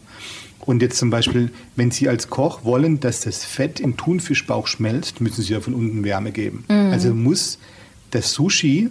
Und 0.61 0.81
jetzt 0.83 0.99
zum 0.99 1.11
Beispiel, 1.11 1.51
wenn 1.75 1.91
Sie 1.91 2.09
als 2.09 2.29
Koch 2.29 2.65
wollen, 2.65 3.01
dass 3.01 3.21
das 3.23 3.45
Fett 3.45 3.81
im 3.81 3.97
Thunfischbauch 3.97 4.67
schmelzt, 4.69 5.21
müssen 5.21 5.43
Sie 5.43 5.53
ja 5.53 5.61
von 5.61 5.75
unten 5.75 6.05
Wärme 6.05 6.31
geben. 6.33 6.65
Also 6.69 7.15
muss 7.15 7.59
das 8.13 8.33
Sushi, 8.33 8.91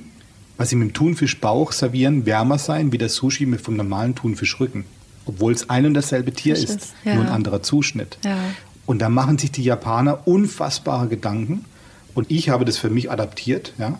was 0.61 0.69
Sie 0.69 0.75
mit 0.75 0.89
dem 0.89 0.93
Thunfischbauch 0.93 1.71
servieren, 1.71 2.27
wärmer 2.27 2.59
sein 2.59 2.91
wie 2.91 2.99
das 2.99 3.15
Sushi 3.15 3.47
mit 3.47 3.61
vom 3.61 3.75
normalen 3.75 4.13
Thunfischrücken. 4.13 4.85
Obwohl 5.25 5.53
es 5.53 5.71
ein 5.71 5.87
und 5.87 5.95
dasselbe 5.95 6.33
Tier 6.33 6.55
Fisch 6.55 6.65
ist, 6.65 6.81
ist, 6.83 6.93
ja. 7.03 7.15
nur 7.15 7.23
ein 7.23 7.31
anderer 7.31 7.63
Zuschnitt. 7.63 8.19
Ja. 8.23 8.37
Und 8.85 8.99
da 8.99 9.09
machen 9.09 9.39
sich 9.39 9.51
die 9.51 9.63
Japaner 9.63 10.27
unfassbare 10.27 11.07
Gedanken. 11.07 11.65
Und 12.13 12.29
ich 12.29 12.49
habe 12.49 12.63
das 12.63 12.77
für 12.77 12.91
mich 12.91 13.09
adaptiert. 13.09 13.73
Ja? 13.79 13.97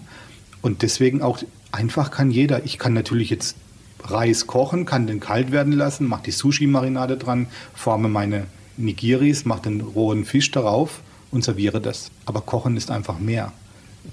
Und 0.62 0.84
deswegen 0.84 1.24
auch 1.24 1.40
einfach 1.72 2.12
kann 2.12 2.30
jeder. 2.30 2.64
Ich 2.64 2.78
kann 2.78 2.94
natürlich 2.94 3.32
jetzt 3.32 3.56
Reis 4.04 4.46
kochen, 4.46 4.86
kann 4.86 5.08
den 5.08 5.20
kalt 5.20 5.52
werden 5.52 5.74
lassen, 5.74 6.08
mache 6.08 6.26
die 6.26 6.32
Sushi-Marinade 6.32 7.18
dran, 7.18 7.48
forme 7.74 8.08
meine 8.08 8.46
Nigiris, 8.78 9.46
mache 9.46 9.64
den 9.64 9.82
rohen 9.82 10.26
Fisch 10.26 10.52
darauf 10.52 11.02
und 11.32 11.44
serviere 11.44 11.82
das. 11.82 12.12
Aber 12.28 12.42
Kochen 12.42 12.78
ist 12.78 12.92
einfach 12.92 13.18
mehr. 13.18 13.52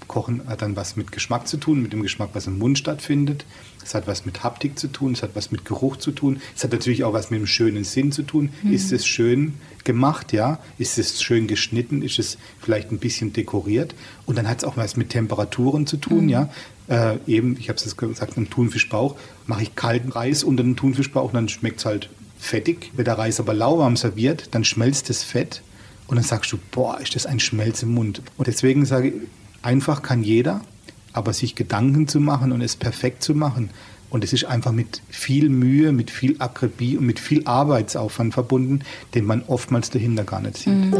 Kochen 0.06 0.42
hat 0.46 0.62
dann 0.62 0.76
was 0.76 0.96
mit 0.96 1.12
Geschmack 1.12 1.48
zu 1.48 1.56
tun, 1.56 1.82
mit 1.82 1.92
dem 1.92 2.02
Geschmack, 2.02 2.30
was 2.32 2.46
im 2.46 2.58
Mund 2.58 2.78
stattfindet. 2.78 3.44
Es 3.82 3.94
hat 3.94 4.06
was 4.06 4.26
mit 4.26 4.42
Haptik 4.42 4.78
zu 4.78 4.88
tun, 4.88 5.12
es 5.12 5.22
hat 5.22 5.30
was 5.34 5.50
mit 5.50 5.64
Geruch 5.64 5.96
zu 5.96 6.12
tun. 6.12 6.40
Es 6.56 6.64
hat 6.64 6.72
natürlich 6.72 7.04
auch 7.04 7.12
was 7.12 7.30
mit 7.30 7.40
dem 7.40 7.46
schönen 7.46 7.84
Sinn 7.84 8.12
zu 8.12 8.22
tun. 8.22 8.50
Ist 8.70 8.92
es 8.92 9.06
schön 9.06 9.54
gemacht, 9.84 10.32
ja? 10.32 10.58
Ist 10.78 10.98
es 10.98 11.22
schön 11.22 11.46
geschnitten? 11.46 12.02
Ist 12.02 12.18
es 12.18 12.38
vielleicht 12.60 12.92
ein 12.92 12.98
bisschen 12.98 13.32
dekoriert? 13.32 13.94
Und 14.26 14.36
dann 14.36 14.48
hat 14.48 14.58
es 14.58 14.64
auch 14.64 14.76
was 14.76 14.96
mit 14.96 15.10
Temperaturen 15.10 15.86
zu 15.86 15.96
tun, 15.96 16.28
ja? 16.28 16.50
Äh, 16.88 17.16
eben, 17.26 17.56
ich 17.58 17.68
habe 17.68 17.78
es 17.78 17.96
gesagt, 17.96 18.36
einen 18.36 18.50
Thunfischbauch. 18.50 19.16
Mache 19.46 19.62
ich 19.62 19.74
kalten 19.74 20.10
Reis 20.10 20.44
unter 20.44 20.62
den 20.62 20.76
Thunfischbauch, 20.76 21.32
dann 21.32 21.48
schmeckt 21.48 21.80
es 21.80 21.86
halt 21.86 22.10
fettig. 22.38 22.92
Wird 22.96 23.06
der 23.06 23.18
Reis 23.18 23.40
aber 23.40 23.54
lauwarm 23.54 23.96
serviert, 23.96 24.48
dann 24.54 24.64
schmelzt 24.64 25.08
das 25.10 25.22
Fett 25.22 25.62
und 26.08 26.16
dann 26.16 26.24
sagst 26.24 26.52
du, 26.52 26.58
boah, 26.70 26.98
ist 27.00 27.14
das 27.14 27.26
ein 27.26 27.40
Schmelz 27.40 27.82
im 27.82 27.92
Mund. 27.92 28.22
Und 28.36 28.46
deswegen 28.46 28.86
sage 28.86 29.08
ich, 29.08 29.14
einfach 29.62 30.02
kann 30.02 30.22
jeder, 30.22 30.60
aber 31.12 31.32
sich 31.32 31.54
Gedanken 31.54 32.08
zu 32.08 32.20
machen 32.20 32.52
und 32.52 32.60
es 32.60 32.76
perfekt 32.76 33.22
zu 33.22 33.34
machen. 33.34 33.70
Und 34.10 34.24
es 34.24 34.32
ist 34.32 34.44
einfach 34.46 34.72
mit 34.72 35.02
viel 35.10 35.50
Mühe, 35.50 35.92
mit 35.92 36.10
viel 36.10 36.36
Akribie 36.38 36.96
und 36.96 37.04
mit 37.04 37.20
viel 37.20 37.46
Arbeitsaufwand 37.46 38.32
verbunden, 38.32 38.80
den 39.14 39.26
man 39.26 39.42
oftmals 39.46 39.90
dahinter 39.90 40.24
gar 40.24 40.40
nicht 40.40 40.56
sieht. 40.56 40.92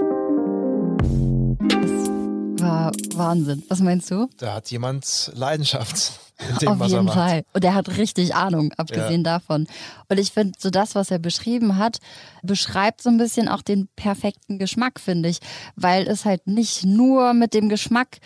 War 2.60 2.92
Wahnsinn. 3.14 3.62
Was 3.68 3.80
meinst 3.80 4.10
du? 4.10 4.28
Da 4.36 4.54
hat 4.54 4.70
jemand 4.70 5.32
Leidenschaft 5.34 6.20
in 6.50 6.58
dem, 6.58 6.68
Auf 6.68 6.78
was 6.80 6.92
er 6.92 6.98
jeden 6.98 7.06
macht. 7.06 7.16
Fall. 7.16 7.44
Und 7.54 7.64
er 7.64 7.74
hat 7.74 7.96
richtig 7.96 8.34
Ahnung, 8.34 8.72
abgesehen 8.76 9.24
davon. 9.24 9.66
Und 10.08 10.20
ich 10.20 10.32
finde, 10.32 10.58
so 10.58 10.68
das, 10.68 10.94
was 10.94 11.10
er 11.10 11.18
beschrieben 11.18 11.78
hat, 11.78 11.98
beschreibt 12.42 13.00
so 13.02 13.08
ein 13.08 13.16
bisschen 13.16 13.48
auch 13.48 13.62
den 13.62 13.88
perfekten 13.96 14.58
Geschmack, 14.58 15.00
finde 15.00 15.30
ich. 15.30 15.38
Weil 15.76 16.06
es 16.06 16.26
halt 16.26 16.46
nicht 16.46 16.84
nur 16.84 17.32
mit 17.32 17.54
dem 17.54 17.70
Geschmack 17.70 18.18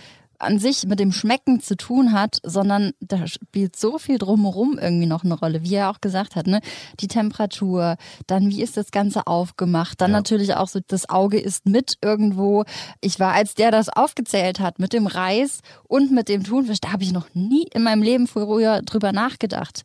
an 0.42 0.58
sich, 0.58 0.86
mit 0.86 1.00
dem 1.00 1.12
Schmecken 1.12 1.60
zu 1.60 1.76
tun 1.76 2.12
hat, 2.12 2.38
sondern 2.42 2.92
da 3.00 3.26
spielt 3.26 3.76
so 3.76 3.98
viel 3.98 4.18
drumherum 4.18 4.78
irgendwie 4.78 5.06
noch 5.06 5.24
eine 5.24 5.34
Rolle, 5.34 5.62
wie 5.62 5.74
er 5.74 5.90
auch 5.90 6.00
gesagt 6.00 6.36
hat, 6.36 6.46
ne? 6.46 6.60
Die 7.00 7.08
Temperatur, 7.08 7.96
dann 8.26 8.48
wie 8.50 8.62
ist 8.62 8.76
das 8.76 8.90
Ganze 8.90 9.26
aufgemacht, 9.26 10.00
dann 10.00 10.10
Ja. 10.10 10.18
natürlich 10.18 10.54
auch 10.54 10.68
so, 10.68 10.80
das 10.86 11.08
Auge 11.08 11.38
ist 11.40 11.66
mit 11.66 11.96
irgendwo. 12.02 12.64
Ich 13.00 13.18
war, 13.20 13.32
als 13.32 13.54
der 13.54 13.70
das 13.70 13.88
aufgezählt 13.88 14.60
hat, 14.60 14.78
mit 14.78 14.92
dem 14.92 15.06
Reis 15.06 15.60
und 15.88 16.10
mit 16.12 16.28
dem 16.28 16.44
Thunfisch, 16.44 16.80
da 16.80 16.92
habe 16.92 17.02
ich 17.02 17.12
noch 17.12 17.26
nie 17.34 17.66
in 17.72 17.82
meinem 17.82 18.02
Leben 18.02 18.26
früher 18.26 18.82
drüber 18.82 19.12
nachgedacht. 19.12 19.82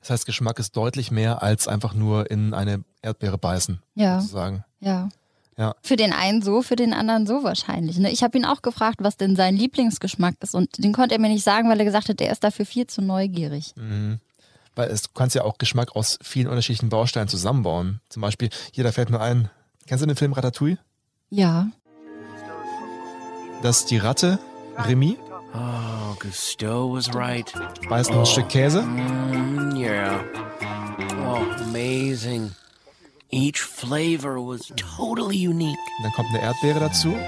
Das 0.00 0.10
heißt, 0.10 0.26
Geschmack 0.26 0.58
ist 0.58 0.76
deutlich 0.76 1.10
mehr 1.10 1.42
als 1.42 1.66
einfach 1.66 1.94
nur 1.94 2.30
in 2.30 2.52
eine 2.52 2.84
Erdbeere 3.00 3.38
beißen, 3.38 3.80
Ja. 3.94 4.20
sozusagen. 4.20 4.64
Ja. 4.80 5.08
Ja. 5.56 5.74
Für 5.82 5.96
den 5.96 6.12
einen 6.12 6.42
so, 6.42 6.62
für 6.62 6.76
den 6.76 6.92
anderen 6.92 7.26
so 7.26 7.44
wahrscheinlich. 7.44 7.98
Ne? 7.98 8.10
Ich 8.10 8.22
habe 8.22 8.36
ihn 8.36 8.44
auch 8.44 8.62
gefragt, 8.62 8.96
was 9.00 9.16
denn 9.16 9.36
sein 9.36 9.56
Lieblingsgeschmack 9.56 10.34
ist. 10.40 10.54
Und 10.54 10.82
den 10.82 10.92
konnte 10.92 11.14
er 11.14 11.20
mir 11.20 11.28
nicht 11.28 11.44
sagen, 11.44 11.68
weil 11.68 11.78
er 11.78 11.84
gesagt 11.84 12.08
hat, 12.08 12.20
er 12.20 12.32
ist 12.32 12.42
dafür 12.42 12.66
viel 12.66 12.86
zu 12.86 13.02
neugierig. 13.02 13.72
Mhm. 13.76 14.18
Weil 14.74 14.90
es, 14.90 15.02
du 15.02 15.10
kannst 15.14 15.36
ja 15.36 15.42
auch 15.44 15.58
Geschmack 15.58 15.94
aus 15.94 16.18
vielen 16.22 16.48
unterschiedlichen 16.48 16.88
Bausteinen 16.88 17.28
zusammenbauen. 17.28 18.00
Zum 18.08 18.22
Beispiel, 18.22 18.50
hier, 18.72 18.82
da 18.82 18.90
fällt 18.90 19.10
mir 19.10 19.20
ein, 19.20 19.48
kennst 19.86 20.02
du 20.02 20.06
den 20.06 20.16
Film 20.16 20.32
Ratatouille? 20.32 20.78
Ja. 21.30 21.68
Das 23.62 23.78
ist 23.80 23.90
die 23.90 23.98
Ratte, 23.98 24.40
Remy, 24.76 25.16
Oh, 25.56 26.16
Gusteau 26.18 26.94
was 26.94 27.14
right. 27.14 27.52
beißt 27.88 28.10
noch 28.10 28.20
ein 28.20 28.26
Stück 28.26 28.48
Käse. 28.48 28.82
Mm, 28.82 29.76
yeah. 29.76 30.24
Oh, 31.24 31.44
amazing. 31.62 32.50
Each 33.34 33.58
flavor 33.58 34.36
was 34.36 34.72
totally 34.76 35.46
unique, 35.48 35.76
Und 35.98 36.04
dann 36.04 36.12
kommt 36.12 36.28
eine 36.30 36.40
Erdbeere 36.40 36.78
dazu. 36.80 37.08
Und 37.08 37.18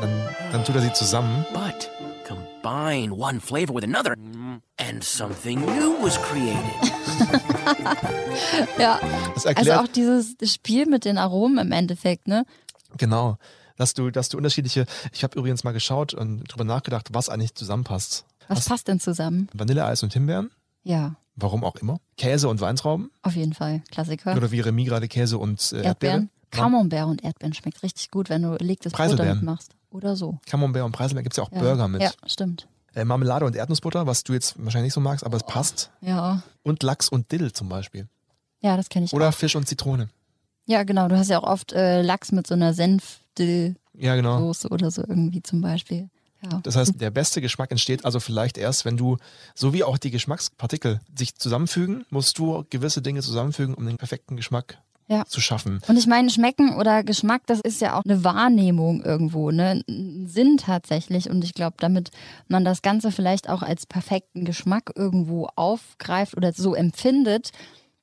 dann, 0.00 0.28
dann 0.52 0.64
tut 0.64 0.76
er 0.76 0.82
sie 0.82 0.92
zusammen. 0.92 1.44
but 1.52 1.90
combine 2.26 3.12
one 3.12 3.40
flavor 3.40 3.74
with 3.74 3.84
another, 3.84 4.14
and 4.78 5.02
something 5.04 5.60
new 5.60 5.94
was 6.02 6.16
created. 6.22 6.92
Ja, 8.78 9.00
Das 9.34 9.46
also 9.46 9.72
auch 9.74 9.88
dieses 9.88 10.34
Spiel 10.44 10.86
mit 10.86 11.04
den 11.04 11.18
Aromen 11.18 11.58
im 11.58 11.72
Endeffekt, 11.72 12.28
ne? 12.28 12.44
genau, 12.96 13.38
dass 13.76 13.94
du, 13.94 14.10
dass 14.10 14.28
du 14.28 14.36
unterschiedliche, 14.36 14.86
ich 15.12 15.24
habe 15.24 15.38
übrigens 15.38 15.64
mal 15.64 15.72
geschaut 15.72 16.14
und 16.14 16.44
drüber 16.44 16.64
nachgedacht, 16.64 17.08
was 17.12 17.28
eigentlich 17.28 17.54
zusammenpasst. 17.54 18.24
Was 18.48 18.66
passt 18.68 18.88
denn 18.88 19.00
zusammen? 19.00 19.48
Vanilleeis 19.54 20.02
und 20.02 20.12
Himbeeren, 20.12 20.50
Ja, 20.82 21.14
warum 21.36 21.64
auch 21.64 21.76
immer. 21.76 21.98
Käse 22.16 22.48
und 22.48 22.60
Weintrauben. 22.60 23.10
auf 23.22 23.34
jeden 23.36 23.54
Fall. 23.54 23.82
Klassiker. 23.90 24.36
Oder 24.36 24.50
wie 24.50 24.60
Remy 24.60 24.84
gerade 24.84 25.08
Käse 25.08 25.38
und 25.38 25.60
äh, 25.72 25.76
Erdbeere. 25.82 25.86
Erdbeeren. 25.86 26.30
Camembert 26.50 27.06
und 27.06 27.24
Erdbeeren 27.24 27.54
schmeckt 27.54 27.82
richtig 27.82 28.10
gut, 28.10 28.28
wenn 28.28 28.42
du 28.42 28.56
belegtes 28.58 28.92
Brot 28.92 29.18
damit 29.18 29.42
machst. 29.42 29.72
Oder 29.90 30.16
so. 30.16 30.38
Camembert 30.46 30.84
und 30.84 30.92
Preiselbeeren 30.92 31.24
gibt 31.24 31.32
es 31.34 31.36
ja 31.38 31.44
auch 31.44 31.52
Ja. 31.52 31.60
Burger 31.60 31.88
mit. 31.88 32.02
Ja, 32.02 32.10
stimmt. 32.26 32.68
Äh, 32.94 33.04
Marmelade 33.06 33.46
und 33.46 33.56
Erdnussbutter, 33.56 34.06
was 34.06 34.22
du 34.22 34.34
jetzt 34.34 34.54
wahrscheinlich 34.62 34.88
nicht 34.88 34.94
so 34.94 35.00
magst, 35.00 35.24
aber 35.24 35.38
es 35.38 35.44
passt. 35.44 35.90
Ja, 36.02 36.42
Und 36.62 36.82
Lachs 36.82 37.08
und 37.08 37.32
Dill 37.32 37.52
zum 37.52 37.68
Beispiel. 37.70 38.06
ja 38.60 38.76
das 38.76 38.90
kenne 38.90 39.06
ich 39.06 39.14
Oder 39.14 39.30
auch. 39.30 39.34
Fisch 39.34 39.56
und 39.56 39.66
Zitrone. 39.66 40.10
Ja, 40.66 40.82
genau. 40.84 41.08
Du 41.08 41.16
hast 41.16 41.28
ja 41.30 41.38
auch 41.38 41.48
oft 41.50 41.72
äh, 41.72 42.02
Lachs 42.02 42.32
mit 42.32 42.46
so 42.46 42.52
einer 42.54 42.74
Senfsoße 42.74 43.74
Ja, 43.94 44.14
genau. 44.14 44.52
oder 44.70 44.90
so 44.90 45.02
irgendwie 45.02 45.42
zum 45.42 45.60
Beispiel. 45.62 46.08
Ja. 46.50 46.60
Das 46.62 46.76
heißt, 46.76 47.00
der 47.00 47.10
beste 47.10 47.40
Geschmack 47.40 47.70
entsteht 47.70 48.04
also 48.04 48.18
vielleicht 48.20 48.58
erst, 48.58 48.84
wenn 48.84 48.96
du, 48.96 49.16
so 49.54 49.72
wie 49.72 49.84
auch 49.84 49.98
die 49.98 50.10
Geschmackspartikel 50.10 51.00
sich 51.16 51.36
zusammenfügen, 51.36 52.04
musst 52.10 52.38
du 52.38 52.64
gewisse 52.70 53.00
Dinge 53.02 53.20
zusammenfügen, 53.22 53.74
um 53.74 53.86
den 53.86 53.96
perfekten 53.96 54.36
Geschmack 54.36 54.78
Ja. 55.08 55.24
zu 55.26 55.40
schaffen. 55.40 55.80
Und 55.86 55.96
ich 55.98 56.06
meine, 56.06 56.30
Schmecken 56.30 56.74
oder 56.76 57.04
Geschmack, 57.04 57.42
das 57.46 57.60
ist 57.60 57.80
ja 57.80 57.96
auch 57.98 58.04
eine 58.04 58.24
Wahrnehmung 58.24 59.02
irgendwo, 59.04 59.50
ne? 59.50 59.82
Ein 59.88 60.26
Sinn 60.26 60.56
tatsächlich. 60.56 61.28
Und 61.30 61.44
ich 61.44 61.54
glaube, 61.54 61.76
damit 61.78 62.10
man 62.48 62.64
das 62.64 62.82
Ganze 62.82 63.12
vielleicht 63.12 63.48
auch 63.48 63.62
als 63.62 63.86
perfekten 63.86 64.44
Geschmack 64.44 64.90
irgendwo 64.96 65.48
aufgreift 65.54 66.36
oder 66.36 66.52
so 66.52 66.74
empfindet, 66.74 67.50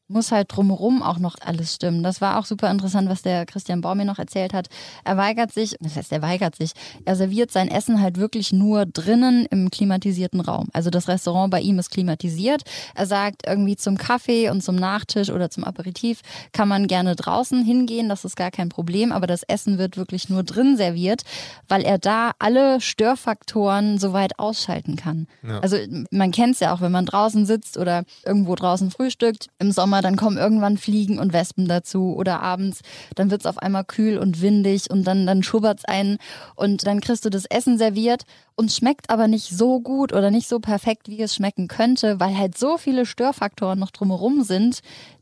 muss 0.10 0.32
halt 0.32 0.48
drumherum 0.56 1.02
auch 1.04 1.20
noch 1.20 1.36
alles 1.42 1.76
stimmen. 1.76 2.04
Das 2.04 2.22
war 2.22 2.40
auch 2.40 2.46
super 2.46 2.70
interessant, 2.72 3.10
was 3.10 3.22
der 3.22 3.46
Christian 3.46 3.82
Baum 3.82 3.98
mir 3.98 4.06
noch 4.06 4.20
erzählt 4.20 4.54
hat. 4.54 4.68
Er 5.04 5.18
weigert 5.18 5.54
sich, 5.54 5.76
das 5.80 5.96
heißt, 5.96 6.12
er 6.12 6.22
weigert 6.22 6.56
sich, 6.56 6.72
er 7.06 7.16
serviert 7.16 7.52
sein 7.52 7.70
Essen 7.70 8.02
halt 8.02 8.18
wirklich 8.18 8.52
nur 8.52 8.86
drinnen 8.86 9.46
im 9.50 9.70
klimatisierten 9.70 10.40
Raum. 10.40 10.68
Also 10.74 10.90
das 10.90 11.08
Restaurant 11.08 11.52
bei 11.52 11.62
ihm 11.62 11.80
ist 11.80 11.92
klimatisiert. 11.92 12.64
Er 12.96 13.06
sagt, 13.06 13.44
irgendwie 13.48 13.76
zum 13.76 13.98
Kaffee 13.98 14.50
und 14.50 14.64
zum 14.64 14.76
Nachtisch 14.76 15.30
oder 15.30 15.50
zum 15.50 15.64
Aperitif 15.64 16.22
kann 16.52 16.68
man 16.68 16.88
gerne 16.88 17.16
draußen 17.16 17.64
hingehen, 17.64 18.10
das 18.10 18.26
ist 18.26 18.36
gar 18.36 18.52
kein 18.52 18.70
Problem, 18.70 19.12
aber 19.12 19.28
das 19.28 19.44
Essen 19.44 19.78
wird 19.78 19.98
wirklich 19.98 20.30
nur 20.30 20.44
drin 20.44 20.78
serviert, 20.78 21.24
weil 21.68 21.84
er 21.84 21.98
da 22.00 22.32
alle 22.40 22.82
Störfaktoren 22.82 23.98
soweit 23.98 24.40
ausschalten 24.40 24.96
kann. 24.96 25.28
Ja. 25.44 25.60
Also 25.60 25.78
man 26.12 26.32
kennt 26.32 26.56
es 26.56 26.60
ja 26.60 26.74
auch, 26.74 26.82
wenn 26.82 26.92
man 26.92 27.06
draußen 27.06 27.46
sitzt 27.46 27.78
oder 27.78 28.04
irgendwo 28.26 28.56
draußen 28.56 28.92
frühstückt 28.92 29.48
im 29.60 29.72
Sommer, 29.72 29.99
dann 30.02 30.16
kommen 30.16 30.38
irgendwann 30.38 30.78
Fliegen 30.78 31.20
und 31.20 31.34
Wespen 31.34 31.68
dazu 31.68 32.16
oder 32.16 32.42
abends, 32.42 32.82
dann 33.16 33.32
wird 33.32 33.42
es 33.42 33.48
auf 33.48 33.58
einmal 33.58 33.84
kühl 33.84 34.18
und 34.18 34.42
windig 34.42 34.90
und 34.90 35.04
dann, 35.06 35.26
dann 35.26 35.44
schubbert 35.44 35.80
es 35.80 35.86
ein 35.86 36.18
und 36.56 36.86
dann 36.86 37.02
kriegst 37.02 37.26
du 37.26 37.30
das 37.30 37.46
Essen 37.46 37.78
serviert 37.78 38.24
und 38.56 38.72
schmeckt 38.72 39.10
aber 39.10 39.28
nicht 39.28 39.50
so 39.50 39.80
gut 39.80 40.14
oder 40.14 40.32
nicht 40.32 40.48
so 40.48 40.60
perfekt, 40.60 41.08
wie 41.08 41.22
es 41.22 41.36
schmecken 41.36 41.68
könnte, 41.68 42.20
weil 42.20 42.38
halt 42.38 42.58
so 42.58 42.78
viele 42.78 43.06
Störfaktoren 43.06 43.80
noch 43.80 43.92
drumherum 43.92 44.44
sind, 44.44 44.80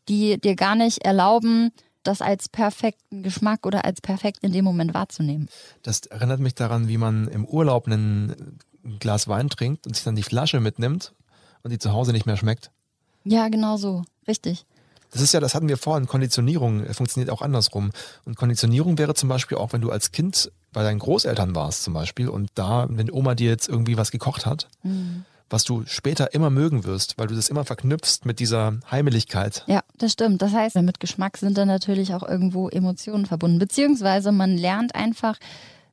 die 0.10 0.40
dir 0.40 0.56
gar 0.56 0.76
nicht 0.76 1.06
erlauben, 1.06 1.72
das 2.04 2.22
als 2.22 2.50
perfekten 2.50 3.22
Geschmack 3.22 3.66
oder 3.66 3.86
als 3.86 4.02
perfekt 4.02 4.40
in 4.42 4.54
dem 4.54 4.64
Moment 4.64 4.94
wahrzunehmen. 4.94 5.50
Das 5.84 6.02
erinnert 6.02 6.40
mich 6.40 6.56
daran, 6.56 6.88
wie 6.88 6.98
man 6.98 7.28
im 7.28 7.46
Urlaub 7.46 7.88
einen, 7.88 8.58
ein 8.84 9.00
Glas 9.00 9.28
Wein 9.28 9.50
trinkt 9.50 9.86
und 9.86 9.96
sich 9.96 10.06
dann 10.06 10.16
die 10.16 10.24
Flasche 10.24 10.60
mitnimmt 10.60 11.14
und 11.64 11.72
die 11.72 11.80
zu 11.80 11.92
Hause 11.92 12.14
nicht 12.14 12.26
mehr 12.26 12.38
schmeckt. 12.38 12.72
Ja, 13.26 13.50
genau 13.50 13.78
so. 13.78 14.04
Richtig. 14.28 14.66
Das 15.12 15.22
ist 15.22 15.34
ja, 15.34 15.40
das 15.40 15.56
hatten 15.56 15.70
wir 15.70 15.78
vorhin, 15.78 16.06
Konditionierung 16.06 16.86
äh, 16.86 16.94
funktioniert 16.94 17.32
auch 17.32 17.42
andersrum. 17.42 17.92
Und 18.26 18.36
Konditionierung 18.36 18.98
wäre 18.98 19.14
zum 19.14 19.30
Beispiel 19.30 19.58
auch, 19.58 19.74
wenn 19.74 19.82
du 19.82 19.90
als 19.90 20.12
Kind 20.12 20.52
bei 20.74 20.84
deinen 20.84 21.00
Großeltern 21.00 21.56
warst 21.56 21.84
zum 21.84 21.94
Beispiel 21.94 22.30
und 22.30 22.50
da, 22.56 22.88
wenn 22.90 23.12
Oma 23.12 23.36
dir 23.36 23.50
jetzt 23.50 23.70
irgendwie 23.70 23.98
was 23.98 24.12
gekocht 24.12 24.46
hat, 24.46 24.68
was 25.50 25.64
du 25.64 25.84
später 25.86 26.34
immer 26.34 26.50
mögen 26.50 26.84
wirst, 26.84 27.18
weil 27.18 27.28
du 27.28 27.36
das 27.36 27.50
immer 27.50 27.66
verknüpfst 27.66 28.26
mit 28.26 28.40
dieser 28.40 28.80
Heimeligkeit. 28.92 29.64
Ja, 29.68 29.82
das 29.98 30.12
stimmt. 30.12 30.42
Das 30.42 30.52
heißt, 30.52 30.76
mit 30.78 31.00
Geschmack 31.00 31.38
sind 31.38 31.58
dann 31.58 31.68
natürlich 31.68 32.14
auch 32.14 32.24
irgendwo 32.24 32.70
Emotionen 32.70 33.26
verbunden. 33.26 33.60
Beziehungsweise 33.60 34.32
man 34.32 34.58
lernt 34.58 34.94
einfach, 34.94 35.38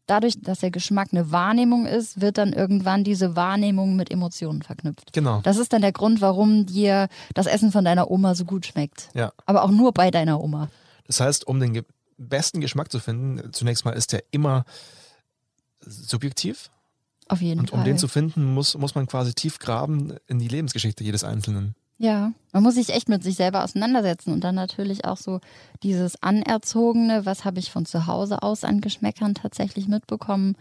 dadurch, 0.06 0.40
dass 0.40 0.60
der 0.60 0.70
Geschmack 0.70 1.08
eine 1.12 1.30
Wahrnehmung 1.30 1.86
ist, 1.86 2.20
wird 2.20 2.38
dann 2.38 2.52
irgendwann 2.52 3.04
diese 3.04 3.36
Wahrnehmung 3.36 3.96
mit 3.96 4.10
Emotionen 4.10 4.62
verknüpft. 4.62 5.12
Genau. 5.12 5.40
Das 5.42 5.56
ist 5.56 5.72
dann 5.72 5.82
der 5.82 5.92
Grund, 5.92 6.20
warum 6.20 6.66
dir 6.66 7.08
das 7.34 7.46
Essen 7.46 7.72
von 7.72 7.84
deiner 7.84 8.10
Oma 8.10 8.34
so 8.34 8.44
gut 8.44 8.66
schmeckt. 8.66 9.08
Ja. 9.14 9.32
Aber 9.46 9.62
auch 9.62 9.70
nur 9.70 9.92
bei 9.92 10.10
deiner 10.10 10.40
Oma. 10.40 10.68
Das 11.06 11.20
heißt, 11.20 11.46
um 11.46 11.60
den 11.60 11.82
besten 12.16 12.60
Geschmack 12.60 12.90
zu 12.90 13.00
finden, 13.00 13.52
zunächst 13.52 13.84
mal 13.84 13.92
ist 13.92 14.12
der 14.12 14.24
immer 14.30 14.64
subjektiv. 15.80 16.70
Auf 17.28 17.40
jeden 17.40 17.60
Und 17.60 17.70
Fall. 17.70 17.78
um 17.78 17.84
den 17.84 17.98
zu 17.98 18.08
finden, 18.08 18.52
muss, 18.52 18.76
muss 18.76 18.94
man 18.94 19.06
quasi 19.06 19.34
tief 19.34 19.58
graben 19.58 20.14
in 20.26 20.38
die 20.38 20.48
Lebensgeschichte 20.48 21.04
jedes 21.04 21.24
Einzelnen. 21.24 21.74
Ja, 21.98 22.32
man 22.52 22.62
muss 22.62 22.74
sich 22.74 22.90
echt 22.90 23.08
mit 23.08 23.22
sich 23.22 23.36
selber 23.36 23.62
auseinandersetzen 23.62 24.32
und 24.32 24.42
dann 24.42 24.56
natürlich 24.56 25.04
auch 25.04 25.16
so 25.16 25.40
dieses 25.82 26.20
Anerzogene, 26.22 27.24
was 27.24 27.44
habe 27.44 27.60
ich 27.60 27.70
von 27.70 27.86
zu 27.86 28.06
Hause 28.06 28.42
aus 28.42 28.64
an 28.64 28.80
Geschmäckern 28.80 29.34
tatsächlich 29.34 29.86
mitbekommen 29.86 30.56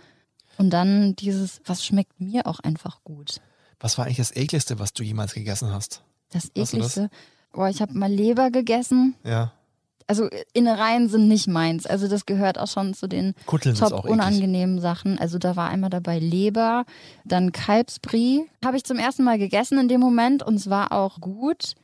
und 0.58 0.70
dann 0.70 1.16
dieses, 1.16 1.62
was 1.66 1.84
schmeckt 1.84 2.22
mir 2.22 2.46
auch 2.46 2.60
einfach 2.60 3.04
gut. 3.04 3.42
Was 3.80 3.98
war 3.98 4.06
eigentlich 4.06 4.18
das 4.18 4.36
ekligste, 4.36 4.78
was 4.80 4.94
du 4.94 5.04
jemals 5.04 5.34
gegessen 5.34 5.74
hast? 5.74 6.04
Das 6.30 6.52
ekligste. 6.56 7.10
Boah, 7.52 7.70
ich 7.70 7.82
habe 7.82 7.94
mal 7.94 8.12
Leber 8.12 8.52
gegessen. 8.52 9.16
Ja. 9.24 9.54
Also 10.08 10.30
Innereien 10.54 11.10
sind 11.10 11.28
nicht 11.28 11.48
meins. 11.48 11.86
Also 11.86 12.08
das 12.08 12.26
gehört 12.26 12.58
auch 12.58 12.68
schon 12.68 12.94
zu 12.94 13.08
den 13.08 13.34
Kutteln 13.46 13.76
top 13.76 14.00
eklig. 14.00 14.12
unangenehmen 14.12 14.80
Sachen. 14.80 15.20
Also 15.20 15.38
da 15.38 15.56
war 15.56 15.70
einmal 15.70 15.90
dabei 15.90 16.20
Leber, 16.20 16.86
dann 17.26 17.52
Kalbsbrie. 17.52 18.46
Habe 18.64 18.78
ich 18.78 18.84
zum 18.84 18.98
ersten 18.98 19.24
Mal 19.24 19.38
gegessen 19.38 19.78
in 19.80 19.88
dem 19.88 20.02
Moment 20.02 20.44
und 20.44 20.56
es 20.56 20.70
war 20.70 20.92
auch 20.92 21.20
gut. 21.20 21.76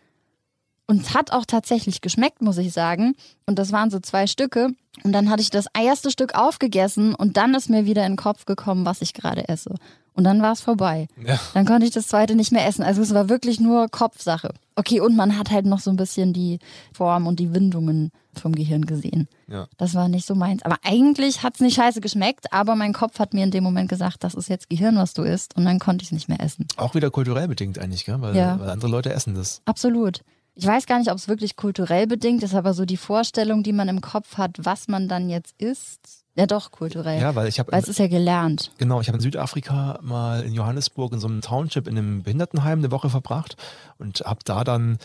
Und 0.88 1.02
es 1.04 1.14
hat 1.14 1.32
auch 1.32 1.46
tatsächlich 1.46 2.02
geschmeckt, 2.02 2.42
muss 2.42 2.58
ich 2.58 2.74
sagen. 2.74 3.14
Und 3.46 3.60
das 3.60 3.72
waren 3.72 3.92
so 3.92 4.00
zwei 4.00 4.26
Stücke. 4.26 4.70
Und 5.04 5.12
dann 5.12 5.30
hatte 5.30 5.42
ich 5.42 5.52
das 5.52 5.68
erste 5.80 6.10
Stück 6.10 6.34
aufgegessen 6.34 7.14
und 7.14 7.38
dann 7.38 7.54
ist 7.54 7.70
mir 7.70 7.86
wieder 7.86 8.06
in 8.06 8.14
den 8.14 8.18
Kopf 8.18 8.46
gekommen, 8.46 8.86
was 8.86 9.04
ich 9.04 9.14
gerade 9.14 9.48
esse. 9.48 9.76
Und 10.20 10.26
dann 10.26 10.42
war 10.42 10.52
es 10.52 10.60
vorbei. 10.60 11.08
Ja. 11.26 11.40
Dann 11.54 11.64
konnte 11.66 11.86
ich 11.86 11.94
das 11.94 12.08
zweite 12.10 12.36
nicht 12.36 12.52
mehr 12.52 12.68
essen. 12.68 12.84
Also 12.84 13.02
es 13.02 13.14
war 13.14 13.30
wirklich 13.30 13.62
nur 13.62 13.88
Kopfsache. 13.88 14.50
Okay, 14.76 15.00
und 15.00 15.16
man 15.16 15.38
hat 15.40 15.50
halt 15.50 15.66
noch 15.66 15.80
so 15.80 15.90
ein 15.92 15.96
bisschen 15.96 16.34
die 16.34 16.60
Form 16.92 17.26
und 17.26 17.40
die 17.40 17.54
Windungen 17.54 18.12
vom 18.34 18.54
Gehirn 18.54 18.86
gesehen. 18.86 19.30
Ja. 19.48 19.68
Das 19.78 19.94
war 19.96 20.10
nicht 20.10 20.28
so 20.28 20.36
meins. 20.36 20.62
Aber 20.64 20.76
eigentlich 20.84 21.42
hat 21.42 21.54
es 21.56 21.62
nicht 21.62 21.76
scheiße 21.76 22.02
geschmeckt, 22.02 22.52
aber 22.52 22.76
mein 22.76 22.92
Kopf 22.92 23.18
hat 23.18 23.34
mir 23.34 23.46
in 23.46 23.52
dem 23.52 23.64
Moment 23.64 23.88
gesagt, 23.88 24.26
das 24.26 24.34
ist 24.34 24.50
jetzt 24.50 24.70
Gehirn, 24.70 24.98
was 24.98 25.14
du 25.14 25.22
isst. 25.24 25.56
Und 25.56 25.64
dann 25.64 25.80
konnte 25.80 26.04
ich 26.04 26.10
es 26.10 26.12
nicht 26.12 26.28
mehr 26.28 26.42
essen. 26.42 26.68
Auch 26.76 26.96
wieder 26.96 27.12
kulturell 27.12 27.48
bedingt 27.48 27.80
eigentlich, 27.80 28.04
gell? 28.04 28.20
Weil, 28.20 28.36
Ja. 28.36 28.60
weil 28.60 28.72
andere 28.72 28.90
Leute 28.90 29.14
essen 29.14 29.36
das. 29.36 29.62
Absolut. 29.64 30.20
Ich 30.56 30.66
weiß 30.68 30.86
gar 30.86 31.00
nicht, 31.00 31.10
ob 31.12 31.18
es 31.18 31.30
wirklich 31.30 31.56
kulturell 31.56 32.08
bedingt 32.08 32.44
ist, 32.44 32.56
aber 32.56 32.74
so 32.74 32.84
die 32.84 32.98
Vorstellung, 32.98 33.64
die 33.64 33.72
man 33.72 33.88
im 33.88 34.02
Kopf 34.02 34.38
hat, 34.38 34.58
was 34.58 34.90
man 34.90 35.08
dann 35.08 35.30
jetzt 35.30 35.56
isst. 35.62 36.19
Ja, 36.36 36.46
doch, 36.46 36.72
kulturell. 36.72 37.20
Ja, 37.20 37.36
weil 37.36 37.48
ich 37.48 37.60
habe 37.60 37.72
Weil 37.72 37.82
es 37.82 37.90
ist 37.90 38.00
ja 38.00 38.08
gelernt. 38.08 38.72
Genau, 38.78 39.02
ich 39.02 39.08
habe 39.08 39.18
in 39.18 39.22
Südafrika 39.22 40.00
mal 40.02 40.42
in 40.44 40.54
Johannesburg 40.54 41.12
in 41.14 41.20
so 41.20 41.28
einem 41.28 41.42
Township 41.42 41.88
in 41.88 41.98
einem 41.98 42.24
Behindertenheim 42.24 42.80
eine 42.80 42.92
Woche 42.92 43.10
verbracht 43.10 43.58
und 43.98 44.22
habe 44.26 44.40
da 44.46 44.64
dann 44.64 45.00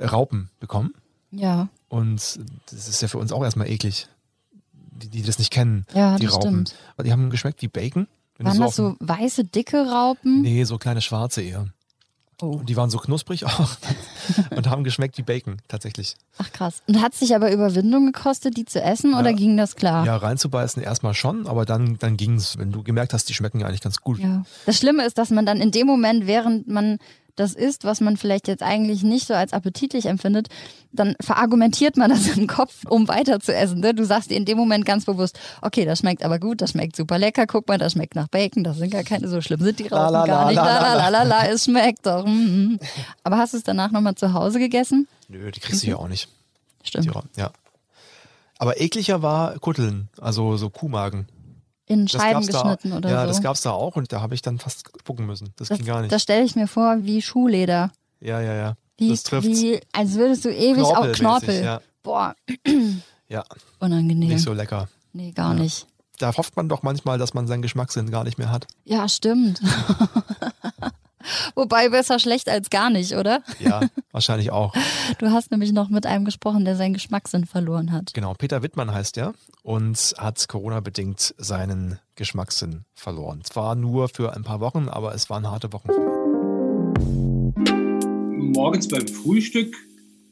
Raupen 0.00 0.50
bekommen. 0.60 0.94
Ja, 1.32 1.68
Und 1.88 2.40
das 2.70 2.88
ist 2.88 3.02
ja 3.02 3.08
für 3.08 3.18
uns 3.18 3.32
auch 3.32 3.42
erstmal 3.44 3.68
eklig, 3.68 4.08
die, 4.72 5.08
die 5.08 5.22
das 5.22 5.38
nicht 5.38 5.52
kennen, 5.52 5.86
Ja, 5.94 6.16
die 6.16 6.26
das 6.26 6.34
Raupen. 6.34 6.66
stimmt. 6.66 6.74
Die 7.06 7.12
haben 7.12 7.30
geschmeckt 7.30 7.62
wie 7.62 7.68
Bacon. 7.68 8.06
Wenn 8.36 8.46
waren 8.46 8.58
das 8.58 8.68
auf 8.68 8.74
so 8.74 8.96
weiße, 9.00 9.44
dicke 9.44 9.88
Raupen? 9.90 10.42
Nee, 10.42 10.64
so 10.64 10.78
kleine 10.78 11.00
schwarze 11.00 11.42
eher. 11.42 11.68
Oh. 12.42 12.52
Und 12.58 12.68
die 12.68 12.76
waren 12.76 12.90
so 12.90 12.98
knusprig 12.98 13.44
auch 13.46 13.70
und 14.56 14.68
haben 14.68 14.84
geschmeckt 14.84 15.18
wie 15.18 15.22
Bacon, 15.22 15.58
tatsächlich. 15.68 16.16
Ach 16.38 16.50
krass. 16.52 16.82
Und 16.86 17.00
hat 17.02 17.12
es 17.12 17.20
sich 17.20 17.34
aber 17.34 17.52
Überwindung 17.52 18.06
gekostet, 18.12 18.56
die 18.56 18.64
zu 18.64 18.80
essen 18.82 19.14
oder 19.14 19.30
Ja. 19.30 19.36
ging 19.36 19.56
das 19.56 19.76
klar? 19.76 20.04
Ja, 20.06 20.16
reinzubeißen 20.16 20.82
erstmal 20.82 21.14
schon, 21.14 21.46
aber 21.46 21.64
dann, 21.66 21.98
dann 21.98 22.16
ging 22.16 22.34
es, 22.36 22.58
wenn 22.58 22.72
du 22.72 22.82
gemerkt 22.82 23.12
hast, 23.12 23.28
die 23.28 23.34
schmecken 23.34 23.60
ja 23.60 23.66
eigentlich 23.66 23.80
ganz 23.82 24.00
gut. 24.00 24.18
Ja. 24.18 24.42
Das 24.66 24.78
Schlimme 24.78 25.04
ist, 25.04 25.18
dass 25.18 25.30
man 25.30 25.44
dann 25.46 25.60
in 25.60 25.70
dem 25.70 25.86
Moment, 25.86 26.26
während 26.26 26.68
man 26.68 26.98
das 27.36 27.54
isst, 27.54 27.84
was 27.84 28.00
man 28.00 28.16
vielleicht 28.16 28.48
jetzt 28.48 28.62
eigentlich 28.62 29.02
nicht 29.02 29.26
so 29.26 29.34
als 29.34 29.52
appetitlich 29.52 30.06
empfindet, 30.06 30.48
dann 30.92 31.14
verargumentiert 31.20 31.96
man 31.96 32.10
das 32.10 32.26
im 32.36 32.46
Kopf, 32.46 32.84
um 32.88 33.08
weiter 33.08 33.40
zu 33.40 33.54
essen. 33.54 33.80
Ne? 33.80 33.94
Du 33.94 34.04
sagst 34.04 34.30
dir 34.30 34.36
in 34.36 34.44
dem 34.44 34.58
Moment 34.58 34.84
ganz 34.84 35.04
bewusst, 35.04 35.38
okay, 35.62 35.84
das 35.84 36.00
schmeckt 36.00 36.22
aber 36.24 36.38
gut, 36.38 36.60
das 36.60 36.70
schmeckt 36.72 36.96
super 36.96 37.18
lecker, 37.18 37.46
guck 37.46 37.68
mal, 37.68 37.78
das 37.78 37.92
schmeckt 37.92 38.14
nach 38.14 38.28
Bacon, 38.28 38.64
das 38.64 38.78
sind 38.78 38.90
gar 38.90 39.04
keine, 39.04 39.28
so 39.28 39.40
schlimm 39.40 39.60
sind 39.60 39.78
die 39.78 39.88
Raupen 39.88 40.12
la, 40.12 40.26
gar 40.26 40.44
la, 40.44 40.46
nicht. 40.48 40.56
la, 40.56 40.94
La, 40.94 41.08
la, 41.08 41.22
la, 41.22 41.46
es 41.46 41.64
schmeckt 41.64 42.06
doch. 42.06 42.26
mhm. 42.26 42.78
Aber 43.22 43.38
hast 43.38 43.52
du 43.54 43.58
es 43.58 43.62
danach 43.64 43.90
nochmal 43.90 44.14
zu 44.14 44.32
Hause 44.32 44.58
gegessen? 44.58 45.06
Nö, 45.28 45.50
die 45.50 45.60
kriegst 45.60 45.82
du 45.82 45.86
ja 45.88 45.96
auch 45.96 46.08
nicht. 46.08 46.28
Stimmt. 46.82 47.06
Die 47.06 47.40
Ja. 47.40 47.50
Aber 48.58 48.80
ekliger 48.80 49.22
war 49.22 49.58
Kutteln, 49.58 50.08
also 50.20 50.56
so 50.56 50.68
Kuhmagen. 50.68 51.26
In 51.90 52.06
Scheiben 52.06 52.34
gab's 52.34 52.46
da, 52.46 52.62
geschnitten 52.62 52.92
oder 52.92 53.10
ja, 53.10 53.22
so. 53.22 53.26
das 53.26 53.42
gab's 53.42 53.62
da 53.62 53.72
auch 53.72 53.96
und 53.96 54.12
da 54.12 54.20
habe 54.20 54.34
ich 54.34 54.42
dann 54.42 54.58
fast 54.58 54.88
spucken 55.00 55.26
müssen. 55.26 55.52
Das, 55.56 55.68
das, 55.68 55.78
ging 55.78 55.86
gar 55.86 56.00
nicht. 56.00 56.12
das 56.12 56.22
stelle 56.22 56.44
ich 56.44 56.54
mir 56.54 56.68
vor 56.68 56.98
wie 57.00 57.20
Schuhleder. 57.20 57.90
ja, 58.20 58.40
ja, 58.40 58.54
ja. 58.54 58.74
Wie, 58.96 59.08
das 59.08 59.22
trifft 59.24 59.48
wie, 59.48 59.80
als 59.92 60.14
würdest 60.14 60.44
du 60.44 60.50
ewig 60.54 60.84
auf 60.84 61.10
Knorpel. 61.12 61.64
Ja, 61.64 61.80
Boah, 62.02 62.34
ja, 63.28 63.42
unangenehm. 63.80 64.28
nicht 64.28 64.42
so 64.42 64.52
lecker. 64.52 64.88
nee, 65.12 65.32
gar 65.32 65.54
Ja. 65.54 65.60
nicht. 65.62 65.86
Da 66.18 66.36
hofft 66.36 66.54
man 66.54 66.68
doch 66.68 66.82
manchmal, 66.82 67.16
dass 67.18 67.32
man 67.34 67.46
seinen 67.46 67.62
Geschmackssinn 67.62 68.10
gar 68.10 68.24
nicht 68.24 68.36
mehr 68.38 68.50
hat. 68.52 68.66
Ja, 68.84 69.08
stimmt. 69.08 69.60
Wobei 71.54 71.88
besser 71.88 72.18
schlecht 72.18 72.48
als 72.48 72.70
gar 72.70 72.90
nicht, 72.90 73.14
oder? 73.14 73.42
Ja, 73.58 73.82
wahrscheinlich 74.12 74.50
auch. 74.50 74.74
Du 75.18 75.30
hast 75.30 75.50
nämlich 75.50 75.72
noch 75.72 75.88
mit 75.90 76.06
einem 76.06 76.24
gesprochen, 76.24 76.64
der 76.64 76.76
seinen 76.76 76.94
Geschmackssinn 76.94 77.44
verloren 77.44 77.92
hat. 77.92 78.14
Genau, 78.14 78.32
Peter 78.34 78.62
Wittmann 78.62 78.92
heißt 78.92 79.18
er 79.18 79.34
und 79.62 80.14
hat 80.16 80.48
Corona-bedingt 80.48 81.34
seinen 81.36 81.98
Geschmackssinn 82.14 82.84
verloren. 82.94 83.42
Zwar 83.44 83.74
nur 83.74 84.08
für 84.08 84.34
ein 84.34 84.44
paar 84.44 84.60
Wochen, 84.60 84.88
aber 84.88 85.14
es 85.14 85.28
waren 85.28 85.50
harte 85.50 85.72
Wochen. 85.72 85.90
morgens 88.52 88.88
beim 88.88 89.06
Frühstück 89.06 89.74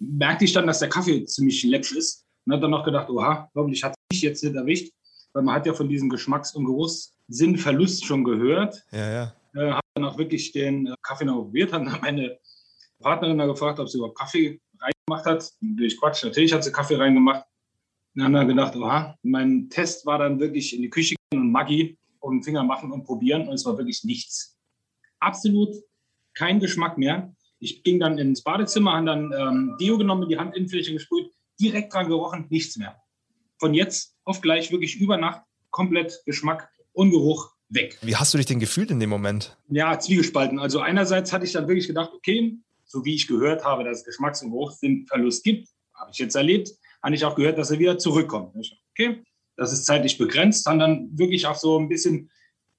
merkte 0.00 0.44
ich 0.44 0.52
dann, 0.52 0.66
dass 0.66 0.78
der 0.78 0.88
Kaffee 0.88 1.24
ziemlich 1.24 1.62
läppsch 1.64 1.92
ist. 1.92 2.24
Und 2.46 2.52
habe 2.52 2.62
dann 2.62 2.70
noch 2.70 2.84
gedacht, 2.84 3.10
oha, 3.10 3.50
hoffentlich 3.54 3.82
hat 3.84 3.92
es 3.92 4.16
mich 4.16 4.22
jetzt 4.22 4.42
nicht 4.42 4.54
erwischt. 4.54 4.92
Weil 5.32 5.42
man 5.42 5.54
hat 5.54 5.66
ja 5.66 5.74
von 5.74 5.88
diesem 5.88 6.08
Geschmacks- 6.08 6.54
und 6.54 6.64
Geruchssinnverlust 6.64 8.06
schon 8.06 8.24
gehört. 8.24 8.82
Ja, 8.90 9.10
ja. 9.10 9.32
Äh, 9.58 9.72
habe 9.72 9.86
dann 9.94 10.04
auch 10.04 10.18
wirklich 10.18 10.52
den 10.52 10.86
äh, 10.86 10.94
Kaffee 11.02 11.24
noch 11.24 11.42
probiert. 11.42 11.72
Habe 11.72 11.84
meine 12.02 12.38
Partnerin 13.00 13.38
da 13.38 13.46
gefragt, 13.46 13.80
ob 13.80 13.88
sie 13.88 13.98
überhaupt 13.98 14.18
Kaffee 14.18 14.60
reingemacht 14.80 15.26
hat. 15.26 15.52
Durch 15.60 15.98
Quatsch, 15.98 16.24
natürlich 16.24 16.52
hat 16.52 16.64
sie 16.64 16.72
Kaffee 16.72 16.96
reingemacht. 16.96 17.44
Dann 18.14 18.24
haben 18.24 18.32
wir 18.32 18.44
gedacht, 18.44 18.76
oha, 18.76 19.16
mein 19.22 19.68
Test 19.68 20.06
war 20.06 20.18
dann 20.18 20.40
wirklich 20.40 20.74
in 20.74 20.82
die 20.82 20.90
Küche 20.90 21.14
gehen 21.30 21.42
und 21.42 21.52
Maggi 21.52 21.98
den 22.24 22.42
Finger 22.42 22.62
machen 22.62 22.92
und 22.92 23.04
probieren. 23.04 23.48
Und 23.48 23.54
es 23.54 23.64
war 23.64 23.78
wirklich 23.78 24.04
nichts. 24.04 24.56
Absolut 25.18 25.74
kein 26.34 26.60
Geschmack 26.60 26.98
mehr. 26.98 27.34
Ich 27.58 27.82
ging 27.82 27.98
dann 27.98 28.18
ins 28.18 28.42
Badezimmer, 28.42 28.92
habe 28.94 29.06
dann 29.06 29.32
ähm, 29.32 29.76
Deo 29.80 29.98
genommen, 29.98 30.28
die 30.28 30.38
Handinnenfläche 30.38 30.92
gesprüht, 30.92 31.32
direkt 31.60 31.92
dran 31.92 32.08
gerochen, 32.08 32.46
nichts 32.50 32.76
mehr. 32.76 32.96
Von 33.58 33.74
jetzt 33.74 34.16
auf 34.24 34.40
gleich 34.40 34.70
wirklich 34.70 35.00
über 35.00 35.16
Nacht 35.16 35.42
komplett 35.70 36.22
Geschmack 36.24 36.70
und 36.92 37.10
Geruch 37.10 37.57
weg. 37.68 37.98
Wie 38.02 38.16
hast 38.16 38.32
du 38.32 38.38
dich 38.38 38.46
denn 38.46 38.60
gefühlt 38.60 38.90
in 38.90 39.00
dem 39.00 39.10
Moment? 39.10 39.56
Ja, 39.68 39.98
zwiegespalten. 39.98 40.58
Also 40.58 40.80
einerseits 40.80 41.32
hatte 41.32 41.44
ich 41.44 41.52
dann 41.52 41.68
wirklich 41.68 41.86
gedacht, 41.86 42.10
okay, 42.14 42.56
so 42.84 43.04
wie 43.04 43.14
ich 43.14 43.26
gehört 43.26 43.64
habe, 43.64 43.84
dass 43.84 43.98
es 43.98 44.04
Geschmacks- 44.04 44.42
und 44.42 44.50
Geruchssinnverlust 44.50 45.44
gibt, 45.44 45.68
habe 45.94 46.10
ich 46.12 46.18
jetzt 46.18 46.34
erlebt, 46.34 46.70
habe 47.02 47.14
ich 47.14 47.24
auch 47.24 47.34
gehört, 47.34 47.58
dass 47.58 47.70
er 47.70 47.78
wieder 47.78 47.98
zurückkommt. 47.98 48.54
Okay, 48.92 49.22
das 49.56 49.72
ist 49.72 49.84
zeitlich 49.84 50.16
begrenzt, 50.16 50.66
dann 50.66 51.10
wirklich 51.12 51.46
auch 51.46 51.56
so 51.56 51.78
ein 51.78 51.88
bisschen 51.88 52.30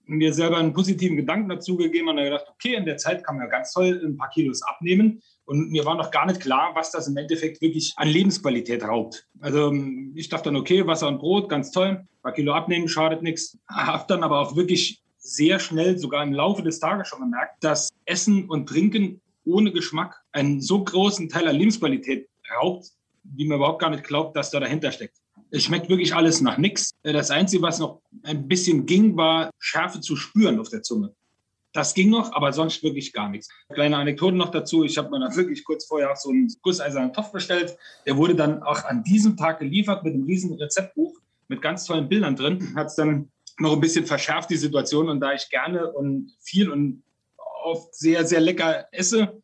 mir 0.10 0.34
selber 0.34 0.58
einen 0.58 0.74
positiven 0.74 1.18
Gedanken 1.18 1.50
dazu 1.50 1.78
gegeben 1.78 2.10
und 2.10 2.18
dann 2.18 2.26
gedacht, 2.26 2.46
okay, 2.50 2.74
in 2.74 2.86
der 2.86 2.98
Zeit 2.98 3.24
kann 3.24 3.36
man 3.36 3.46
ja 3.46 3.52
ganz 3.52 3.72
toll 3.72 4.02
ein 4.04 4.18
paar 4.18 4.30
Kilos 4.30 4.62
abnehmen. 4.64 5.22
Und 5.46 5.72
mir 5.72 5.86
war 5.86 5.96
noch 5.96 6.12
gar 6.12 6.26
nicht 6.26 6.42
klar, 6.42 6.72
was 6.74 6.92
das 6.92 7.08
im 7.08 7.18
Endeffekt 7.18 7.62
wirklich 7.62 7.94
an 7.96 8.08
Lebensqualität 8.08 8.84
raubt. 8.84 9.28
Also 9.40 9.74
ich 10.16 10.30
dachte 10.30 10.46
dann, 10.46 10.56
okay, 10.56 10.86
Wasser 10.86 11.08
und 11.08 11.20
Brot, 11.20 11.50
ganz 11.50 11.72
toll, 11.72 11.88
ein 11.88 12.08
paar 12.22 12.34
Kilo 12.34 12.54
abnehmen, 12.54 12.88
schadet 12.88 13.22
nichts. 13.22 13.58
Habe 13.68 14.06
dann 14.08 14.24
aber 14.24 14.40
auch 14.40 14.56
wirklich 14.56 15.02
sehr 15.18 15.60
schnell, 15.60 15.98
sogar 15.98 16.24
im 16.24 16.34
Laufe 16.34 16.64
des 16.64 16.80
Tages 16.80 17.08
schon 17.08 17.20
gemerkt, 17.20 17.64
dass 17.64 17.90
Essen 18.06 18.50
und 18.50 18.68
Trinken 18.68 19.22
ohne 19.46 19.72
Geschmack 19.72 20.22
einen 20.32 20.62
so 20.62 20.84
großen 20.84 21.30
Teil 21.30 21.48
an 21.48 21.56
Lebensqualität 21.56 22.28
raubt, 22.56 22.88
wie 23.24 23.48
man 23.48 23.58
überhaupt 23.58 23.80
gar 23.82 23.90
nicht 23.90 24.04
glaubt, 24.04 24.36
dass 24.36 24.52
da 24.52 24.60
dahinter 24.60 24.92
steckt. 24.92 25.18
Es 25.52 25.64
schmeckt 25.64 25.90
wirklich 25.90 26.16
alles 26.16 26.42
nach 26.42 26.58
nichts. 26.58 26.92
Das 27.04 27.32
Einzige, 27.32 27.64
was 27.64 27.80
noch 27.80 28.02
ein 28.24 28.48
bisschen 28.48 28.86
ging, 28.86 29.18
war 29.18 29.50
Schärfe 29.58 30.00
zu 30.00 30.16
spüren 30.16 30.60
auf 30.60 30.70
der 30.70 30.84
Zunge. 30.84 31.14
Das 31.74 31.94
ging 31.94 32.10
noch, 32.10 32.34
aber 32.34 32.52
sonst 32.52 32.82
wirklich 32.84 33.14
gar 33.14 33.30
nichts. 33.30 33.50
Kleine 33.74 33.98
Anekdote 33.98 34.36
noch 34.36 34.50
dazu. 34.50 34.84
Ich 34.84 34.98
habe 34.98 35.10
mir 35.10 35.20
dann 35.20 35.36
wirklich 35.36 35.64
kurz 35.64 35.86
vorher 35.86 36.12
auch 36.12 36.16
so 36.16 36.30
einen 36.30 36.52
gusseisernen 36.62 37.14
Topf 37.14 37.32
bestellt. 37.32 37.78
Der 38.06 38.18
wurde 38.18 38.36
dann 38.36 38.64
auch 38.64 38.84
an 38.86 39.04
diesem 39.04 39.38
Tag 39.38 39.60
geliefert 39.60 40.04
mit 40.04 40.14
einem 40.14 40.24
riesen 40.24 40.54
Rezeptbuch 40.56 41.20
mit 41.48 41.62
ganz 41.62 41.86
tollen 41.86 42.08
Bildern 42.08 42.36
drin. 42.36 42.74
Hat 42.76 42.88
es 42.88 42.96
dann 42.96 43.30
noch 43.58 43.74
ein 43.74 43.82
bisschen 43.82 44.06
verschärft, 44.06 44.50
die 44.50 44.56
Situation. 44.56 45.10
Und 45.10 45.20
da 45.20 45.34
ich 45.34 45.50
gerne 45.50 45.92
und 45.92 46.32
viel 46.40 46.72
und 46.72 47.04
oft 47.64 47.94
sehr, 47.94 48.26
sehr 48.26 48.40
lecker 48.40 48.88
esse, 48.92 49.42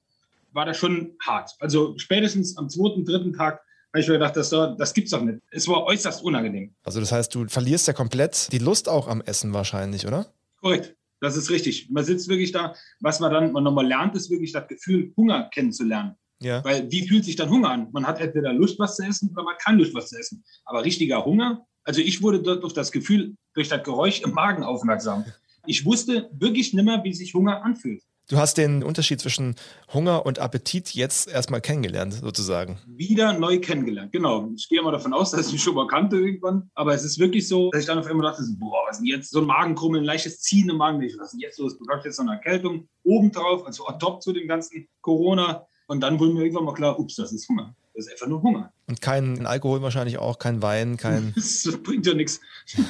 war 0.54 0.66
das 0.66 0.78
schon 0.78 1.16
hart. 1.22 1.52
Also 1.60 1.98
spätestens 1.98 2.58
am 2.58 2.70
zweiten, 2.70 3.04
dritten 3.06 3.34
Tag 3.34 3.62
habe 3.96 4.02
ich 4.02 4.08
mir 4.10 4.16
gedacht, 4.16 4.36
das, 4.36 4.50
das 4.50 4.94
gibt's 4.94 5.12
doch 5.12 5.22
nicht. 5.22 5.40
Es 5.52 5.70
war 5.70 5.86
äußerst 5.86 6.22
unangenehm. 6.22 6.76
Also 6.84 7.00
das 7.00 7.14
heißt, 7.14 7.34
du 7.34 7.48
verlierst 7.48 7.88
ja 7.88 7.94
komplett 7.94 8.52
die 8.52 8.58
Lust 8.58 8.90
auch 8.90 9.08
am 9.08 9.22
Essen 9.22 9.54
wahrscheinlich, 9.54 10.06
oder? 10.06 10.28
Korrekt. 10.60 10.98
Das 11.22 11.38
ist 11.38 11.50
richtig. 11.50 11.90
Man 11.90 12.04
sitzt 12.04 12.28
wirklich 12.28 12.52
da. 12.52 12.76
Was 13.00 13.22
man 13.22 13.32
dann 13.32 13.54
man 13.54 13.64
nochmal 13.64 13.88
lernt, 13.88 14.14
ist 14.16 14.30
wirklich 14.30 14.52
das 14.52 14.68
Gefühl, 14.68 15.14
Hunger 15.16 15.50
kennenzulernen. 15.54 16.16
Ja. 16.42 16.62
Weil 16.66 16.92
wie 16.92 17.08
fühlt 17.08 17.24
sich 17.24 17.38
dann 17.38 17.50
Hunger 17.50 17.70
an? 17.70 17.88
Man 17.94 18.06
hat 18.06 18.20
entweder 18.20 18.52
Lust, 18.52 18.78
was 18.80 18.98
zu 18.98 19.04
essen, 19.04 19.30
oder 19.32 19.44
man 19.44 19.56
keine 19.64 19.78
Lust, 19.78 19.94
was 19.94 20.10
zu 20.10 20.20
essen. 20.20 20.44
Aber 20.66 20.84
richtiger 20.84 21.24
Hunger, 21.24 21.66
also 21.86 22.02
ich 22.02 22.22
wurde 22.22 22.42
dort 22.42 22.66
auf 22.66 22.74
das 22.74 22.92
Gefühl 22.92 23.38
durch 23.54 23.70
das 23.70 23.82
Geräusch 23.84 24.22
im 24.24 24.32
Magen 24.32 24.64
aufmerksam. 24.64 25.24
Ich 25.66 25.86
wusste 25.86 26.30
wirklich 26.34 26.74
nimmer, 26.74 27.02
wie 27.06 27.14
sich 27.14 27.34
Hunger 27.34 27.64
anfühlt. 27.64 28.04
Du 28.28 28.38
hast 28.38 28.58
den 28.58 28.82
Unterschied 28.82 29.22
zwischen 29.22 29.54
Hunger 29.94 30.26
und 30.26 30.40
Appetit 30.40 30.96
jetzt 30.96 31.28
erstmal 31.28 31.62
kennengelernt, 31.62 32.14
sozusagen. 32.14 32.80
Wieder 32.88 33.34
neu 33.34 33.60
kennengelernt. 33.60 34.12
Genau. 34.12 34.50
Ich 34.56 34.68
gehe 34.68 34.82
mal 34.82 34.92
davon 34.92 35.14
aus, 35.14 35.30
dass 35.30 35.46
ich 35.46 35.54
mich 35.54 35.62
schon 35.62 35.76
mal 35.76 35.86
kannte 35.86 36.18
irgendwann. 36.18 36.72
Aber 36.74 36.96
es 36.96 37.04
ist 37.04 37.20
wirklich 37.20 37.48
so, 37.48 37.70
dass 37.70 37.82
ich 37.82 37.86
dann 37.86 38.00
auf 38.00 38.08
einmal 38.08 38.32
dachte, 38.32 38.44
so, 38.44 38.54
boah, 38.58 38.84
was 38.88 38.98
ist 38.98 39.02
denn 39.02 39.14
jetzt? 39.14 39.30
So 39.30 39.42
ein 39.42 39.46
Magenkrummeln, 39.46 40.04
ein 40.04 40.08
leichtes 40.08 40.42
Ziehen 40.42 40.70
im 40.70 40.78
Magen. 40.78 41.04
Was 41.04 41.28
ist 41.28 41.32
denn 41.34 41.40
jetzt 41.40 41.60
los? 41.60 41.78
Bekomme 41.78 42.00
ich 42.00 42.06
jetzt 42.06 42.18
noch 42.18 42.26
eine 42.26 42.38
Erkältung 42.38 42.90
obendrauf, 43.04 43.64
also 43.64 43.88
on 43.88 44.00
top 44.00 44.24
zu 44.24 44.34
dem 44.34 44.48
ganzen 44.48 44.88
Corona. 45.02 45.68
Und 45.86 46.02
dann 46.02 46.20
wurde 46.20 46.34
mir 46.34 46.42
irgendwann 46.42 46.66
mal 46.66 46.74
klar, 46.74 47.00
ups, 47.00 47.16
das 47.16 47.32
ist 47.32 47.48
Hunger. 47.48 47.76
Das 47.96 48.08
ist 48.08 48.12
einfach 48.12 48.28
nur 48.28 48.42
Hunger. 48.42 48.74
Und 48.88 49.02
kein 49.02 49.46
Alkohol 49.46 49.82
wahrscheinlich 49.82 50.18
auch, 50.18 50.38
kein 50.38 50.62
Wein, 50.62 50.98
kein. 50.98 51.34
Das 51.36 51.66
bringt 51.82 52.06
ja 52.06 52.14
nichts. 52.14 52.42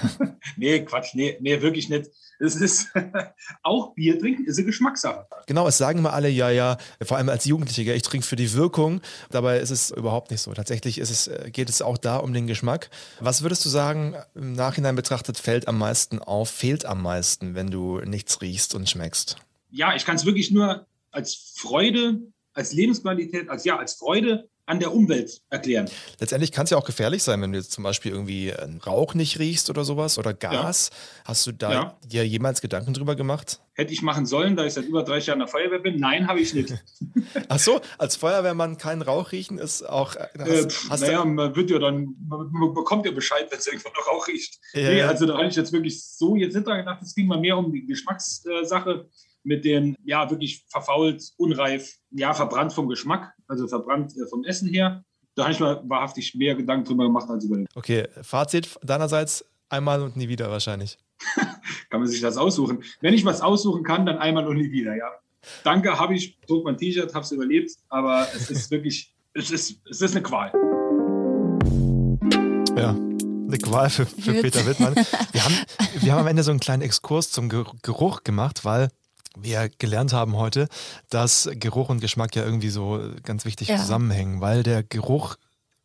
nee, 0.57 0.79
Quatsch, 0.83 1.13
nee, 1.13 1.37
nee, 1.41 1.61
wirklich 1.61 1.89
nicht. 1.89 2.09
Es 2.39 2.55
ist 2.55 2.87
auch 3.63 3.93
Bier 3.93 4.19
trinken 4.19 4.45
ist 4.45 4.57
eine 4.57 4.65
Geschmackssache. 4.65 5.27
Genau, 5.45 5.67
es 5.67 5.77
sagen 5.77 5.99
immer 5.99 6.13
alle, 6.13 6.27
ja, 6.27 6.49
ja, 6.49 6.77
vor 7.03 7.17
allem 7.17 7.29
als 7.29 7.45
Jugendliche, 7.45 7.93
ich 7.93 8.01
trinke 8.01 8.25
für 8.25 8.35
die 8.35 8.53
Wirkung. 8.53 9.01
Dabei 9.29 9.59
ist 9.59 9.69
es 9.69 9.91
überhaupt 9.91 10.31
nicht 10.31 10.41
so. 10.41 10.53
Tatsächlich 10.53 10.97
ist 10.97 11.11
es, 11.11 11.27
äh, 11.27 11.51
geht 11.51 11.69
es 11.69 11.81
auch 11.81 11.97
da 11.97 12.17
um 12.17 12.33
den 12.33 12.47
Geschmack. 12.47 12.89
Was 13.19 13.43
würdest 13.43 13.63
du 13.63 13.69
sagen, 13.69 14.15
im 14.33 14.53
Nachhinein 14.53 14.95
betrachtet, 14.95 15.37
fällt 15.37 15.67
am 15.67 15.77
meisten 15.77 16.19
auf, 16.19 16.49
fehlt 16.49 16.85
am 16.85 17.01
meisten, 17.03 17.53
wenn 17.53 17.69
du 17.69 17.99
nichts 17.99 18.41
riechst 18.41 18.73
und 18.73 18.89
schmeckst? 18.89 19.37
Ja, 19.69 19.95
ich 19.95 20.03
kann 20.03 20.15
es 20.15 20.25
wirklich 20.25 20.51
nur 20.51 20.87
als 21.11 21.53
Freude, 21.55 22.21
als 22.53 22.73
Lebensqualität, 22.73 23.49
als 23.49 23.65
ja, 23.65 23.77
als 23.77 23.93
Freude 23.93 24.49
an 24.67 24.79
der 24.79 24.93
Umwelt 24.93 25.41
erklären. 25.49 25.87
Letztendlich 26.19 26.51
kann 26.51 26.63
es 26.63 26.71
ja 26.71 26.77
auch 26.77 26.85
gefährlich 26.85 27.21
sein, 27.23 27.41
wenn 27.41 27.51
du 27.51 27.57
jetzt 27.59 27.71
zum 27.71 27.83
Beispiel 27.83 28.11
irgendwie 28.11 28.51
einen 28.53 28.79
Rauch 28.81 29.13
nicht 29.13 29.37
riechst 29.37 29.69
oder 29.69 29.83
sowas 29.85 30.17
oder 30.17 30.33
Gas. 30.33 30.89
Hast 31.23 31.45
du 31.45 31.51
da 31.51 31.71
Ja. 31.71 31.97
dir 32.03 32.27
jemals 32.27 32.61
Gedanken 32.61 32.93
drüber 32.93 33.15
gemacht? 33.15 33.61
Hätte 33.73 33.93
ich 33.93 34.01
machen 34.01 34.25
sollen, 34.25 34.55
da 34.55 34.65
ich 34.65 34.73
seit 34.73 34.85
über 34.85 35.03
30 35.03 35.27
Jahren 35.27 35.39
in 35.41 35.45
der 35.45 35.51
Feuerwehr 35.51 35.79
bin? 35.79 35.97
Nein, 35.99 36.27
habe 36.27 36.39
ich 36.39 36.53
nicht. 36.53 36.73
Ach 37.49 37.59
so, 37.59 37.81
als 37.97 38.15
Feuerwehrmann 38.15 38.77
keinen 38.77 39.01
Rauch 39.01 39.31
riechen 39.33 39.57
ist 39.59 39.83
auch. 39.83 40.15
äh, 40.15 40.27
Hast, 40.39 40.49
äh, 40.49 40.89
hast 40.89 41.01
naja, 41.01 41.21
du, 41.23 41.27
man 41.29 41.55
wird 41.55 41.69
ja 41.69 41.77
dann, 41.79 42.15
man 42.27 42.73
bekommt 42.73 43.05
ja 43.05 43.11
Bescheid, 43.11 43.47
wenn 43.51 43.59
es 43.59 43.67
irgendwo 43.67 43.89
noch 43.89 44.07
Rauch 44.07 44.27
riecht. 44.27 44.59
Ja, 44.73 44.81
nee, 44.89 44.97
ja. 44.99 45.07
also 45.09 45.25
da 45.25 45.37
habe 45.37 45.47
ich 45.47 45.55
jetzt 45.55 45.73
wirklich 45.73 46.03
so 46.03 46.35
jetzt 46.35 46.55
nicht 46.55 46.65
dran 46.65 46.77
gedacht, 46.79 47.01
es 47.03 47.13
ging 47.13 47.27
mal 47.27 47.39
mehr 47.39 47.57
um 47.57 47.71
die 47.71 47.85
Geschmackssache 47.85 49.09
mit 49.45 49.63
den, 49.63 49.95
ja, 50.03 50.29
wirklich 50.29 50.65
verfault, 50.67 51.31
unreif, 51.37 51.95
ja, 52.11 52.33
verbrannt 52.33 52.73
vom 52.73 52.87
Geschmack, 52.89 53.33
also 53.47 53.67
verbrannt 53.67 54.13
äh, 54.17 54.27
vom 54.27 54.43
Essen 54.43 54.67
her. 54.67 55.03
Da 55.35 55.43
habe 55.43 55.53
ich 55.53 55.59
mir 55.59 55.81
wahrhaftig 55.87 56.33
mehr 56.35 56.55
Gedanken 56.55 56.85
drüber 56.85 57.03
gemacht 57.05 57.29
als 57.29 57.45
über 57.45 57.57
den. 57.57 57.67
okay, 57.75 58.07
Fazit 58.21 58.69
deinerseits 58.83 59.45
einmal 59.69 60.01
und 60.01 60.15
nie 60.17 60.27
wieder 60.29 60.49
wahrscheinlich. 60.49 60.97
Kann 61.89 61.99
man 62.01 62.07
sich 62.07 62.21
das 62.21 62.37
aussuchen. 62.37 62.83
Wenn 63.01 63.13
ich 63.13 63.23
was 63.25 63.41
aussuchen 63.41 63.83
kann, 63.83 64.05
dann 64.05 64.17
einmal 64.17 64.47
und 64.47 64.57
nie 64.57 64.71
wieder, 64.71 64.95
ja. 64.95 65.09
Danke, 65.63 65.99
habe 65.99 66.15
ich, 66.15 66.37
trug 66.47 66.63
mein 66.65 66.77
T-Shirt, 66.77 67.13
habe 67.13 67.23
es 67.23 67.31
überlebt, 67.31 67.71
aber 67.89 68.27
es 68.35 68.49
ist 68.49 68.71
wirklich, 68.71 69.13
es 69.33 69.51
ist, 69.51 69.79
es 69.89 70.01
ist 70.01 70.11
eine 70.15 70.23
Qual. 70.23 70.51
Ja, 72.77 72.89
eine 72.91 73.57
Qual 73.61 73.89
für, 73.89 74.05
für. 74.05 74.33
Peter 74.41 74.65
Wittmann. 74.65 74.95
Wir 75.31 75.43
haben, 75.45 75.53
wir 76.01 76.11
haben 76.13 76.19
am 76.21 76.27
Ende 76.27 76.43
so 76.43 76.51
einen 76.51 76.59
kleinen 76.59 76.81
Exkurs 76.81 77.31
zum 77.31 77.49
Ge- 77.49 77.65
Geruch 77.83 78.23
gemacht, 78.23 78.65
weil 78.65 78.89
wir 79.35 79.69
gelernt 79.77 80.13
haben 80.13 80.35
heute, 80.35 80.67
dass 81.09 81.49
Geruch 81.53 81.89
und 81.89 81.99
Geschmack 81.99 82.35
ja 82.35 82.43
irgendwie 82.43 82.69
so 82.69 83.01
ganz 83.23 83.45
wichtig 83.45 83.67
Ja. 83.69 83.77
zusammenhängen, 83.77 84.41
weil 84.41 84.63
der 84.63 84.83
Geruch 84.83 85.35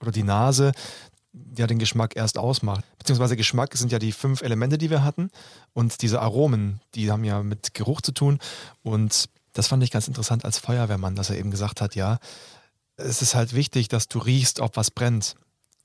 oder 0.01 0.13
die 0.13 0.23
Nase 0.23 0.73
ja 1.57 1.67
den 1.67 1.79
Geschmack 1.79 2.17
erst 2.17 2.39
ausmacht. 2.39 2.85
Beziehungsweise 2.99 3.37
Geschmack 3.37 3.77
sind 3.77 3.93
ja 3.93 3.99
die 3.99 4.13
fünf 4.13 4.43
Elemente, 4.43 4.79
die 4.79 4.91
wir 4.91 5.05
hatten 5.05 5.31
und 5.73 6.03
diese 6.03 6.21
Aromen, 6.21 6.81
die 6.95 7.11
haben 7.11 7.25
ja 7.25 7.43
mit 7.43 7.75
Geruch 7.75 8.01
zu 8.01 8.13
tun 8.13 8.39
und 8.83 9.29
das 9.53 9.67
fand 9.69 9.83
ich 9.83 9.91
ganz 9.91 10.09
interessant 10.09 10.45
als 10.45 10.59
Feuerwehrmann, 10.59 11.15
dass 11.17 11.31
er 11.31 11.39
eben 11.39 11.51
gesagt 11.51 11.81
hat, 11.81 11.95
ja, 11.95 12.19
es 12.97 13.23
ist 13.23 13.35
halt 13.35 13.55
wichtig, 13.55 13.89
dass 13.89 14.09
du 14.09 14.19
riechst, 14.19 14.61
ob 14.61 14.77
was 14.77 14.91
brennt. 14.91 15.35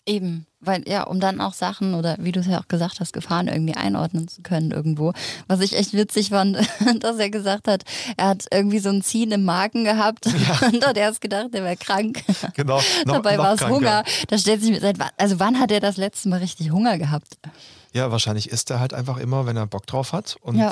Eben, 0.07 0.45
weil 0.59 0.87
ja, 0.87 1.03
um 1.03 1.19
dann 1.19 1.41
auch 1.41 1.53
Sachen 1.53 1.95
oder 1.95 2.15
wie 2.19 2.31
du 2.31 2.39
es 2.39 2.45
ja 2.45 2.59
auch 2.59 2.67
gesagt 2.67 2.99
hast, 2.99 3.11
Gefahren 3.11 3.47
irgendwie 3.47 3.73
einordnen 3.73 4.27
zu 4.27 4.43
können 4.43 4.69
irgendwo. 4.69 5.13
Was 5.47 5.61
ich 5.61 5.75
echt 5.75 5.93
witzig 5.93 6.29
fand, 6.29 6.57
dass 6.99 7.17
er 7.17 7.31
gesagt 7.31 7.67
hat, 7.67 7.83
er 8.15 8.27
hat 8.27 8.45
irgendwie 8.51 8.77
so 8.77 8.89
ein 8.89 9.01
Ziehen 9.01 9.31
im 9.31 9.45
Magen 9.45 9.83
gehabt 9.83 10.27
ja. 10.27 10.67
und 10.71 10.85
hat 10.85 10.97
erst 10.97 11.21
gedacht, 11.21 11.49
er 11.53 11.63
wäre 11.63 11.77
krank. 11.77 12.23
Genau. 12.53 12.79
Noch, 13.05 13.15
Dabei 13.15 13.37
war 13.37 13.53
es 13.53 13.67
Hunger. 13.67 14.03
Da 14.27 14.37
stellt 14.37 14.61
sich 14.61 14.69
mir 14.69 14.79
seit 14.79 14.99
wann, 14.99 15.09
also 15.17 15.39
wann 15.39 15.59
hat 15.59 15.71
er 15.71 15.79
das 15.79 15.97
letzte 15.97 16.29
Mal 16.29 16.39
richtig 16.39 16.71
Hunger 16.71 16.97
gehabt? 16.97 17.37
Ja, 17.91 18.11
wahrscheinlich 18.11 18.49
isst 18.49 18.69
er 18.69 18.79
halt 18.79 18.93
einfach 18.93 19.17
immer, 19.17 19.45
wenn 19.45 19.57
er 19.57 19.67
Bock 19.67 19.87
drauf 19.87 20.13
hat 20.13 20.37
und 20.41 20.57
ja. 20.57 20.71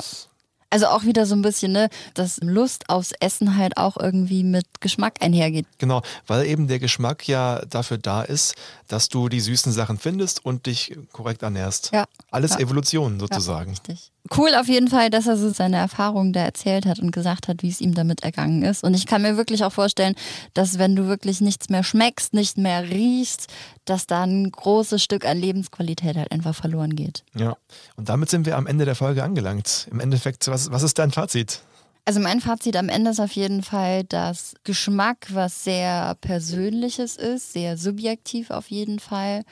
Also 0.74 0.88
auch 0.88 1.04
wieder 1.04 1.24
so 1.24 1.36
ein 1.36 1.42
bisschen, 1.42 1.70
ne, 1.70 1.88
dass 2.14 2.40
Lust 2.42 2.90
aufs 2.90 3.12
Essen 3.20 3.56
halt 3.56 3.76
auch 3.76 3.96
irgendwie 3.96 4.42
mit 4.42 4.66
Geschmack 4.80 5.18
einhergeht. 5.20 5.66
Genau, 5.78 6.02
weil 6.26 6.46
eben 6.46 6.66
der 6.66 6.80
Geschmack 6.80 7.28
ja 7.28 7.64
dafür 7.66 7.96
da 7.96 8.22
ist, 8.22 8.56
dass 8.88 9.08
du 9.08 9.28
die 9.28 9.38
süßen 9.38 9.70
Sachen 9.70 9.98
findest 9.98 10.44
und 10.44 10.66
dich 10.66 10.98
korrekt 11.12 11.44
ernährst. 11.44 11.92
Ja. 11.92 12.06
Alles 12.32 12.54
ja. 12.54 12.58
Evolution 12.58 13.20
sozusagen. 13.20 13.74
Ja, 13.74 13.78
richtig. 13.86 14.10
Cool 14.34 14.54
auf 14.54 14.68
jeden 14.68 14.88
Fall, 14.88 15.10
dass 15.10 15.26
er 15.26 15.36
so 15.36 15.50
seine 15.50 15.76
Erfahrungen 15.76 16.32
da 16.32 16.40
erzählt 16.40 16.86
hat 16.86 16.98
und 16.98 17.10
gesagt 17.10 17.46
hat, 17.46 17.62
wie 17.62 17.68
es 17.68 17.82
ihm 17.82 17.94
damit 17.94 18.22
ergangen 18.22 18.62
ist. 18.62 18.82
Und 18.82 18.94
ich 18.94 19.06
kann 19.06 19.20
mir 19.20 19.36
wirklich 19.36 19.64
auch 19.64 19.72
vorstellen, 19.72 20.14
dass 20.54 20.78
wenn 20.78 20.96
du 20.96 21.06
wirklich 21.06 21.42
nichts 21.42 21.68
mehr 21.68 21.84
schmeckst, 21.84 22.32
nicht 22.32 22.56
mehr 22.56 22.88
riechst, 22.88 23.52
dass 23.84 24.06
da 24.06 24.22
ein 24.22 24.50
großes 24.50 25.02
Stück 25.02 25.26
an 25.26 25.38
Lebensqualität 25.38 26.16
halt 26.16 26.32
einfach 26.32 26.54
verloren 26.54 26.96
geht. 26.96 27.22
Ja, 27.34 27.56
und 27.96 28.08
damit 28.08 28.30
sind 28.30 28.46
wir 28.46 28.56
am 28.56 28.66
Ende 28.66 28.86
der 28.86 28.94
Folge 28.94 29.22
angelangt. 29.22 29.88
Im 29.90 30.00
Endeffekt, 30.00 30.48
was, 30.48 30.70
was 30.70 30.82
ist 30.82 30.98
dein 30.98 31.10
Fazit? 31.10 31.60
Also 32.06 32.20
mein 32.20 32.40
Fazit 32.40 32.76
am 32.76 32.88
Ende 32.88 33.10
ist 33.10 33.20
auf 33.20 33.32
jeden 33.32 33.62
Fall, 33.62 34.04
dass 34.04 34.54
Geschmack 34.64 35.26
was 35.30 35.64
sehr 35.64 36.16
Persönliches 36.20 37.16
ist, 37.16 37.52
sehr 37.52 37.76
subjektiv 37.76 38.50
auf 38.50 38.70
jeden 38.70 39.00
Fall. 39.00 39.42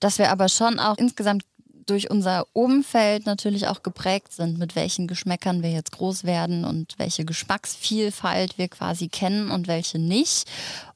Dass 0.00 0.18
wir 0.18 0.30
aber 0.30 0.48
schon 0.48 0.78
auch 0.78 0.96
insgesamt 0.96 1.44
durch 1.88 2.10
unser 2.10 2.46
Umfeld 2.52 3.26
natürlich 3.26 3.66
auch 3.66 3.82
geprägt 3.82 4.32
sind, 4.32 4.58
mit 4.58 4.76
welchen 4.76 5.06
Geschmäckern 5.06 5.62
wir 5.62 5.70
jetzt 5.70 5.92
groß 5.92 6.24
werden 6.24 6.64
und 6.64 6.94
welche 6.98 7.24
Geschmacksvielfalt 7.24 8.58
wir 8.58 8.68
quasi 8.68 9.08
kennen 9.08 9.50
und 9.50 9.68
welche 9.68 9.98
nicht. 9.98 10.48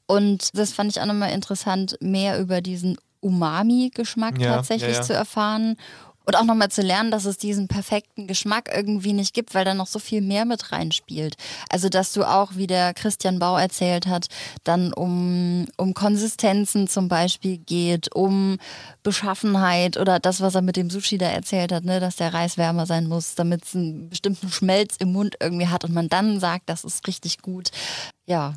Und 0.05 0.57
das 0.57 0.71
fand 0.71 0.91
ich 0.91 1.01
auch 1.01 1.05
nochmal 1.05 1.31
interessant, 1.31 1.97
mehr 1.99 2.39
über 2.39 2.61
diesen 2.61 2.97
Umami-Geschmack 3.21 4.39
ja, 4.39 4.55
tatsächlich 4.55 4.91
ja, 4.91 4.97
ja. 4.97 5.01
zu 5.01 5.13
erfahren 5.13 5.77
und 6.25 6.35
auch 6.35 6.43
nochmal 6.43 6.69
zu 6.69 6.81
lernen, 6.81 7.11
dass 7.11 7.25
es 7.25 7.37
diesen 7.37 7.67
perfekten 7.67 8.27
Geschmack 8.27 8.69
irgendwie 8.73 9.13
nicht 9.13 9.33
gibt, 9.33 9.53
weil 9.53 9.65
da 9.65 9.73
noch 9.73 9.87
so 9.87 9.99
viel 9.99 10.21
mehr 10.21 10.45
mit 10.45 10.71
reinspielt. 10.71 11.35
Also, 11.69 11.89
dass 11.89 12.13
du 12.13 12.23
auch, 12.23 12.51
wie 12.55 12.67
der 12.67 12.93
Christian 12.93 13.39
Bau 13.39 13.57
erzählt 13.57 14.07
hat, 14.07 14.27
dann 14.63 14.93
um, 14.93 15.65
um 15.77 15.93
Konsistenzen 15.93 16.87
zum 16.87 17.07
Beispiel 17.07 17.57
geht, 17.57 18.13
um 18.13 18.57
Beschaffenheit 19.03 19.97
oder 19.97 20.19
das, 20.19 20.41
was 20.41 20.55
er 20.55 20.61
mit 20.61 20.77
dem 20.77 20.89
Sushi 20.89 21.17
da 21.17 21.27
erzählt 21.27 21.71
hat, 21.71 21.83
ne, 21.83 21.99
dass 21.99 22.15
der 22.15 22.33
Reis 22.33 22.57
wärmer 22.57 22.85
sein 22.85 23.07
muss, 23.07 23.35
damit 23.35 23.65
es 23.65 23.75
einen 23.75 24.09
bestimmten 24.09 24.49
Schmelz 24.49 24.95
im 24.97 25.11
Mund 25.11 25.35
irgendwie 25.39 25.67
hat 25.67 25.83
und 25.83 25.93
man 25.93 26.09
dann 26.09 26.39
sagt, 26.39 26.69
das 26.69 26.83
ist 26.83 27.07
richtig 27.07 27.41
gut. 27.41 27.69
Ja, 28.25 28.55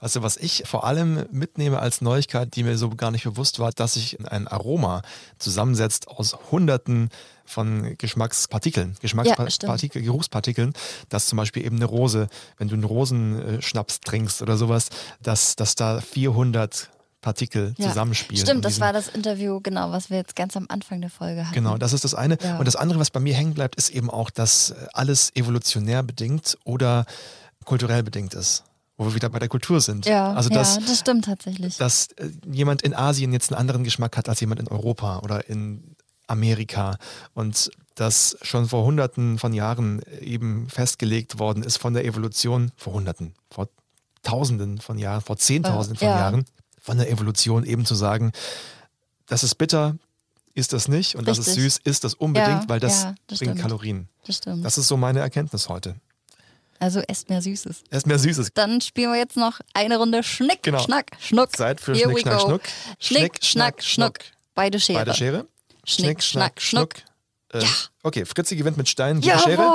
Weißt 0.00 0.16
du, 0.16 0.22
was 0.22 0.36
ich 0.36 0.64
vor 0.66 0.84
allem 0.84 1.26
mitnehme 1.30 1.78
als 1.78 2.00
Neuigkeit, 2.00 2.54
die 2.56 2.62
mir 2.62 2.76
so 2.78 2.90
gar 2.90 3.10
nicht 3.10 3.24
bewusst 3.24 3.58
war, 3.58 3.72
dass 3.72 3.94
sich 3.94 4.18
ein 4.30 4.48
Aroma 4.48 5.02
zusammensetzt 5.38 6.08
aus 6.08 6.36
Hunderten 6.50 7.10
von 7.44 7.96
Geschmackspartikeln, 7.98 8.96
Geschmackspartikel, 9.00 10.02
ja, 10.02 10.06
Geruchspartikeln, 10.06 10.72
dass 11.08 11.26
zum 11.26 11.36
Beispiel 11.36 11.64
eben 11.64 11.76
eine 11.76 11.84
Rose, 11.84 12.28
wenn 12.56 12.68
du 12.68 12.74
einen 12.74 12.84
Rosenschnaps 12.84 14.00
trinkst 14.00 14.42
oder 14.42 14.56
sowas, 14.56 14.88
dass, 15.22 15.56
dass 15.56 15.74
da 15.74 16.00
400 16.00 16.90
Partikel 17.20 17.74
ja. 17.78 17.88
zusammenspielen. 17.88 18.44
Stimmt, 18.44 18.64
das 18.66 18.80
war 18.80 18.92
das 18.92 19.08
Interview, 19.08 19.58
genau, 19.62 19.90
was 19.90 20.10
wir 20.10 20.18
jetzt 20.18 20.36
ganz 20.36 20.56
am 20.58 20.66
Anfang 20.68 21.00
der 21.00 21.08
Folge 21.08 21.44
hatten. 21.44 21.54
Genau, 21.54 21.78
das 21.78 21.94
ist 21.94 22.04
das 22.04 22.14
eine. 22.14 22.36
Ja. 22.42 22.58
Und 22.58 22.66
das 22.66 22.76
andere, 22.76 22.98
was 22.98 23.10
bei 23.10 23.20
mir 23.20 23.34
hängen 23.34 23.54
bleibt, 23.54 23.76
ist 23.76 23.88
eben 23.90 24.10
auch, 24.10 24.28
dass 24.28 24.74
alles 24.92 25.34
evolutionär 25.34 26.02
bedingt 26.02 26.58
oder 26.64 27.06
kulturell 27.64 28.02
bedingt 28.02 28.34
ist 28.34 28.64
wo 28.96 29.06
wir 29.06 29.14
wieder 29.14 29.28
bei 29.28 29.38
der 29.38 29.48
Kultur 29.48 29.80
sind. 29.80 30.06
Ja, 30.06 30.32
also 30.32 30.48
dass, 30.48 30.76
ja, 30.76 30.82
das 30.82 31.00
stimmt 31.00 31.24
tatsächlich. 31.24 31.76
Dass 31.78 32.08
äh, 32.12 32.30
jemand 32.50 32.82
in 32.82 32.94
Asien 32.94 33.32
jetzt 33.32 33.52
einen 33.52 33.60
anderen 33.60 33.84
Geschmack 33.84 34.16
hat 34.16 34.28
als 34.28 34.40
jemand 34.40 34.60
in 34.60 34.68
Europa 34.68 35.18
oder 35.20 35.48
in 35.48 35.96
Amerika 36.26 36.96
und 37.34 37.70
das 37.94 38.36
schon 38.42 38.68
vor 38.68 38.84
Hunderten 38.84 39.38
von 39.38 39.52
Jahren 39.52 40.02
eben 40.20 40.68
festgelegt 40.68 41.38
worden 41.38 41.62
ist 41.62 41.76
von 41.76 41.94
der 41.94 42.04
Evolution, 42.04 42.72
vor 42.76 42.94
Hunderten, 42.94 43.34
vor 43.50 43.68
Tausenden 44.22 44.80
von 44.80 44.98
Jahren, 44.98 45.20
vor 45.20 45.36
Zehntausenden 45.36 45.98
von 45.98 46.08
ja. 46.08 46.18
Jahren, 46.18 46.44
von 46.80 46.96
der 46.96 47.10
Evolution 47.10 47.64
eben 47.64 47.84
zu 47.84 47.94
sagen, 47.94 48.32
das 49.26 49.44
ist 49.44 49.56
bitter, 49.56 49.96
ist 50.54 50.72
das 50.72 50.88
nicht 50.88 51.14
und 51.14 51.28
Richtig. 51.28 51.44
das 51.44 51.48
ist 51.48 51.54
süß, 51.62 51.80
ist 51.84 52.04
das 52.04 52.14
unbedingt, 52.14 52.62
ja, 52.62 52.68
weil 52.68 52.80
das, 52.80 53.02
ja, 53.02 53.14
das 53.26 53.38
bringt 53.38 53.52
stimmt. 53.52 53.60
Kalorien. 53.60 54.08
Das 54.26 54.36
stimmt. 54.36 54.64
Das 54.64 54.78
ist 54.78 54.88
so 54.88 54.96
meine 54.96 55.20
Erkenntnis 55.20 55.68
heute. 55.68 55.96
Also 56.78 57.00
esst 57.00 57.28
mehr 57.30 57.40
Süßes. 57.40 57.84
Esst 57.90 58.06
mehr 58.06 58.18
Süßes. 58.18 58.52
Dann 58.54 58.80
spielen 58.80 59.12
wir 59.12 59.18
jetzt 59.18 59.36
noch 59.36 59.60
eine 59.72 59.96
Runde 59.98 60.22
Schnick, 60.22 60.62
genau. 60.62 60.80
Schnack, 60.80 61.12
Schnuck. 61.20 61.56
Zeit 61.56 61.80
für 61.80 61.94
Here 61.94 62.10
Schnick, 62.10 62.20
Schnack, 62.20 62.40
Schnuck. 62.40 62.62
Schnick, 62.98 63.44
Schnack, 63.44 63.82
Schnuck. 63.82 64.18
Beide 64.54 64.80
Schere. 64.80 64.98
Beide 64.98 65.14
Schere. 65.14 65.46
Schnick, 65.84 66.22
Schnack, 66.22 66.60
Schnuck. 66.60 66.94
Äh, 67.54 67.60
ja. 67.60 67.68
Okay, 68.02 68.24
Fritzi 68.24 68.56
gewinnt 68.56 68.76
mit 68.76 68.88
Stein 68.88 69.20
gegen 69.20 69.38
Jawohl. 69.38 69.42
Schere. 69.42 69.72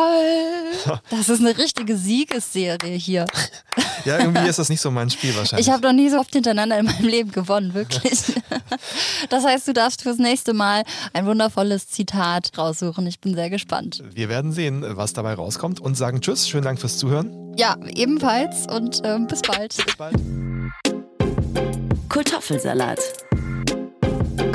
Das 1.09 1.29
ist 1.29 1.39
eine 1.39 1.57
richtige 1.57 1.97
Siegesserie 1.97 2.95
hier. 2.95 3.25
ja, 4.05 4.19
irgendwie 4.19 4.47
ist 4.47 4.59
das 4.59 4.69
nicht 4.69 4.79
so 4.79 4.91
mein 4.91 5.09
Spiel 5.09 5.35
wahrscheinlich. 5.35 5.67
Ich 5.67 5.73
habe 5.73 5.85
noch 5.85 5.93
nie 5.93 6.09
so 6.09 6.19
oft 6.19 6.31
hintereinander 6.31 6.77
in 6.77 6.85
meinem 6.85 7.05
Leben 7.07 7.31
gewonnen, 7.31 7.73
wirklich. 7.73 8.21
Das 9.29 9.43
heißt, 9.43 9.67
du 9.67 9.73
darfst 9.73 10.03
fürs 10.03 10.17
nächste 10.17 10.53
Mal 10.53 10.83
ein 11.13 11.25
wundervolles 11.25 11.87
Zitat 11.87 12.51
raussuchen. 12.57 13.05
Ich 13.07 13.19
bin 13.19 13.35
sehr 13.35 13.49
gespannt. 13.49 14.01
Wir 14.13 14.29
werden 14.29 14.51
sehen, 14.51 14.85
was 14.87 15.13
dabei 15.13 15.33
rauskommt 15.33 15.79
und 15.79 15.95
sagen 15.95 16.21
Tschüss. 16.21 16.47
Schönen 16.47 16.63
Dank 16.63 16.79
fürs 16.79 16.97
Zuhören. 16.97 17.55
Ja, 17.57 17.75
ebenfalls 17.87 18.67
und 18.67 19.01
ähm, 19.03 19.27
bis 19.27 19.41
bald. 19.41 19.75
Bis 19.75 19.95
bald. 19.97 20.15
Kartoffelsalat. 22.09 22.99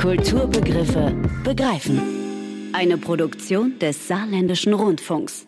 Kulturbegriffe 0.00 1.12
begreifen. 1.44 2.23
Eine 2.76 2.98
Produktion 2.98 3.78
des 3.78 4.08
Saarländischen 4.08 4.74
Rundfunks. 4.74 5.46